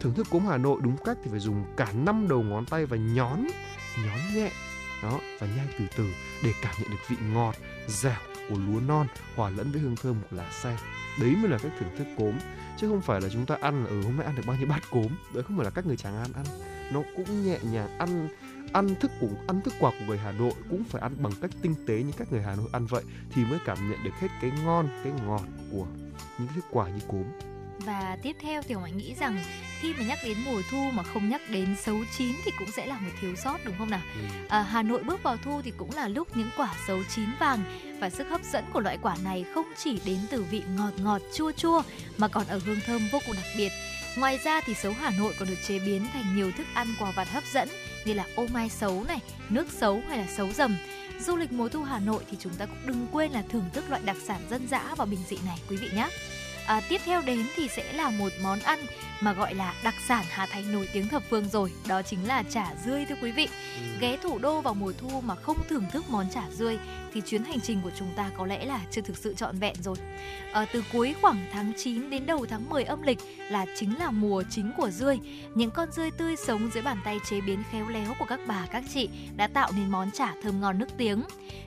[0.00, 2.86] Thưởng thức cốm Hà Nội đúng cách thì phải dùng cả năm đầu ngón tay
[2.86, 3.46] và nhón
[4.06, 4.50] nhón nhẹ,
[5.02, 6.08] đó, và nhai từ từ
[6.44, 7.54] để cảm nhận được vị ngọt,
[7.86, 8.18] dẻo
[8.48, 9.06] của lúa non
[9.36, 10.76] hòa lẫn với hương thơm của lá sen.
[11.20, 12.34] Đấy mới là cách thưởng thức cốm,
[12.78, 14.66] chứ không phải là chúng ta ăn là ừ hôm nay ăn được bao nhiêu
[14.66, 15.08] bát cốm.
[15.34, 16.44] Đấy không phải là cách người Tràng An ăn.
[16.92, 18.28] Nó cũng nhẹ nhàng ăn
[18.76, 21.50] ăn thức của ăn thức quà của người Hà Nội cũng phải ăn bằng cách
[21.62, 24.28] tinh tế như các người Hà Nội ăn vậy thì mới cảm nhận được hết
[24.42, 25.42] cái ngon cái ngọt
[25.72, 25.86] của
[26.38, 27.24] những thức quà như cốm
[27.78, 29.38] Và tiếp theo thì Hồng nghĩ rằng
[29.80, 32.86] khi mà nhắc đến mùa thu mà không nhắc đến xấu chín thì cũng sẽ
[32.86, 34.00] là một thiếu sót đúng không nào?
[34.48, 37.60] À, Hà Nội bước vào thu thì cũng là lúc những quả xấu chín vàng
[38.00, 41.22] và sức hấp dẫn của loại quả này không chỉ đến từ vị ngọt ngọt
[41.34, 41.82] chua chua
[42.18, 43.72] mà còn ở hương thơm vô cùng đặc biệt.
[44.18, 47.10] Ngoài ra thì sấu Hà Nội còn được chế biến thành nhiều thức ăn quà
[47.10, 47.68] vặt hấp dẫn
[48.06, 49.18] như là ô mai sấu này,
[49.48, 50.76] nước sấu hay là sấu dầm.
[51.20, 53.84] Du lịch mùa thu Hà Nội thì chúng ta cũng đừng quên là thưởng thức
[53.88, 56.08] loại đặc sản dân dã và bình dị này quý vị nhé.
[56.66, 58.78] À, tiếp theo đến thì sẽ là một món ăn
[59.20, 62.42] mà gọi là đặc sản Hà Thành nổi tiếng thập phương rồi, đó chính là
[62.42, 63.48] chả rươi thưa quý vị.
[64.00, 66.78] Ghé thủ đô vào mùa thu mà không thưởng thức món chả rươi
[67.14, 69.74] thì chuyến hành trình của chúng ta có lẽ là chưa thực sự trọn vẹn
[69.82, 69.96] rồi.
[70.52, 73.18] À, từ cuối khoảng tháng 9 đến đầu tháng 10 âm lịch
[73.50, 75.18] là chính là mùa chính của rươi.
[75.54, 78.66] Những con rươi tươi sống dưới bàn tay chế biến khéo léo của các bà
[78.70, 81.22] các chị đã tạo nên món chả thơm ngon nức tiếng.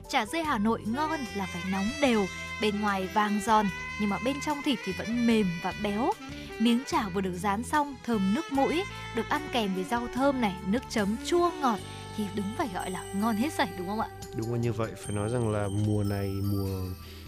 [0.08, 2.26] Chả rươi Hà Nội ngon là phải nóng đều,
[2.62, 3.66] bên ngoài vàng giòn
[4.00, 6.12] nhưng mà bên trong thịt thì vẫn mềm và béo.
[6.58, 8.82] Miếng chả vừa được rán xong thơm nước mũi,
[9.16, 11.78] được ăn kèm với rau thơm này, nước chấm chua ngọt
[12.16, 14.08] thì đúng phải gọi là ngon hết sảy đúng không ạ?
[14.36, 16.84] đúng là như vậy phải nói rằng là mùa này mùa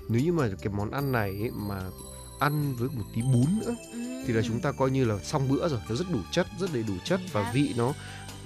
[0.08, 1.80] nếu như mà cái món ăn này ấy, mà
[2.38, 3.74] ăn với một tí bún nữa
[4.26, 6.70] thì là chúng ta coi như là xong bữa rồi nó rất đủ chất rất
[6.72, 7.92] đầy đủ chất và vị nó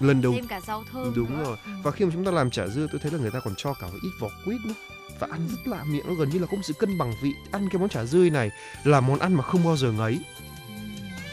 [0.00, 1.44] lần đầu thêm cả rau thơm đúng nữa.
[1.44, 1.70] rồi Ừ.
[1.82, 3.74] và khi mà chúng ta làm chả dưa tôi thấy là người ta còn cho
[3.74, 4.74] cả một ít vỏ quýt nữa
[5.18, 7.32] và ăn rất lạ miệng, nó gần như là có một sự cân bằng vị.
[7.52, 8.50] Ăn cái món chả dươi này
[8.84, 10.18] là món ăn mà không bao giờ ngấy.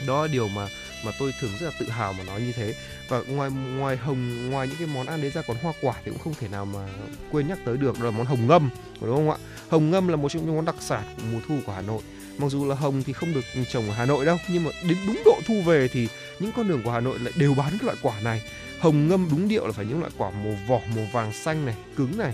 [0.08, 0.68] Đó là điều mà
[1.06, 2.76] mà tôi thường rất là tự hào mà nói như thế.
[3.10, 6.12] Và ngoài ngoài hồng, ngoài những cái món ăn đấy ra còn hoa quả thì
[6.12, 6.88] cũng không thể nào mà
[7.32, 8.00] quên nhắc tới được.
[8.00, 8.70] Đó là món hồng ngâm
[9.02, 9.38] đúng không ạ?
[9.70, 12.02] Hồng ngâm là một trong những món đặc sản của mùa thu của hà nội.
[12.38, 14.98] Mặc dù là hồng thì không được trồng ở hà nội đâu, nhưng mà đến
[15.08, 16.08] đúng độ thu về thì
[16.40, 18.42] những con đường của hà nội lại đều bán cái loại quả này.
[18.80, 21.76] Hồng ngâm đúng điệu là phải những loại quả màu vỏ, màu vàng xanh này,
[21.96, 22.34] cứng này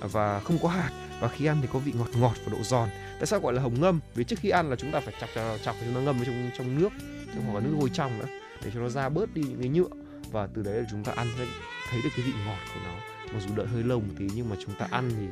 [0.00, 0.90] và không có hạt.
[1.20, 2.88] Và khi ăn thì có vị ngọt ngọt và độ giòn.
[3.18, 4.00] Tại sao gọi là hồng ngâm?
[4.14, 6.24] Vì trước khi ăn là chúng ta phải chọc chọc, chọc chúng ta ngâm vào
[6.24, 6.88] trong trong nước
[7.34, 8.26] trong hoặc là nước vôi trong nữa.
[8.64, 9.88] Để cho nó ra bớt đi những cái nhựa.
[10.32, 11.46] Và từ đấy là chúng ta ăn thấy,
[11.90, 12.94] thấy được cái vị ngọt của nó.
[13.32, 15.26] Mặc dù đợi hơi lâu một tí nhưng mà chúng ta ăn thì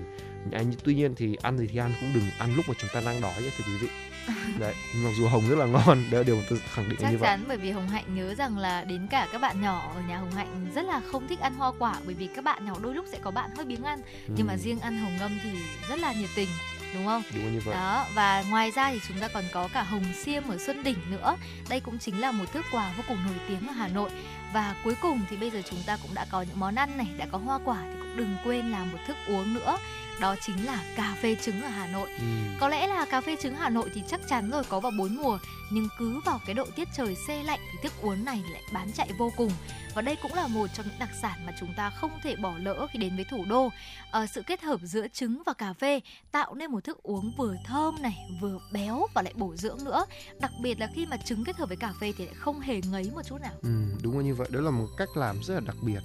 [0.53, 3.01] anh tuy nhiên thì ăn thì thì ăn cũng đừng ăn lúc mà chúng ta
[3.01, 3.89] đang đói nhé thưa quý vị.
[4.59, 7.11] đấy mặc dù hồng rất là ngon đấy là điều mà tôi khẳng định Chắc
[7.11, 9.93] như vậy chắn bởi vì Hồng Hạnh nhớ rằng là đến cả các bạn nhỏ
[9.95, 12.67] ở nhà Hồng Hạnh rất là không thích ăn hoa quả bởi vì các bạn
[12.67, 14.01] nhỏ đôi lúc sẽ có bạn hơi biếng ăn
[14.37, 15.51] nhưng mà Ừ, riêng ăn hồng ngâm thì
[15.89, 16.49] rất là nhiệt tình
[16.95, 17.23] đúng không?
[17.35, 20.49] đúng như vậy Đó và ngoài ra thì chúng ta còn có cả hồng xiêm
[20.49, 21.37] ở Xuân Đỉnh nữa.
[21.69, 24.11] Đây cũng chính là một thức quà vô cùng nổi tiếng ở Hà Nội.
[24.53, 27.07] Và cuối cùng thì bây giờ chúng ta cũng đã có những món ăn này,
[27.19, 29.79] đã có hoa quả thì cũng đừng quên là một thức uống nữa
[30.21, 32.11] đó chính là cà phê trứng ở Hà Nội.
[32.19, 32.25] Ừ.
[32.61, 35.17] Có lẽ là cà phê trứng Hà Nội thì chắc chắn rồi có vào bốn
[35.17, 35.39] mùa
[35.71, 38.93] nhưng cứ vào cái độ tiết trời xe lạnh thì thức uống này lại bán
[38.93, 39.51] chạy vô cùng
[39.95, 42.55] và đây cũng là một trong những đặc sản mà chúng ta không thể bỏ
[42.59, 43.69] lỡ khi đến với thủ đô.
[44.11, 46.01] Ờ, sự kết hợp giữa trứng và cà phê
[46.31, 50.05] tạo nên một thức uống vừa thơm này, vừa béo và lại bổ dưỡng nữa.
[50.41, 52.81] Đặc biệt là khi mà trứng kết hợp với cà phê thì lại không hề
[52.91, 53.53] ngấy một chút nào.
[53.63, 53.71] Ừ,
[54.03, 54.49] đúng là như vậy.
[54.51, 56.01] Đó là một cách làm rất là đặc biệt.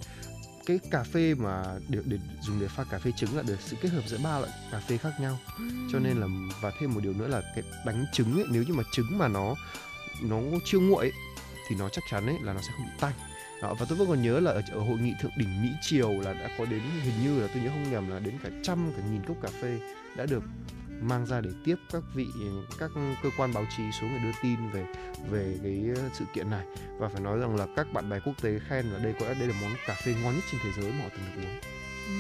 [0.66, 3.78] Cái cà phê mà được để dùng để pha cà phê trứng là được sự
[3.82, 5.40] kết hợp giữa ba loại cà phê khác nhau.
[5.92, 6.28] Cho nên là
[6.62, 9.28] và thêm một điều nữa là cái đánh trứng ấy, nếu như mà trứng mà
[9.28, 9.56] nó
[10.22, 11.12] nó chưa nguội ấy,
[11.70, 13.14] thì nó chắc chắn ấy là nó sẽ không bị tanh.
[13.62, 16.12] Đó, và tôi vẫn còn nhớ là ở, ở hội nghị thượng đỉnh Mỹ Triều
[16.12, 18.92] là đã có đến hình như là tôi nhớ không nhầm là đến cả trăm
[18.96, 19.80] cả nghìn cốc cà phê
[20.16, 20.44] đã được
[21.04, 22.28] mang ra để tiếp các vị
[22.80, 22.92] các
[23.24, 24.86] cơ quan báo chí xuống để đưa tin về
[25.30, 26.66] về cái ờ, sự kiện này.
[26.98, 29.48] Và phải nói rằng là các bạn bè quốc tế khen là đây có đây
[29.48, 31.60] là món cà phê ngon nhất trên thế giới mà họ từng được uống.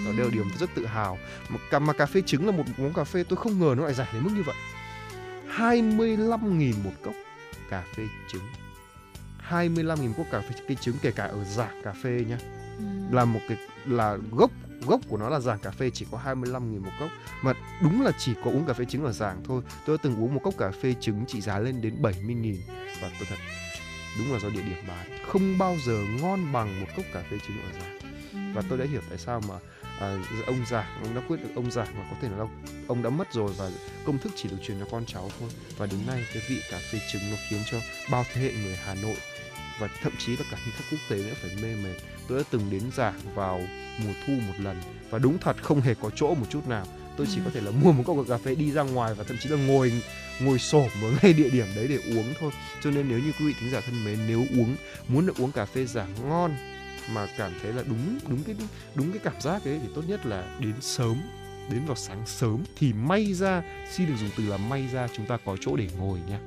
[0.05, 1.17] Đó đều là điều rất tự hào.
[1.49, 3.83] Mà cà, mà cà phê trứng là một món cà phê tôi không ngờ nó
[3.83, 4.55] lại rẻ đến mức như vậy.
[5.57, 7.13] 25.000 một cốc
[7.69, 8.43] cà phê trứng.
[9.49, 12.37] 25.000 cốc cà phê cây trứng kể cả ở giảng cà phê nhá
[13.11, 14.51] là một cái là gốc
[14.87, 17.09] gốc của nó là giảng cà phê chỉ có 25.000 một cốc.
[17.41, 19.61] Mà đúng là chỉ có uống cà phê trứng ở giảng thôi.
[19.85, 22.55] Tôi đã từng uống một cốc cà phê trứng trị giá lên đến 70.000
[23.01, 23.37] và tôi thật
[24.17, 27.37] đúng là do địa điểm bán không bao giờ ngon bằng một cốc cà phê
[27.47, 27.99] trứng ở giảng.
[28.53, 29.55] Và tôi đã hiểu tại sao mà
[29.99, 32.45] à, ông giảng ông đã quyết được ông giảng mà có thể là
[32.87, 33.71] ông đã mất rồi và
[34.05, 35.49] công thức chỉ được truyền cho con cháu thôi.
[35.77, 37.77] Và đến nay cái vị cà phê trứng nó khiến cho
[38.11, 39.15] bao thế hệ người Hà Nội
[39.79, 41.95] và thậm chí là cả những khách quốc tế nữa phải mê mệt.
[42.27, 43.61] Tôi đã từng đến giảng vào
[44.03, 46.85] mùa thu một lần và đúng thật không hề có chỗ một chút nào.
[47.17, 49.37] Tôi chỉ có thể là mua một cốc cà phê đi ra ngoài và thậm
[49.37, 50.01] chí là ngồi
[50.39, 52.51] ngồi xổm ở ngay địa điểm đấy để uống thôi.
[52.83, 54.75] Cho nên nếu như quý vị thính giả thân mến nếu uống
[55.07, 56.55] muốn được uống cà phê giả ngon
[57.09, 58.55] mà cảm thấy là đúng đúng cái
[58.95, 61.21] đúng cái cảm giác ấy thì tốt nhất là đến sớm
[61.71, 65.25] đến vào sáng sớm thì may ra xin được dùng từ là may ra chúng
[65.25, 66.39] ta có chỗ để ngồi nha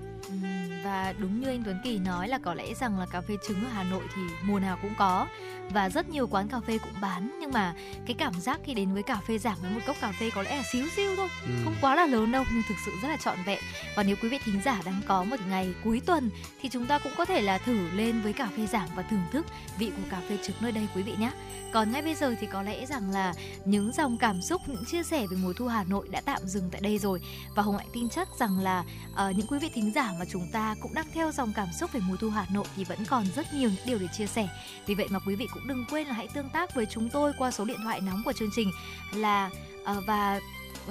[0.87, 3.65] và đúng như anh Tuấn Kỳ nói là có lẽ rằng là cà phê trứng
[3.65, 5.27] ở Hà Nội thì mùa nào cũng có.
[5.71, 7.75] Và rất nhiều quán cà phê cũng bán nhưng mà
[8.07, 10.43] cái cảm giác khi đến với cà phê giảng với một cốc cà phê có
[10.43, 11.51] lẽ là xíu xiu thôi Ừ.
[11.65, 13.59] không quá là lớn đâu nhưng thực sự rất là trọn vẹn.
[13.97, 16.31] Và nếu quý vị thính giả đang có một ngày cuối tuần
[16.61, 19.27] thì chúng ta cũng có thể là thử lên với cà phê giảng và thưởng
[19.33, 19.47] thức
[19.79, 21.31] vị của cà phê trứng nơi đây quý vị nhé.
[21.73, 23.35] Còn ngay bây giờ thì có lẽ rằng là
[23.65, 26.71] những dòng cảm xúc những chia sẻ về mùa thu Hà Nội đã tạm dừng
[26.71, 27.21] tại đây rồi.
[27.55, 28.85] Và Hồng Hạnh tin chắc rằng là
[29.15, 31.93] ờ, những quý vị thính giả mà chúng ta cũng đang theo dòng cảm xúc
[31.93, 34.48] về mùa thu Hà Nội thì vẫn còn rất nhiều những điều để chia sẻ.
[34.86, 37.32] Vì vậy mà quý vị cũng đừng quên là hãy tương tác với chúng tôi
[37.39, 38.70] qua số điện thoại nóng của chương trình
[39.15, 39.51] là
[39.85, 40.40] ờ, và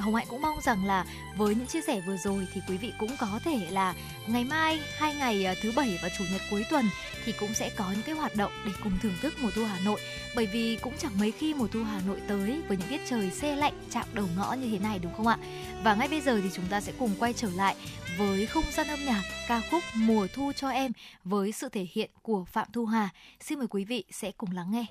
[0.02, 1.06] Hồng Hạnh cũng mong rằng là
[1.38, 3.94] với những chia sẻ vừa rồi thì quý vị cũng có thể là
[4.28, 6.86] ngày mai, hai ngày à, thứ bảy và chủ nhật cuối tuần
[7.26, 9.80] thì cũng sẽ có những cái hoạt động để cùng thưởng thức mùa thu Hà
[9.80, 10.00] Nội
[10.36, 13.32] bởi vì cũng chẳng mấy khi mùa thu Hà Nội tới với những tiết trời
[13.32, 15.38] xe lạnh, chạm đầu ngõ như thế này, đúng không ạ?
[15.84, 17.76] Và ngay bây giờ thì chúng ta sẽ cùng quay trở lại
[18.18, 20.92] với không gian âm nhạc ca khúc Mùa thu cho em
[21.24, 23.10] với sự thể hiện của Phạm Thu Hà.
[23.42, 24.86] Xin mời quý vị sẽ cùng lắng nghe.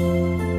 [0.00, 0.57] Em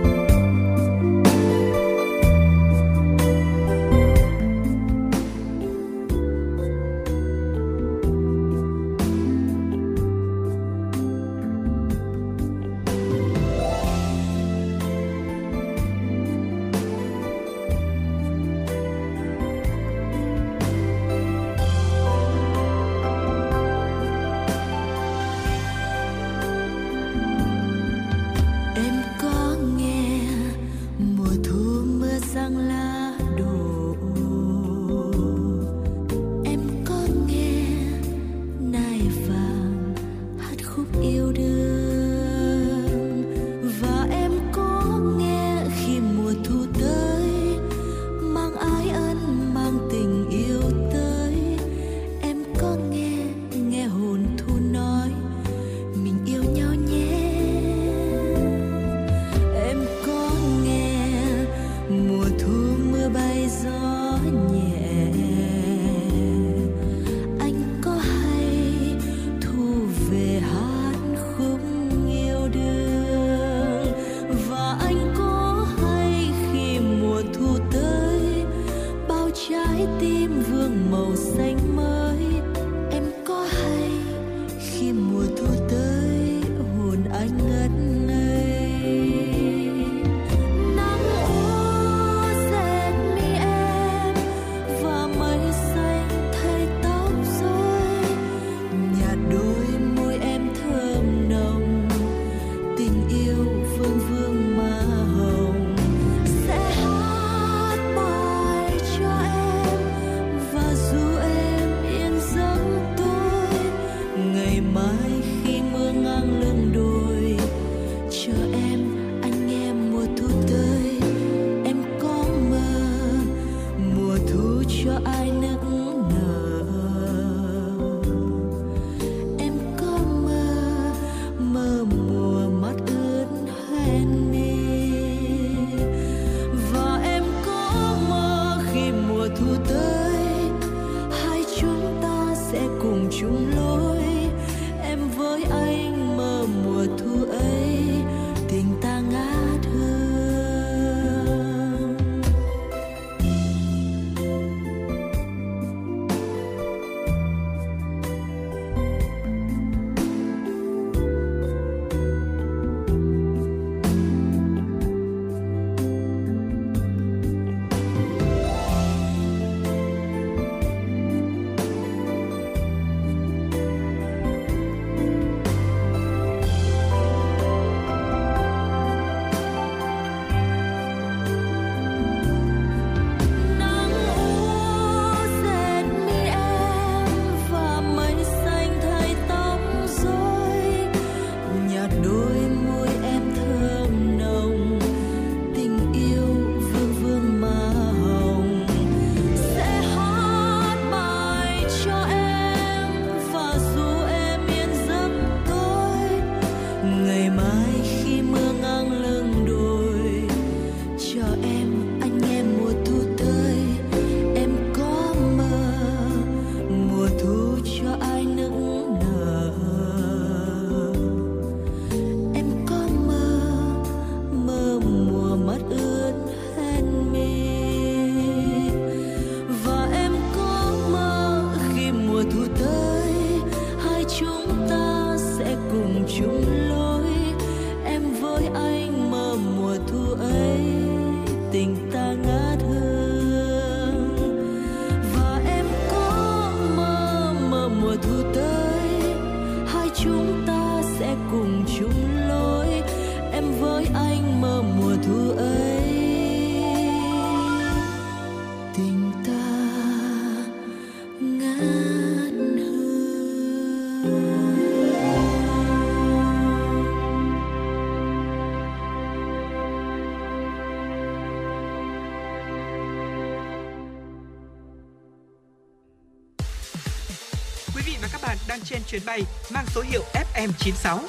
[278.91, 279.21] chuyến bay
[279.53, 280.99] mang số hiệu FM96.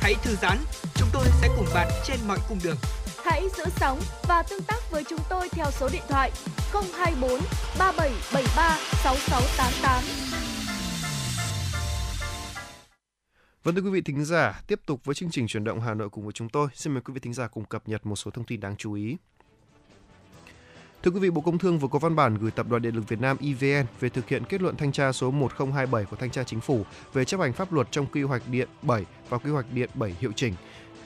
[0.00, 0.58] Hãy thư giãn,
[0.94, 2.76] chúng tôi sẽ cùng bạn trên mọi cung đường.
[3.24, 6.32] Hãy giữ sóng và tương tác với chúng tôi theo số điện thoại
[6.72, 7.30] 024
[7.78, 10.02] 3773 6688.
[13.64, 16.10] Vâng thưa quý vị thính giả, tiếp tục với chương trình chuyển động Hà Nội
[16.10, 16.68] cùng với chúng tôi.
[16.74, 18.92] Xin mời quý vị thính giả cùng cập nhật một số thông tin đáng chú
[18.92, 19.16] ý.
[21.06, 23.08] Thưa quý vị, Bộ Công Thương vừa có văn bản gửi Tập đoàn Điện lực
[23.08, 26.44] Việt Nam EVN về thực hiện kết luận thanh tra số 1027 của Thanh tra
[26.44, 29.66] Chính phủ về chấp hành pháp luật trong quy hoạch điện 7 và quy hoạch
[29.72, 30.54] điện 7 hiệu chỉnh.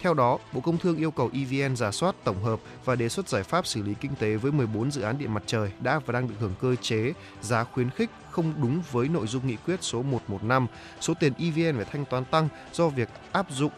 [0.00, 3.28] Theo đó, Bộ Công Thương yêu cầu EVN giả soát, tổng hợp và đề xuất
[3.28, 6.12] giải pháp xử lý kinh tế với 14 dự án điện mặt trời đã và
[6.12, 9.76] đang được hưởng cơ chế giá khuyến khích không đúng với nội dung nghị quyết
[9.80, 10.66] số 115.
[11.00, 13.72] Số tiền EVN phải thanh toán tăng do việc áp dụng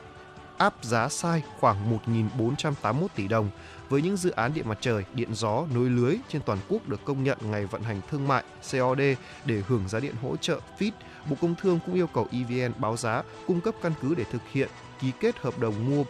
[0.63, 3.51] áp giá sai khoảng 1.481 tỷ đồng
[3.93, 7.05] với những dự án điện mặt trời, điện gió, nối lưới trên toàn quốc được
[7.05, 9.01] công nhận ngày vận hành thương mại COD
[9.45, 10.91] để hưởng giá điện hỗ trợ FIT.
[11.31, 14.43] Bộ Công Thương cũng yêu cầu EVN báo giá, cung cấp căn cứ để thực
[14.53, 14.69] hiện
[15.01, 16.05] ký kết hợp đồng mua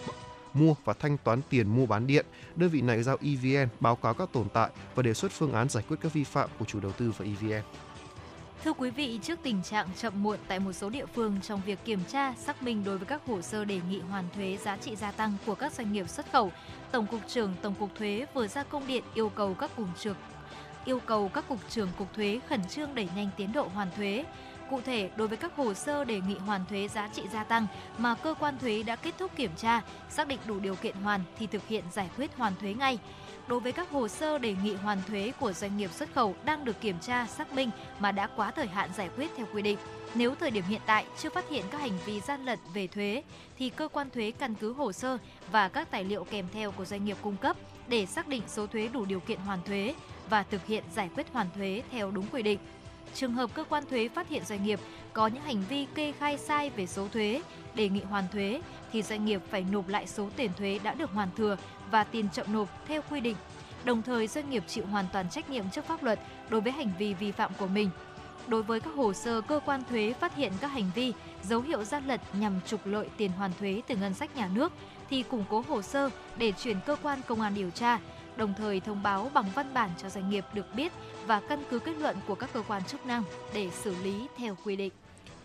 [0.55, 2.27] mua và thanh toán tiền mua bán điện.
[2.57, 5.69] Đơn vị này giao EVN báo cáo các tồn tại và đề xuất phương án
[5.69, 7.63] giải quyết các vi phạm của chủ đầu tư và EVN.
[8.65, 11.79] Thưa quý vị, trước tình trạng chậm muộn tại một số địa phương trong việc
[11.85, 14.97] kiểm tra, xác minh đối với các hồ sơ đề nghị hoàn thuế giá trị
[14.97, 16.53] gia tăng của các doanh nghiệp xuất khẩu,
[16.93, 20.17] Tổng cục trưởng Tổng cục Thuế vừa ra công điện yêu cầu các cục trưởng
[20.85, 24.25] yêu cầu các cục trưởng cục thuế khẩn trương đẩy nhanh tiến độ hoàn thuế.
[24.71, 27.67] Cụ thể, đối với các hồ sơ đề nghị hoàn thuế giá trị gia tăng
[27.99, 29.81] mà cơ quan thuế đã kết thúc kiểm tra,
[30.11, 32.99] xác định đủ điều kiện hoàn thì thực hiện giải quyết hoàn thuế ngay.
[33.47, 36.65] Đối với các hồ sơ đề nghị hoàn thuế của doanh nghiệp xuất khẩu đang
[36.65, 39.79] được kiểm tra xác minh mà đã quá thời hạn giải quyết theo quy định,
[40.15, 43.23] nếu thời điểm hiện tại chưa phát hiện các hành vi gian lận về thuế
[43.59, 45.19] thì cơ quan thuế căn cứ hồ sơ
[45.53, 47.57] và các tài liệu kèm theo của doanh nghiệp cung cấp
[47.89, 49.95] để xác định số thuế đủ điều kiện hoàn thuế
[50.31, 52.59] và thực hiện giải quyết hoàn thuế theo đúng quy định.
[53.15, 54.81] Trường hợp cơ quan thuế phát hiện doanh nghiệp
[55.13, 57.43] có những hành vi kê khai sai về số thuế,
[57.75, 58.61] đề nghị hoàn thuế
[58.93, 61.57] thì doanh nghiệp phải nộp lại số tiền thuế đã được hoàn thừa
[61.91, 63.37] và tiền chậm nộp theo quy định.
[63.85, 66.19] Đồng thời doanh nghiệp chịu hoàn toàn trách nhiệm trước pháp luật
[66.49, 67.91] đối với hành vi vi phạm của mình.
[68.47, 71.13] Đối với các hồ sơ cơ quan thuế phát hiện các hành vi
[71.43, 74.73] dấu hiệu gian lận nhằm trục lợi tiền hoàn thuế từ ngân sách nhà nước
[75.11, 77.99] thì củng cố hồ sơ để chuyển cơ quan công an điều tra,
[78.37, 80.93] đồng thời thông báo bằng văn bản cho doanh nghiệp được biết
[81.27, 83.23] và căn cứ kết luận của các cơ quan chức năng
[83.55, 84.93] để xử lý theo quy định.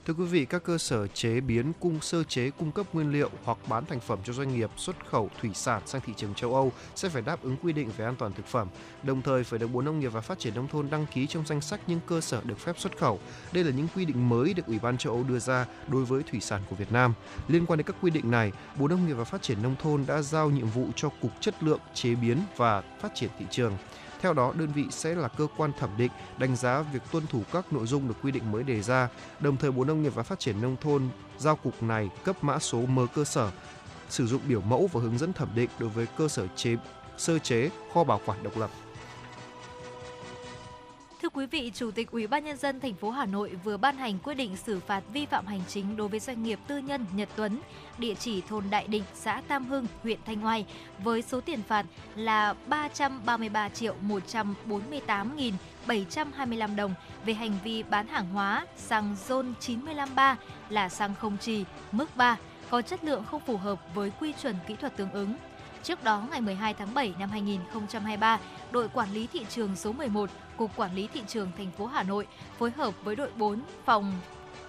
[0.07, 3.29] Thưa quý vị, các cơ sở chế biến cung sơ chế cung cấp nguyên liệu
[3.43, 6.55] hoặc bán thành phẩm cho doanh nghiệp xuất khẩu thủy sản sang thị trường châu
[6.55, 8.67] Âu sẽ phải đáp ứng quy định về an toàn thực phẩm,
[9.03, 11.45] đồng thời phải được Bộ Nông nghiệp và Phát triển nông thôn đăng ký trong
[11.45, 13.19] danh sách những cơ sở được phép xuất khẩu.
[13.51, 16.23] Đây là những quy định mới được Ủy ban châu Âu đưa ra đối với
[16.23, 17.13] thủy sản của Việt Nam.
[17.47, 20.03] Liên quan đến các quy định này, Bộ Nông nghiệp và Phát triển nông thôn
[20.07, 23.77] đã giao nhiệm vụ cho Cục Chất lượng, Chế biến và Phát triển thị trường
[24.21, 27.41] theo đó, đơn vị sẽ là cơ quan thẩm định, đánh giá việc tuân thủ
[27.53, 29.09] các nội dung được quy định mới đề ra.
[29.39, 32.59] Đồng thời, Bộ Nông nghiệp và Phát triển nông thôn giao cục này cấp mã
[32.59, 33.51] số mớ cơ sở,
[34.09, 36.75] sử dụng biểu mẫu và hướng dẫn thẩm định đối với cơ sở chế
[37.17, 38.69] sơ chế, kho bảo quản độc lập.
[41.27, 43.97] Thưa quý vị, Chủ tịch Ủy ban nhân dân thành phố Hà Nội vừa ban
[43.97, 47.05] hành quyết định xử phạt vi phạm hành chính đối với doanh nghiệp tư nhân
[47.15, 47.59] Nhật Tuấn,
[47.97, 50.65] địa chỉ thôn Đại Định, xã Tam Hưng, huyện Thanh Oai
[51.03, 51.85] với số tiền phạt
[52.15, 55.53] là 333 triệu 148 nghìn
[55.87, 56.93] 725 đồng
[57.25, 60.37] về hành vi bán hàng hóa xăng RON 953
[60.69, 62.37] là xăng không trì mức 3
[62.69, 65.33] có chất lượng không phù hợp với quy chuẩn kỹ thuật tương ứng.
[65.87, 68.39] Trước đó, ngày 12 tháng 7 năm 2023,
[68.71, 72.03] đội quản lý thị trường số 11, Cục Quản lý Thị trường thành phố Hà
[72.03, 72.27] Nội
[72.59, 74.13] phối hợp với đội 4 phòng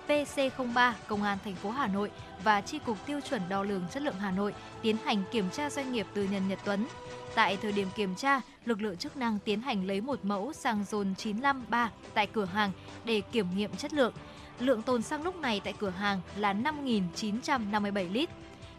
[0.09, 2.11] PC03 Công an thành phố Hà Nội
[2.45, 5.71] và Chi cục Tiêu chuẩn đo lường chất lượng Hà Nội tiến hành kiểm tra
[5.71, 6.87] doanh nghiệp tư nhân Nhật Tuấn.
[7.35, 10.85] Tại thời điểm kiểm tra, lực lượng chức năng tiến hành lấy một mẫu xăng
[10.85, 12.71] RON 953 tại cửa hàng
[13.05, 14.13] để kiểm nghiệm chất lượng.
[14.61, 18.31] Lượng tồn xăng lúc này tại cửa hàng là 5.957 lít.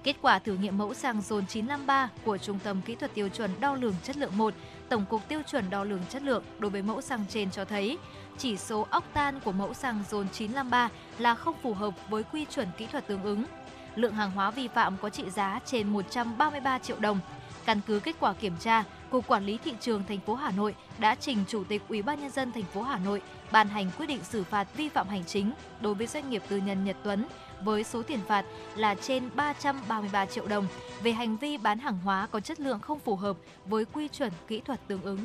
[0.03, 3.51] Kết quả thử nghiệm mẫu xăng RON 953 của Trung tâm Kỹ thuật Tiêu chuẩn
[3.59, 4.53] Đo lường Chất lượng 1,
[4.89, 7.97] Tổng cục Tiêu chuẩn Đo lường Chất lượng đối với mẫu xăng trên cho thấy
[8.37, 12.67] chỉ số octan của mẫu xăng RON 953 là không phù hợp với quy chuẩn
[12.77, 13.43] kỹ thuật tương ứng.
[13.95, 17.19] Lượng hàng hóa vi phạm có trị giá trên 133 triệu đồng.
[17.65, 20.75] Căn cứ kết quả kiểm tra, Cục Quản lý thị trường thành phố Hà Nội
[20.99, 23.21] đã trình Chủ tịch Ủy ban nhân dân thành phố Hà Nội
[23.51, 25.51] ban hành quyết định xử phạt vi phạm hành chính
[25.81, 27.25] đối với doanh nghiệp tư nhân Nhật Tuấn
[27.63, 28.45] với số tiền phạt
[28.75, 30.67] là trên 333 triệu đồng
[31.03, 34.31] về hành vi bán hàng hóa có chất lượng không phù hợp với quy chuẩn
[34.47, 35.19] kỹ thuật tương ứng.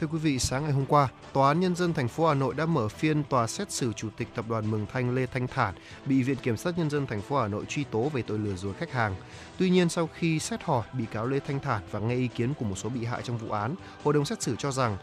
[0.00, 2.54] Thưa quý vị, sáng ngày hôm qua, Tòa án Nhân dân thành phố Hà Nội
[2.54, 5.74] đã mở phiên tòa xét xử Chủ tịch Tập đoàn Mường Thanh Lê Thanh Thản
[6.06, 8.56] bị Viện Kiểm sát Nhân dân thành phố Hà Nội truy tố về tội lừa
[8.56, 9.14] dối khách hàng.
[9.58, 12.54] Tuy nhiên, sau khi xét hỏi bị cáo Lê Thanh Thản và nghe ý kiến
[12.54, 13.74] của một số bị hại trong vụ án,
[14.04, 14.96] Hội đồng xét xử cho rằng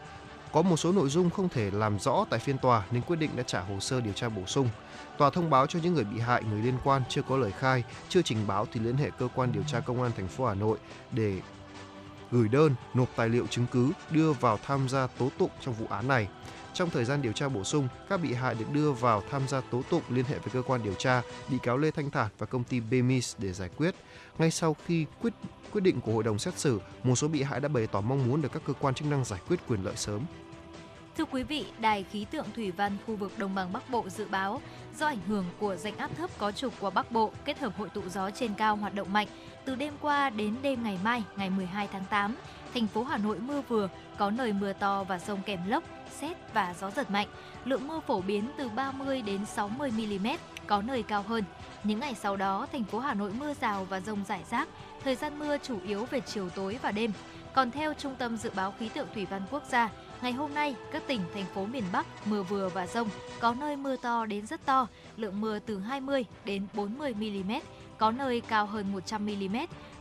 [0.52, 3.30] có một số nội dung không thể làm rõ tại phiên tòa nên quyết định
[3.36, 4.68] đã trả hồ sơ điều tra bổ sung.
[5.18, 7.84] Tòa thông báo cho những người bị hại, người liên quan chưa có lời khai,
[8.08, 10.54] chưa trình báo thì liên hệ cơ quan điều tra công an thành phố Hà
[10.54, 10.78] Nội
[11.12, 11.40] để
[12.30, 15.86] gửi đơn, nộp tài liệu chứng cứ đưa vào tham gia tố tụng trong vụ
[15.90, 16.28] án này.
[16.78, 19.60] Trong thời gian điều tra bổ sung, các bị hại được đưa vào tham gia
[19.60, 22.46] tố tụng liên hệ với cơ quan điều tra, bị cáo Lê Thanh Thản và
[22.46, 23.94] công ty Bemis để giải quyết.
[24.38, 25.34] Ngay sau khi quyết
[25.72, 28.28] quyết định của hội đồng xét xử, một số bị hại đã bày tỏ mong
[28.28, 30.20] muốn được các cơ quan chức năng giải quyết quyền lợi sớm.
[31.16, 34.26] Thưa quý vị, Đài khí tượng thủy văn khu vực Đồng bằng Bắc Bộ dự
[34.30, 34.60] báo
[34.98, 37.88] do ảnh hưởng của rãnh áp thấp có trục qua Bắc Bộ kết hợp hội
[37.88, 39.28] tụ gió trên cao hoạt động mạnh,
[39.64, 42.36] từ đêm qua đến đêm ngày mai, ngày 12 tháng 8,
[42.74, 43.88] thành phố Hà Nội mưa vừa,
[44.18, 45.84] có nơi mưa to và rông kèm lốc,
[46.20, 47.28] xét và gió giật mạnh.
[47.64, 50.26] Lượng mưa phổ biến từ 30 đến 60 mm,
[50.66, 51.44] có nơi cao hơn.
[51.84, 54.68] Những ngày sau đó, thành phố Hà Nội mưa rào và rông rải rác,
[55.04, 57.12] thời gian mưa chủ yếu về chiều tối và đêm.
[57.54, 59.90] Còn theo Trung tâm Dự báo Khí tượng Thủy văn Quốc gia,
[60.22, 63.08] ngày hôm nay, các tỉnh, thành phố miền Bắc mưa vừa và rông,
[63.40, 64.86] có nơi mưa to đến rất to,
[65.16, 67.52] lượng mưa từ 20 đến 40 mm,
[67.98, 69.56] có nơi cao hơn 100 mm.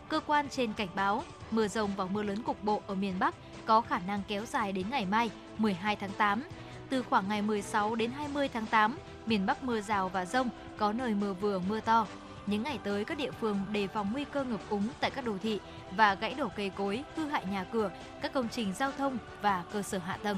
[0.09, 3.35] Cơ quan trên cảnh báo, mưa rông và mưa lớn cục bộ ở miền Bắc
[3.65, 6.43] có khả năng kéo dài đến ngày mai, 12 tháng 8.
[6.89, 10.93] Từ khoảng ngày 16 đến 20 tháng 8, miền Bắc mưa rào và rông, có
[10.93, 12.07] nơi mưa vừa mưa to.
[12.45, 15.38] Những ngày tới, các địa phương đề phòng nguy cơ ngập úng tại các đô
[15.43, 15.59] thị
[15.91, 19.63] và gãy đổ cây cối, hư hại nhà cửa, các công trình giao thông và
[19.73, 20.38] cơ sở hạ tầng.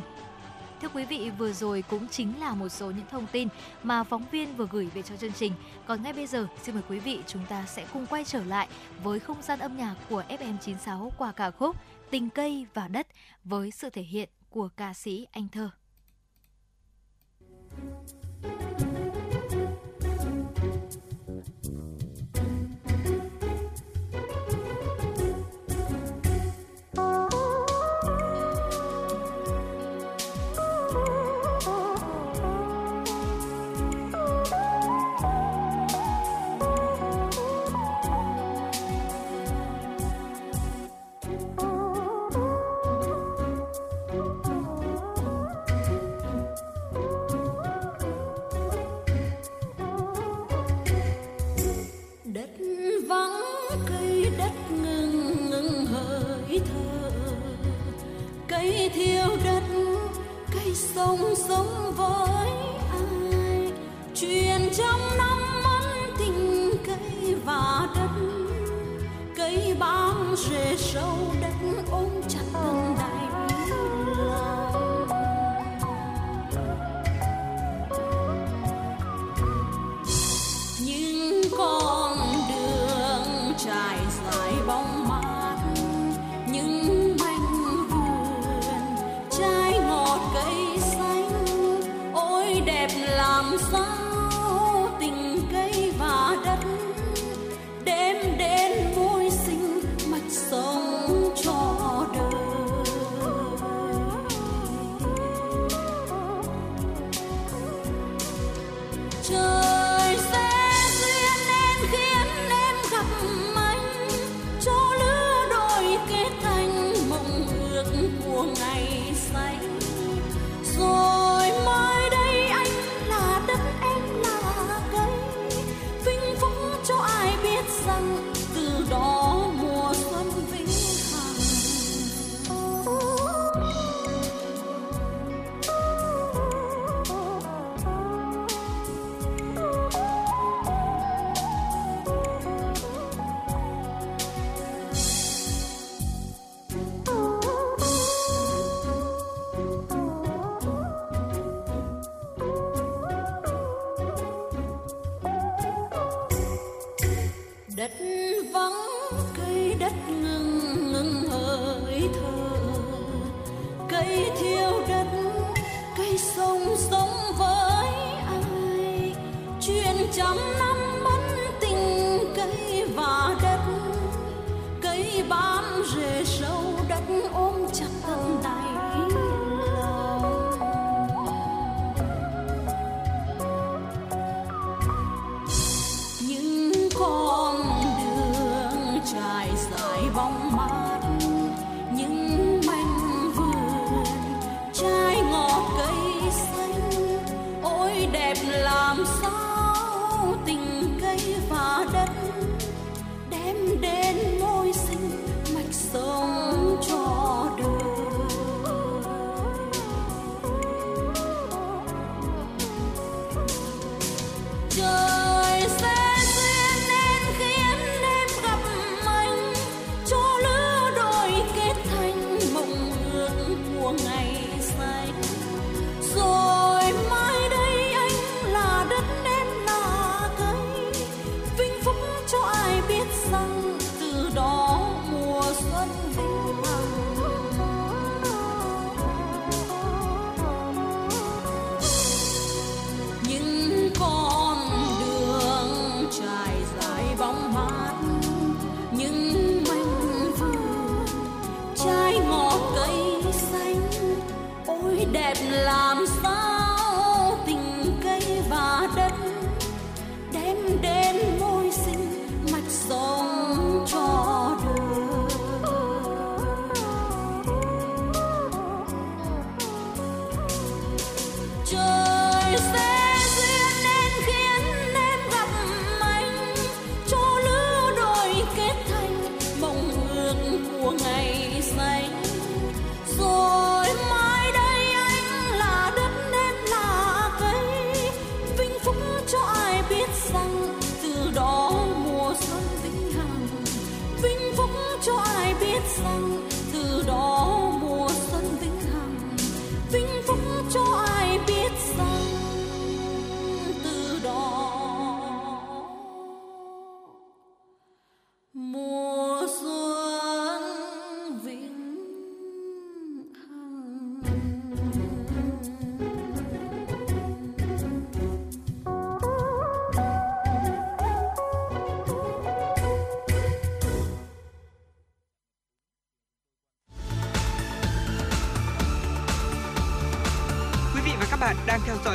[0.81, 3.47] Thưa quý vị, vừa rồi cũng chính là một số những thông tin
[3.83, 5.53] mà phóng viên vừa gửi về cho chương trình.
[5.85, 8.67] Còn ngay bây giờ, xin mời quý vị chúng ta sẽ cùng quay trở lại
[9.03, 11.75] với không gian âm nhạc của FM96 qua ca khúc
[12.09, 13.07] Tình cây và đất
[13.43, 15.69] với sự thể hiện của ca sĩ Anh Thơ.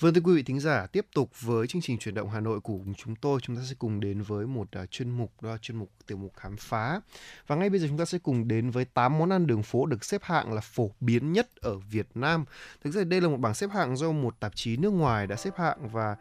[0.00, 2.60] Vâng thưa quý vị thính giả, tiếp tục với chương trình chuyển động Hà Nội
[2.60, 5.56] của chúng tôi, chúng ta sẽ cùng đến với một uh, chuyên mục đó là
[5.56, 7.00] chuyên mục tiểu mục khám phá.
[7.46, 9.86] Và ngay bây giờ chúng ta sẽ cùng đến với 8 món ăn đường phố
[9.86, 12.44] được xếp hạng là phổ biến nhất ở Việt Nam.
[12.84, 15.36] Thực ra đây là một bảng xếp hạng do một tạp chí nước ngoài đã
[15.36, 16.16] xếp hạng và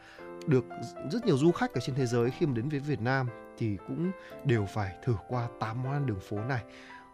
[0.47, 0.65] được
[1.11, 3.27] rất nhiều du khách ở trên thế giới khi mà đến với Việt Nam
[3.57, 4.11] thì cũng
[4.45, 6.63] đều phải thử qua 8 món ăn đường phố này.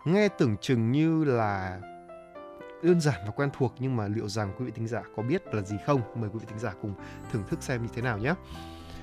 [0.05, 1.79] Nghe tưởng chừng như là
[2.85, 5.55] đơn giản và quen thuộc nhưng mà liệu rằng quý vị thính giả có biết
[5.55, 6.01] là gì không?
[6.15, 6.93] Mời quý vị thính giả cùng
[7.31, 8.33] thưởng thức xem như thế nào nhé.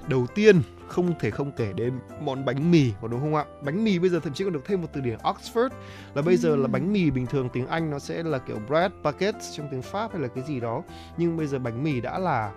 [0.09, 3.45] Đầu tiên không thể không kể đến món bánh mì có đúng không ạ?
[3.65, 5.69] Bánh mì bây giờ thậm chí còn được thêm một từ điển Oxford
[6.15, 8.93] là bây giờ là bánh mì bình thường tiếng Anh nó sẽ là kiểu bread
[9.03, 10.83] baguette trong tiếng Pháp hay là cái gì đó
[11.17, 12.53] nhưng bây giờ bánh mì đã là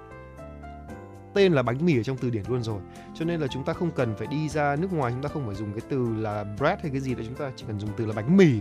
[1.33, 2.81] tên là bánh mì ở trong từ điển luôn rồi
[3.13, 5.45] cho nên là chúng ta không cần phải đi ra nước ngoài chúng ta không
[5.45, 7.89] phải dùng cái từ là bread hay cái gì đấy chúng ta chỉ cần dùng
[7.97, 8.59] từ là bánh mì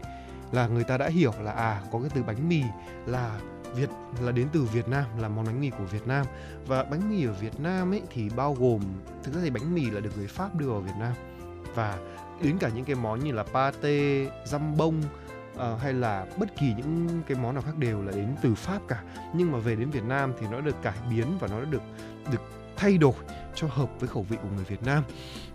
[0.55, 2.63] là người ta đã hiểu là à có cái từ bánh mì
[3.07, 3.41] là
[3.75, 3.89] Việt
[4.21, 6.27] là đến từ Việt Nam là món bánh mì của Việt Nam.
[6.67, 8.81] Và bánh mì ở Việt Nam ấy thì bao gồm
[9.23, 11.13] thực ra thì bánh mì là được người Pháp đưa vào Việt Nam.
[11.75, 11.99] Và
[12.43, 15.03] đến cả những cái món như là pate, dăm bông
[15.55, 18.79] uh, hay là bất kỳ những cái món nào khác đều là đến từ Pháp
[18.89, 19.03] cả.
[19.35, 21.83] Nhưng mà về đến Việt Nam thì nó được cải biến và nó đã được
[22.33, 22.43] được
[22.77, 23.15] thay đổi
[23.55, 25.03] cho hợp với khẩu vị của người Việt Nam.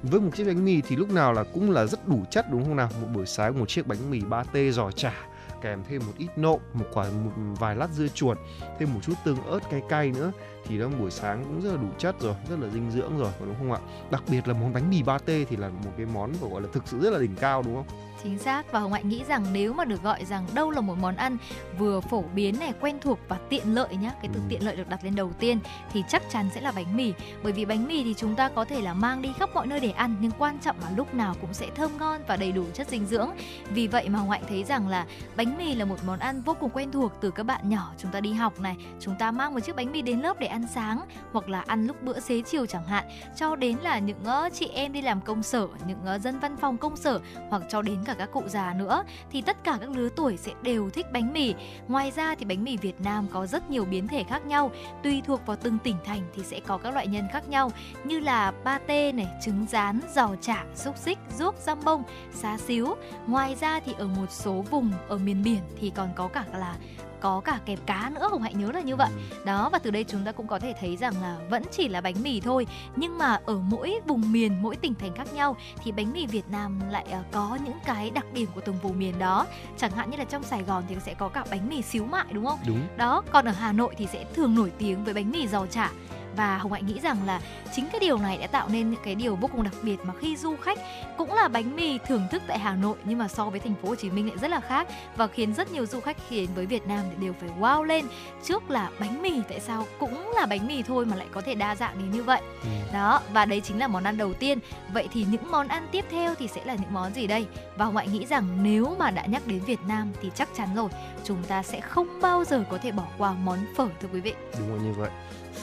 [0.04, 2.64] Với một chiếc bánh mì thì lúc nào là cũng là rất đủ chất đúng
[2.64, 2.90] không nào?
[3.02, 5.14] Một buổi sáng một chiếc bánh mì ba tê giò chả
[5.62, 8.38] kèm thêm một ít nộm, một quả một vài lát dưa chuột,
[8.80, 10.32] thêm một chút tương ớt cay cay nữa
[10.66, 13.32] thì nó buổi sáng cũng rất là đủ chất rồi, rất là dinh dưỡng rồi,
[13.40, 13.80] đúng không ạ?
[14.12, 16.68] Đặc biệt là món bánh mì ba tê thì là một cái món gọi là
[16.74, 18.09] thực sự rất là đỉnh cao đúng không?
[18.24, 20.96] Chính xác và Hồng Hạnh nghĩ rằng nếu mà được gọi rằng đâu là một
[21.02, 21.38] món ăn
[21.78, 24.46] vừa phổ biến này, quen thuộc và tiện lợi nhá, cái từ Ừ.
[24.50, 25.60] tiện lợi được đặt lên đầu tiên
[25.94, 27.14] thì chắc chắn sẽ là bánh mì.
[27.44, 29.80] Bởi vì bánh mì thì chúng ta có thể là mang đi khắp mọi nơi
[29.80, 32.64] để ăn nhưng quan trọng là lúc nào cũng sẽ thơm ngon và đầy đủ
[32.74, 33.30] chất dinh dưỡng.
[33.70, 35.06] Vì vậy mà Hồng Hạnh thấy rằng là
[35.36, 38.12] bánh mì là một món ăn vô cùng quen thuộc từ các bạn nhỏ chúng
[38.12, 40.68] ta đi học này, chúng ta mang một chiếc bánh mì đến lớp để ăn
[40.74, 41.00] sáng
[41.32, 43.06] hoặc là ăn lúc bữa xế chiều chẳng hạn,
[43.36, 46.58] cho đến là những ờ, chị em đi làm công sở, những ờ, dân văn
[46.58, 47.20] phòng công sở
[47.50, 50.52] hoặc cho đến cả các cụ già nữa thì tất cả các lứa tuổi sẽ
[50.62, 51.54] đều thích bánh mì.
[51.88, 54.72] Ngoài ra thì bánh mì Việt Nam có rất nhiều biến thể khác nhau,
[55.04, 57.72] tùy thuộc vào từng tỉnh thành thì sẽ có các loại nhân khác nhau
[58.04, 62.04] như là pate này, trứng rán, giò chả, xúc xích, ruốc, răm bông,
[62.34, 62.96] xá xíu.
[63.28, 66.76] Ngoài ra thì ở một số vùng ở miền biển thì còn có cả là
[67.22, 69.10] có cả kẹp cá nữa Hồng Hạnh nhớ là như vậy.
[69.46, 72.02] Đó và từ đây chúng ta cũng có thể thấy rằng là vẫn chỉ là
[72.02, 75.92] bánh mì thôi nhưng mà ở mỗi vùng miền mỗi tỉnh thành khác nhau thì
[75.92, 79.20] bánh mì Việt Nam lại ờ, có những cái đặc điểm của từng vùng miền
[79.20, 79.46] đó.
[79.78, 82.26] Chẳng hạn như là trong Sài Gòn thì sẽ có cả bánh mì xíu mại
[82.32, 82.60] đúng không?
[82.68, 82.88] Đúng.
[82.98, 85.92] đó còn ở Hà Nội thì sẽ thường nổi tiếng với bánh mì giò chả
[86.36, 87.42] và Hồng Hạnh nghĩ rằng là
[87.76, 90.14] chính cái điều này đã tạo nên những cái điều vô cùng đặc biệt mà
[90.20, 90.80] khi du khách
[91.18, 93.90] cũng là bánh mì thưởng thức tại Hà Nội nhưng mà so với thành phố
[93.90, 96.50] Hồ Chí Minh lại rất là khác và khiến rất nhiều du khách khi đến
[96.56, 98.06] với Việt Nam thì đều phải wow lên
[98.44, 99.42] trước là bánh mì.
[99.50, 99.86] Tại sao?
[100.00, 102.42] Cũng là bánh mì thôi mà lại có thể đa dạng đến như vậy.
[102.64, 102.70] Ừ.
[102.94, 104.60] đó và đấy chính là món ăn đầu tiên.
[104.94, 107.46] Vậy thì những món ăn tiếp theo thì sẽ là những món gì đây?
[107.78, 110.70] Và Hồng Hạnh nghĩ rằng nếu mà đã nhắc đến Việt Nam thì chắc chắn
[110.76, 110.90] rồi
[111.24, 114.34] chúng ta sẽ không bao giờ có thể bỏ qua món phở thưa quý vị.
[114.60, 115.10] Đúng là như vậy.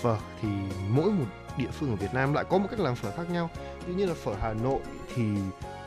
[0.07, 0.49] Phở thì
[0.89, 1.25] mỗi một
[1.57, 3.51] địa phương ở Việt Nam lại có một cách làm phở khác nhau.
[3.87, 4.81] Ví như là phở Hà Nội
[5.15, 5.23] thì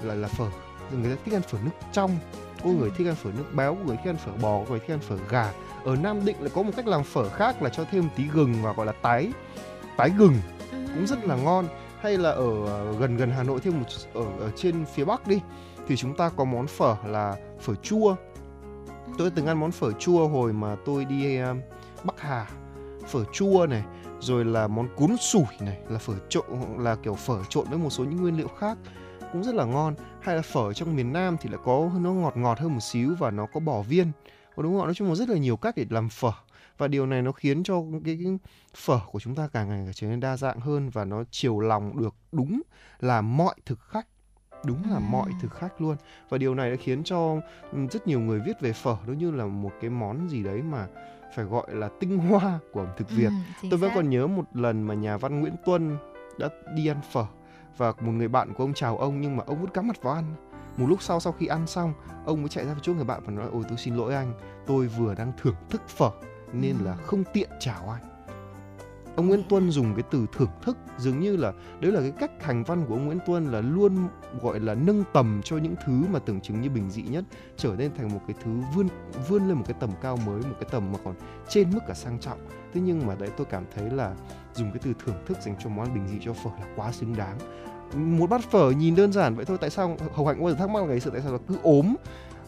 [0.01, 0.45] là là phở
[0.91, 2.17] người ta thích ăn phở nước trong,
[2.63, 4.79] có người thích ăn phở nước béo, có người thích ăn phở bò, có người
[4.79, 5.51] thích ăn phở gà.
[5.85, 8.53] Ở Nam Định lại có một cách làm phở khác là cho thêm tí gừng
[8.61, 9.31] và gọi là tái
[9.97, 10.33] tái gừng
[10.71, 11.67] cũng rất là ngon.
[12.01, 15.27] Hay là ở ờ, gần gần Hà Nội thêm một ở, ở trên phía Bắc
[15.27, 15.39] đi
[15.87, 18.15] thì chúng ta có món phở là phở chua.
[19.17, 21.55] Tôi từng ăn món phở chua hồi mà tôi đi ờ,
[22.03, 22.47] Bắc Hà
[23.07, 23.83] phở chua này
[24.19, 26.45] rồi là món cuốn sủi này là phở trộn
[26.77, 28.77] là kiểu phở trộn với một số những nguyên liệu khác
[29.33, 29.95] cũng rất là ngon.
[30.21, 33.15] Hay là phở trong miền Nam thì lại có nó ngọt ngọt hơn một xíu
[33.19, 34.11] và nó có bò viên.
[34.55, 36.31] Có đúng không ạ nói chung là rất là nhiều cách để làm phở.
[36.77, 38.37] Và điều này nó khiến cho cái, cái
[38.75, 41.59] phở của chúng ta càng ngày càng trở nên đa dạng hơn và nó chiều
[41.59, 42.61] lòng được đúng
[42.99, 44.07] là mọi thực khách.
[44.65, 45.95] Đúng là mọi thực khách luôn.
[46.29, 47.35] Và điều này đã khiến cho
[47.91, 50.87] rất nhiều người viết về phở nó như là một cái món gì đấy mà
[51.35, 53.29] phải gọi là tinh hoa của ẩm thực Việt.
[53.61, 53.95] Ừ, tôi vẫn xác.
[53.95, 55.97] còn nhớ một lần mà nhà văn Nguyễn Tuân
[56.37, 57.25] đã đi ăn phở
[57.77, 60.13] và một người bạn của ông chào ông nhưng mà ông vẫn cắm mặt vào
[60.13, 60.35] ăn.
[60.77, 61.93] Một lúc sau sau khi ăn xong
[62.25, 64.33] ông mới chạy ra chỗ người bạn và nói ôi tôi xin lỗi anh
[64.67, 66.11] tôi vừa đang thưởng thức phở
[66.53, 68.08] nên là không tiện chào anh
[69.19, 72.31] ông Nguyễn Tuân dùng cái từ thưởng thức, dường như là, đấy là cái cách
[72.43, 74.07] hành văn của ông Nguyễn Tuân là luôn
[74.41, 77.23] gọi là nâng tầm cho những thứ mà tưởng chừng như bình dị nhất,
[77.57, 78.87] trở nên thành một cái thứ vươn
[79.29, 81.15] vươn lên một cái tầm cao mới, một cái tầm mà còn
[81.49, 82.39] trên mức cả sang trọng.
[82.73, 84.15] Thế nhưng mà đấy, tôi cảm thấy là
[84.55, 86.91] dùng cái từ thưởng thức dành cho món ăn bình dị cho phở là quá
[86.91, 87.37] xứng đáng.
[87.93, 90.69] Một bát phở nhìn đơn giản vậy thôi, tại sao hồng hạnh bao giờ thắc
[90.69, 91.95] mắc là cái sự tại sao là cứ ốm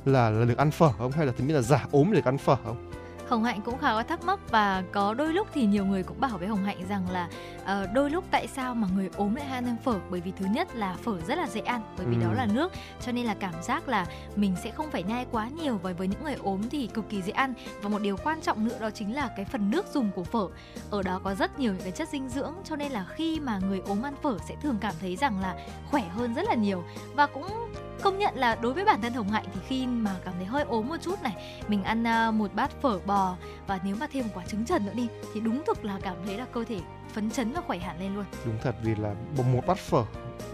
[0.06, 1.12] là là được ăn phở không?
[1.12, 2.91] Hay là thậm chí là giả ốm để được ăn phở không?
[3.32, 6.20] Hồng Hạnh cũng khá có thắc mắc và có đôi lúc thì nhiều người cũng
[6.20, 7.30] bảo với Hồng Hạnh rằng là
[7.62, 10.00] uh, đôi lúc tại sao mà người ốm lại hay ăn phở?
[10.10, 12.22] Bởi vì thứ nhất là phở rất là dễ ăn bởi vì Ừ.
[12.24, 12.72] đó là nước
[13.02, 14.06] cho nên là cảm giác là
[14.36, 17.22] mình sẽ không phải nhai quá nhiều và với những người ốm thì cực kỳ
[17.22, 17.54] dễ ăn.
[17.82, 20.48] Và một điều quan trọng nữa đó chính là cái phần nước dùng của phở.
[20.90, 23.60] Ở đó có rất nhiều những cái chất dinh dưỡng cho nên là khi mà
[23.70, 25.56] người ốm ăn phở sẽ thường cảm thấy rằng là
[25.92, 26.84] khỏe hơn rất là nhiều.
[27.16, 27.48] Và cũng
[28.02, 30.64] công nhận là đối với bản thân Hồng Hạnh thì khi mà cảm thấy hơi
[30.64, 31.36] ốm một chút này
[31.68, 32.04] mình ăn
[32.38, 33.36] một bát phở bò
[33.68, 36.16] và nếu mà thêm một quả trứng trần nữa đi thì đúng thực là cảm
[36.26, 36.80] thấy là cơ thể
[37.14, 38.26] phấn chấn và khỏe hẳn lên luôn.
[38.46, 39.14] Đúng thật vì là
[39.54, 40.04] một bát phở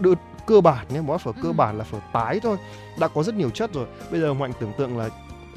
[0.00, 1.52] được cơ bản nhé một bát phở cơ Ừ.
[1.52, 2.56] bản là phở tái thôi
[2.98, 3.86] đã có rất nhiều chất rồi.
[4.10, 5.08] Bây giờ hồng hạnh tưởng tượng là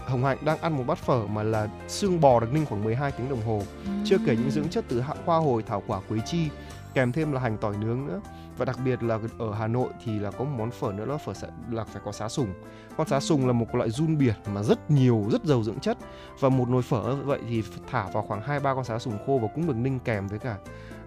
[0.07, 3.11] hồng hạnh đang ăn một bát phở mà là xương bò được ninh khoảng 12
[3.11, 3.63] tiếng đồng hồ
[4.05, 6.49] chưa kể những dưỡng chất từ hạ hoa hồi thảo quả quế chi
[6.93, 8.21] kèm thêm là hành tỏi nướng nữa
[8.57, 11.17] và đặc biệt là ở Hà Nội thì là có một món phở nữa là
[11.17, 12.53] phở sạ- là phải có xá sùng.
[12.97, 15.97] Con xá sùng là một loại run biển mà rất nhiều rất giàu dưỡng chất.
[16.39, 19.39] Và một nồi phở vậy thì thả vào khoảng hai ba con xá sùng khô
[19.41, 20.57] và cũng được ninh kèm với cả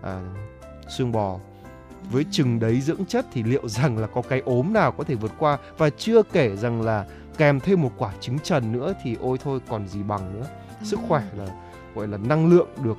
[0.03, 0.23] à,
[0.89, 1.39] xương bò.
[2.13, 5.15] Với chừng đấy dưỡng chất thì liệu rằng là có cái ốm nào có thể
[5.15, 5.59] vượt qua?
[5.79, 7.07] Và chưa kể rằng là
[7.39, 10.47] kèm thêm một quả trứng trần nữa thì ôi thôi còn gì bằng nữa.
[10.83, 11.47] Sức khỏe là
[11.95, 12.99] gọi là năng lượng được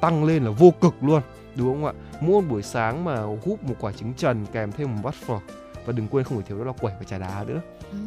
[0.00, 1.22] tăng lên là vô cực luôn
[1.56, 1.92] đúng không ạ?
[2.20, 5.38] Mỗi một buổi sáng mà húp một quả trứng trần kèm thêm một bát phở.
[5.86, 7.60] Và đừng quên không thể thiếu đó là quẩy và trà đá nữa.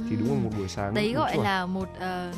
[0.10, 1.44] Thì đúng là một buổi sáng đấy gọi chuẩn.
[1.44, 2.32] là một ờ,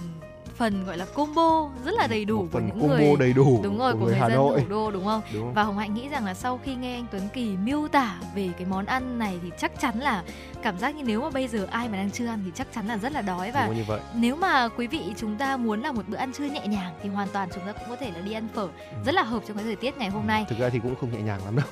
[0.61, 3.33] phần gọi là combo rất là đầy đủ một của phần những combo người đầy
[3.33, 4.59] đủ đúng rồi của, của người người Hà dân Nội.
[4.59, 5.21] thủ đô đúng không?
[5.33, 5.43] Đúng.
[5.43, 5.53] Không?
[5.53, 8.49] và Hồng Hạnh nghĩ rằng là sau khi nghe anh Tuấn Kỳ miêu tả về
[8.57, 10.23] cái món ăn này thì chắc chắn là
[10.63, 12.87] cảm giác như nếu mà bây giờ ai mà đang chưa ăn thì chắc chắn
[12.87, 13.99] là rất là đói và như vậy.
[14.15, 17.09] nếu mà quý vị chúng ta muốn là một bữa ăn trưa nhẹ nhàng thì
[17.09, 18.67] hoàn toàn chúng ta cũng có thể là đi ăn phở.
[19.05, 20.45] Rất là hợp trong cái thời tiết ngày hôm nay.
[20.49, 21.65] Thực ra thì cũng không nhẹ nhàng lắm đâu.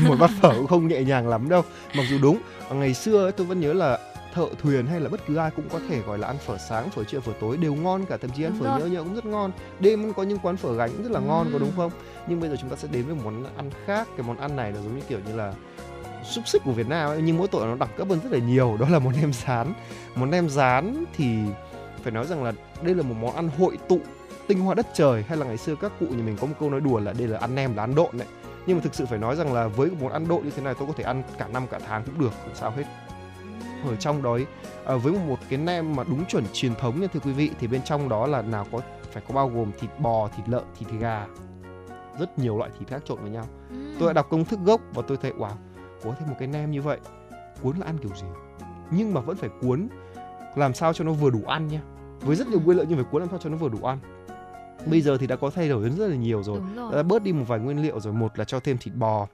[0.08, 1.62] Một bát phở cũng không nhẹ nhàng lắm đâu.
[1.96, 2.38] Mặc dù đúng
[2.70, 3.98] ngày xưa ấy, tôi vẫn nhớ là
[4.36, 6.90] thợ thuyền hay là bất cứ ai cũng có thể gọi là ăn phở sáng
[6.90, 9.14] phở trưa phở tối đều ngon cả thậm chí ăn Đúng phở nhỡ nhỡ cũng
[9.14, 9.52] rất ngon.
[9.80, 11.58] Đêm cũng có những quán phở gánh rất là ngon có Ừ.
[11.58, 11.90] đúng không?
[12.28, 14.08] Nhưng bây giờ chúng ta sẽ đến với món ăn khác.
[14.16, 15.54] Cái món ăn này là giống như kiểu như là
[16.24, 18.38] xúc xích của Việt Nam ấy, nhưng mỗi tội nó đẳng cấp hơn rất là
[18.38, 18.76] nhiều.
[18.80, 19.72] Đó là món nem rán.
[20.14, 21.36] Món nem rán thì
[22.02, 22.52] phải nói rằng là
[22.82, 24.00] đây là một món ăn hội tụ
[24.46, 26.70] tinh hoa đất trời hay là ngày xưa các cụ nhà mình có một câu
[26.70, 28.28] nói đùa là đây là ăn nem là ăn độn đấy.
[28.66, 30.62] Nhưng mà thực sự phải nói rằng là với một món ăn độn như thế
[30.62, 32.84] này tôi có thể ăn cả năm cả tháng cũng được không sao hết
[33.84, 34.46] ở trong đó ấy,
[34.86, 37.66] à, với một, cái nem mà đúng chuẩn truyền thống nha thưa quý vị thì
[37.66, 38.80] bên trong đó là nào có
[39.12, 41.26] phải có bao gồm thịt bò thịt lợn thịt gà
[42.18, 43.46] rất nhiều loại thịt khác trộn với nhau.
[43.98, 45.50] Tôi đã đọc công thức gốc và tôi thấy wow
[46.04, 46.98] có thêm một cái nem như vậy
[47.62, 48.26] cuốn là ăn kiểu gì?
[48.90, 49.88] Nhưng mà vẫn phải cuốn
[50.54, 51.80] làm sao cho nó vừa đủ ăn nha.
[52.20, 53.98] Với rất nhiều nguyên liệu nhưng phải cuốn làm sao cho nó vừa đủ ăn.
[54.86, 56.60] Bây giờ thì đã có thay đổi rất là nhiều rồi.
[56.76, 56.94] Rồi.
[56.94, 58.12] Đã bớt đi một vài nguyên liệu rồi.
[58.12, 59.26] Một là cho thêm thịt bò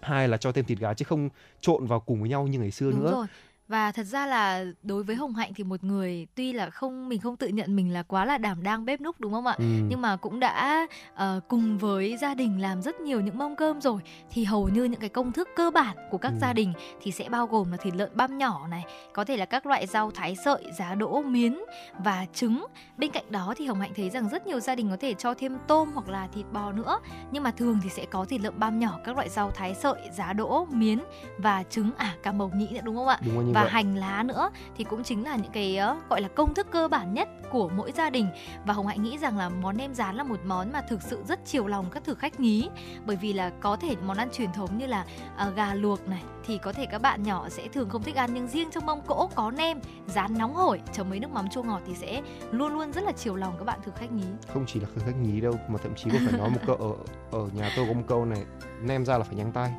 [0.00, 1.28] hai là cho thêm thịt gà chứ không
[1.60, 3.12] trộn vào cùng với nhau như ngày xưa Đúng nữa.
[3.12, 3.26] rồi.
[3.70, 7.20] Và thật ra là đối với Hồng Hạnh thì một người tuy là không mình
[7.20, 9.54] không tự nhận mình là quá là đảm đang bếp núc đúng không ạ?
[9.58, 9.64] Ừ.
[9.88, 13.80] Nhưng mà cũng đã ờ, cùng với gia đình làm rất nhiều những mâm cơm
[13.80, 16.38] rồi thì hầu như những cái công thức cơ bản của các Ừ.
[16.40, 16.72] gia đình
[17.02, 19.86] thì sẽ bao gồm là thịt lợn băm nhỏ này, có thể là các loại
[19.86, 21.58] rau thái sợi, giá đỗ, miến
[22.04, 22.66] và trứng.
[22.98, 25.34] Bên cạnh đó thì Hồng Hạnh thấy rằng rất nhiều gia đình có thể cho
[25.34, 26.98] thêm tôm hoặc là thịt bò nữa,
[27.32, 30.00] nhưng mà thường thì sẽ có thịt lợn băm nhỏ, các loại rau thái sợi,
[30.12, 30.98] giá đỗ, miến
[31.38, 33.18] và trứng à cả mộc nhĩ nữa đúng không ạ?
[33.26, 36.20] đúng như và vậy hành lá nữa thì cũng chính là những cái ờ, gọi
[36.20, 38.28] là công thức cơ bản nhất của mỗi gia đình.
[38.66, 41.22] Và hồng hạnh nghĩ rằng là món nem rán là một món mà thực sự
[41.28, 42.68] rất chiều lòng các thực khách nhí.
[43.06, 45.04] Bởi vì là có thể món ăn truyền thống như là
[45.36, 48.30] ờ, gà luộc này thì có thể các bạn nhỏ sẽ thường không thích ăn
[48.34, 51.62] nhưng riêng trong mâm cỗ có nem rán nóng hổi chấm với nước mắm chua
[51.62, 54.26] ngọt thì sẽ luôn luôn rất là chiều lòng các bạn thực khách nhí.
[54.52, 56.76] Không chỉ là khởi khách nhí đâu mà thậm chí có phải nói một câu
[56.76, 56.92] ở
[57.38, 58.44] ở nhà tôi có một câu này
[58.82, 59.70] nem ra là phải nhắn tay.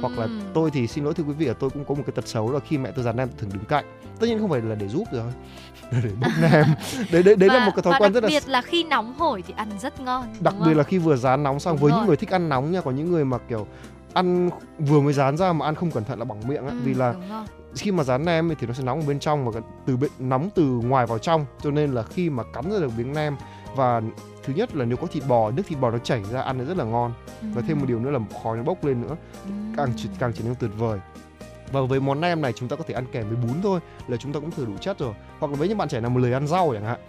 [0.00, 2.12] Hoặc là tôi thì xin lỗi thưa quý vị là tôi cũng có một cái
[2.16, 3.84] tật xấu là khi mẹ tôi dán nem thường đứng cạnh.
[4.20, 5.32] Tất nhiên không phải là để giúp rồi
[5.90, 6.64] để bốc nem.
[7.12, 8.84] Đấy đấy đấy là Và- một cái thói quen đặc rất là biệt là khi
[8.84, 10.74] nóng hổi thì ăn rất ngon đặc biệt không?
[10.76, 11.98] là khi vừa rán nóng xong Đúng với rồi.
[12.00, 13.66] những người thích ăn nóng nha có những người mà kiểu
[14.14, 16.70] ăn vừa mới rán ra mà ăn không cẩn thận là bỏng miệng á.
[16.72, 17.14] Ừ, vì là
[17.74, 20.10] khi mà rán nem ấy thì nó sẽ nóng ở bên trong và từ bên
[20.18, 21.46] nóng từ ngoài vào trong.
[21.62, 23.36] Cho nên là khi mà cắn ra được miếng nem
[23.76, 24.00] và
[24.44, 26.64] thứ nhất là nếu có thịt bò nước thịt bò nó chảy ra ăn nó
[26.64, 27.12] rất là ngon.
[27.42, 29.16] Và thêm một điều nữa là khói nó bốc lên nữa
[29.76, 30.98] càng càng trở nên tuyệt vời.
[31.72, 34.16] Và với món nem này chúng ta có thể ăn kèm với bún thôi là
[34.16, 35.14] chúng ta cũng thừa đủ chất rồi.
[35.38, 37.00] Hoặc là với những bạn trẻ nào mà lười ăn rau chẳng hạn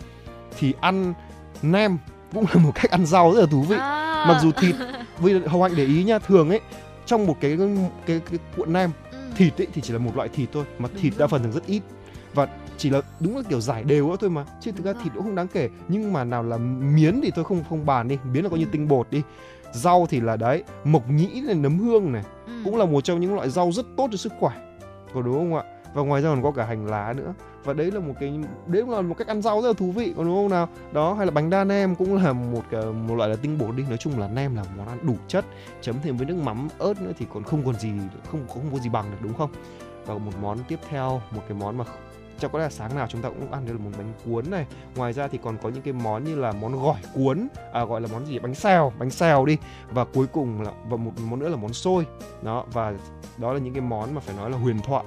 [0.60, 1.14] thì ăn
[1.62, 1.98] nem
[2.34, 3.76] cũng là một cách ăn rau rất là thú vị.
[3.80, 4.26] À.
[4.28, 4.76] mặc dù thịt
[5.20, 6.60] vì hồng hạnh để ý nha thường ấy
[7.06, 7.58] trong một cái
[8.06, 8.92] cái, cái cuộn nem
[9.36, 11.66] thịt ấy thì chỉ là một loại thịt thôi mà thịt đa phần thường rất
[11.66, 11.82] ít.
[12.34, 12.48] Và
[12.78, 14.46] chỉ là đúng là kiểu giải đều thôi mà.
[14.62, 15.70] Chứ thực ra thịt cũng không đáng kể.
[15.88, 18.18] Nhưng mà nào là miến thì tôi không không bàn đi.
[18.34, 18.70] Miến là coi như Ừ.
[18.72, 19.22] tinh bột đi.
[19.74, 22.54] Rau thì là đấy mộc nhĩ này nấm hương này Ừ.
[22.66, 24.54] cũng là một trong những loại rau rất tốt cho sức khỏe.
[25.14, 25.64] Có đúng không ạ?
[25.94, 27.34] Và ngoài ra còn có cả hành lá nữa.
[27.64, 29.92] Và đấy là một cái đấy cũng là một cách ăn rau rất là thú
[29.92, 30.68] vị còn đúng không nào?
[30.94, 32.64] Đó hay là bánh đa nem cũng là một
[33.08, 33.84] một loại là tinh bột đi.
[33.90, 35.46] Nói chung là nem là món ăn đủ chất
[35.82, 37.92] chấm thêm với nước mắm ớt nữa thì còn không còn gì
[38.32, 39.50] không không có gì bằng được đúng không?
[40.06, 41.86] Và một món tiếp theo một cái món mà
[42.44, 44.66] chắc có lẽ là sáng nào chúng ta cũng ăn được một bánh cuốn này.
[44.96, 48.02] Ngoài ra thì còn có những cái món như là món gỏi cuốn à, gọi
[48.02, 49.58] là món gì bánh xèo bánh xèo đi.
[49.92, 52.06] Và cuối cùng là và một món nữa là món xôi.
[52.42, 52.94] Đó và
[53.38, 55.06] đó là những cái món mà phải nói là huyền thoại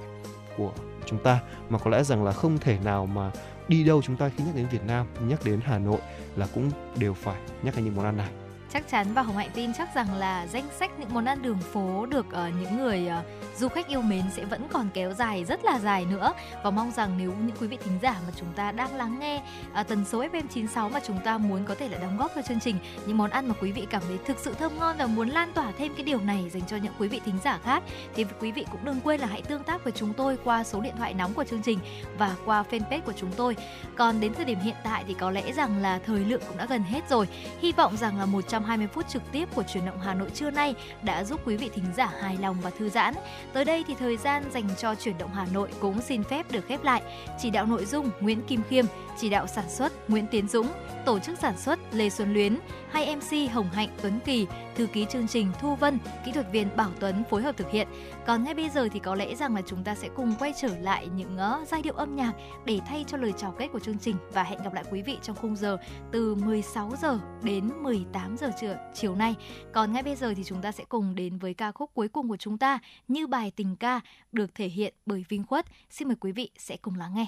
[0.57, 0.71] của
[1.05, 1.39] chúng ta.
[1.69, 3.31] Mà có lẽ rằng là không thể nào mà
[3.67, 5.99] đi đâu chúng ta khi nhắc đến Việt Nam nhắc đến Hà Nội
[6.35, 8.29] là cũng đều phải nhắc đến những món ăn này
[8.69, 11.59] chắc chắn và Hồng Hạnh tin chắc rằng là danh sách những món ăn đường
[11.59, 15.45] phố được uh, những người uh, du khách yêu mến sẽ vẫn còn kéo dài
[15.45, 16.33] rất là dài nữa
[16.63, 19.41] và mong rằng nếu những quý vị thính giả mà chúng ta đang lắng nghe
[19.81, 22.43] uh, tần số FM 96 mà chúng ta muốn có thể là đóng góp vào
[22.47, 22.75] chương trình
[23.05, 25.53] những món ăn mà quý vị cảm thấy thực sự thơm ngon và muốn lan
[25.53, 27.83] tỏa thêm cái điều này dành cho những quý vị thính giả khác
[28.15, 30.81] thì quý vị cũng đừng quên là hãy tương tác với chúng tôi qua số
[30.81, 31.79] điện thoại nóng của chương trình
[32.17, 33.55] và qua fanpage của chúng tôi.
[33.95, 36.65] Còn đến thời điểm hiện tại thì có lẽ rằng là thời lượng cũng đã
[36.65, 37.27] gần hết rồi.
[37.61, 40.51] Hy vọng rằng là 100 120 phút trực tiếp của truyền động Hà Nội trưa
[40.51, 43.13] nay đã giúp quý vị thính giả hài lòng và thư giãn.
[43.53, 46.67] Tới đây thì thời gian dành cho truyền động Hà Nội cũng xin phép được
[46.67, 47.01] khép lại.
[47.39, 48.85] Chỉ đạo nội dung Nguyễn Kim Khiêm,
[49.17, 50.67] chỉ đạo sản xuất Nguyễn Tiến Dũng,
[51.05, 52.57] tổ chức sản xuất Lê Xuân Luyến,
[52.91, 56.75] hai MC Hồng Hạnh Tuấn Kỳ, thư ký chương trình Thu Vân, kỹ thuật viên
[56.75, 57.87] Bảo Tuấn phối hợp thực hiện.
[58.25, 60.77] Còn ngay bây giờ thì có lẽ rằng là chúng ta sẽ cùng quay trở
[60.77, 62.33] lại những uh, giai điệu âm nhạc
[62.65, 65.17] để thay cho lời chào kết của chương trình và hẹn gặp lại quý vị
[65.21, 65.77] trong khung giờ
[66.11, 69.35] từ 16 giờ đến 18 giờ trưa chiều nay.
[69.73, 72.29] Còn ngay bây giờ thì chúng ta sẽ cùng đến với ca khúc cuối cùng
[72.29, 73.99] của chúng ta như bài tình ca
[74.31, 75.65] được thể hiện bởi Vinh Khuất.
[75.89, 77.27] Xin mời quý vị sẽ cùng lắng nghe.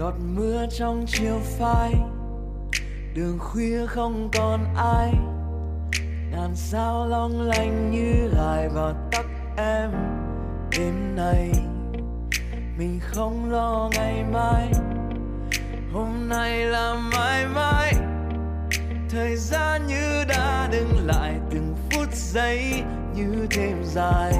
[0.00, 1.94] Giọt mưa trong chiều phai,
[3.14, 5.14] đường khuya không còn ai.
[6.30, 9.24] Ngàn sao long lanh như lại vào tóc
[9.56, 9.90] em
[10.78, 11.50] đêm nay.
[12.78, 14.72] Mình không lo ngày mai,
[15.92, 17.94] hôm nay là mãi mãi.
[19.10, 22.82] Thời gian như đã đứng lại từng phút giây
[23.14, 24.34] như thêm dài.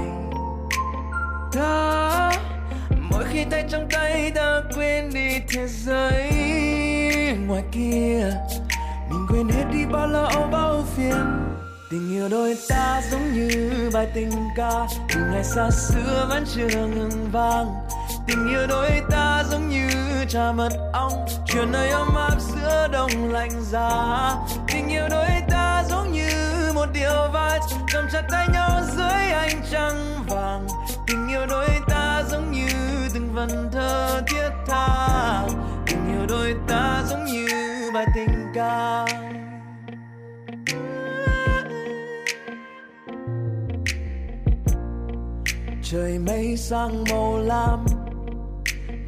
[1.53, 2.31] Ta
[3.21, 6.33] mỗi khi tay trong tay ta quên đi thế giới
[7.47, 8.33] ngoài kia,
[9.11, 11.47] mình quên hết đi bao lo âu, bao phiền.
[11.91, 14.71] Tình yêu đôi ta giống như bài tình ca
[15.15, 17.67] từ ngày xa xưa vẫn chưa ngừng vang.
[18.27, 19.89] Tình yêu đôi ta giống như
[20.29, 24.35] trà mật ong, chuyện nơi ấm áp giữa đông lạnh giá.
[24.69, 26.31] Tình yêu đôi ta giống như
[26.75, 27.61] một điều vắt
[27.93, 30.67] cầm chặt tay nhau dưới ánh trăng vàng.
[31.07, 32.90] Tình yêu đôi ta giống như
[33.31, 35.47] từng vần thơ thiết tha.
[35.86, 37.48] Tình yêu đôi ta giống như
[37.94, 39.07] bài tình ca.
[45.82, 47.86] Trời mây sang màu lam,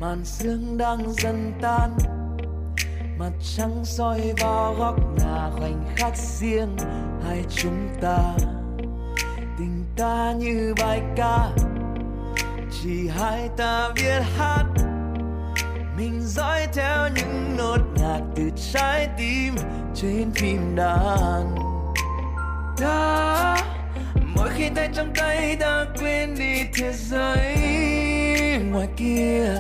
[0.01, 1.99] màn sương đang dần tan.
[3.19, 6.77] Mặt trăng soi vào góc nhà khoảnh khắc riêng
[7.25, 8.35] hai chúng ta.
[9.59, 11.49] Tình ta như bài ca
[12.85, 14.65] chỉ hai ta biết hát.
[15.97, 18.43] Mình dõi theo những nốt nhạc từ
[18.73, 19.55] trái tim
[19.95, 21.57] trên phim đàn.
[22.81, 23.57] Ta
[24.37, 27.57] mỗi khi tay trong tay ta quên đi thế giới
[28.71, 29.55] ngoài kia.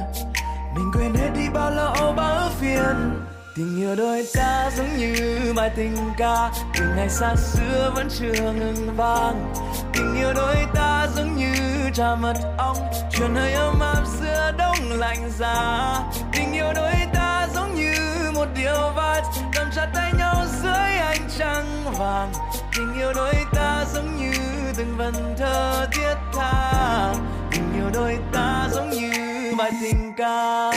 [0.74, 3.24] Mình quên hết đi bao lo âu, bao phiền.
[3.57, 5.15] Tình yêu đôi ta giống như
[5.57, 6.51] bài tình ca.
[6.78, 9.55] Từ ngày xa xưa vẫn chưa ngừng vang.
[9.93, 11.61] Tình yêu đôi ta giống như
[11.94, 12.77] trà mật ong
[13.10, 16.01] chuyện hơi ấm áp giữa đông lạnh giá.
[16.32, 17.94] Tình yêu đôi ta giống như
[18.35, 19.23] một điều vật
[19.55, 22.32] cầm chặt tay nhau dưới ánh trăng vàng.
[22.77, 24.32] Tình yêu đôi ta giống như
[24.77, 27.14] từng vần thơ thiết tha.
[27.51, 29.12] Tình yêu đôi ta giống như
[29.59, 30.73] bài tình ca.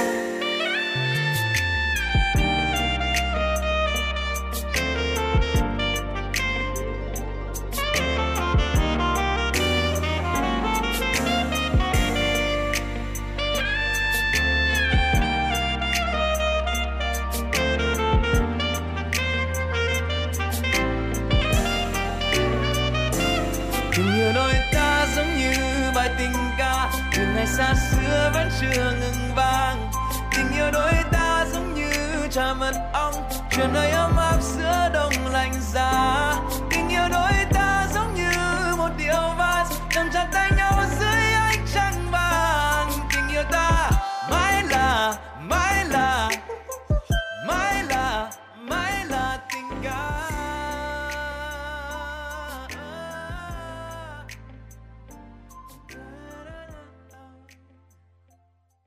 [27.46, 29.92] xa xưa vẫn chưa ngừng vang.
[30.38, 31.92] Tình yêu đôi ta giống như
[32.32, 33.14] trà mật ong,
[33.52, 36.34] chuyện nơi ấm áp giữa đông lạnh giá.
[36.70, 38.32] Tình yêu đôi ta giống như
[38.78, 41.05] một điệu vals nắm chặt tay nhau giữa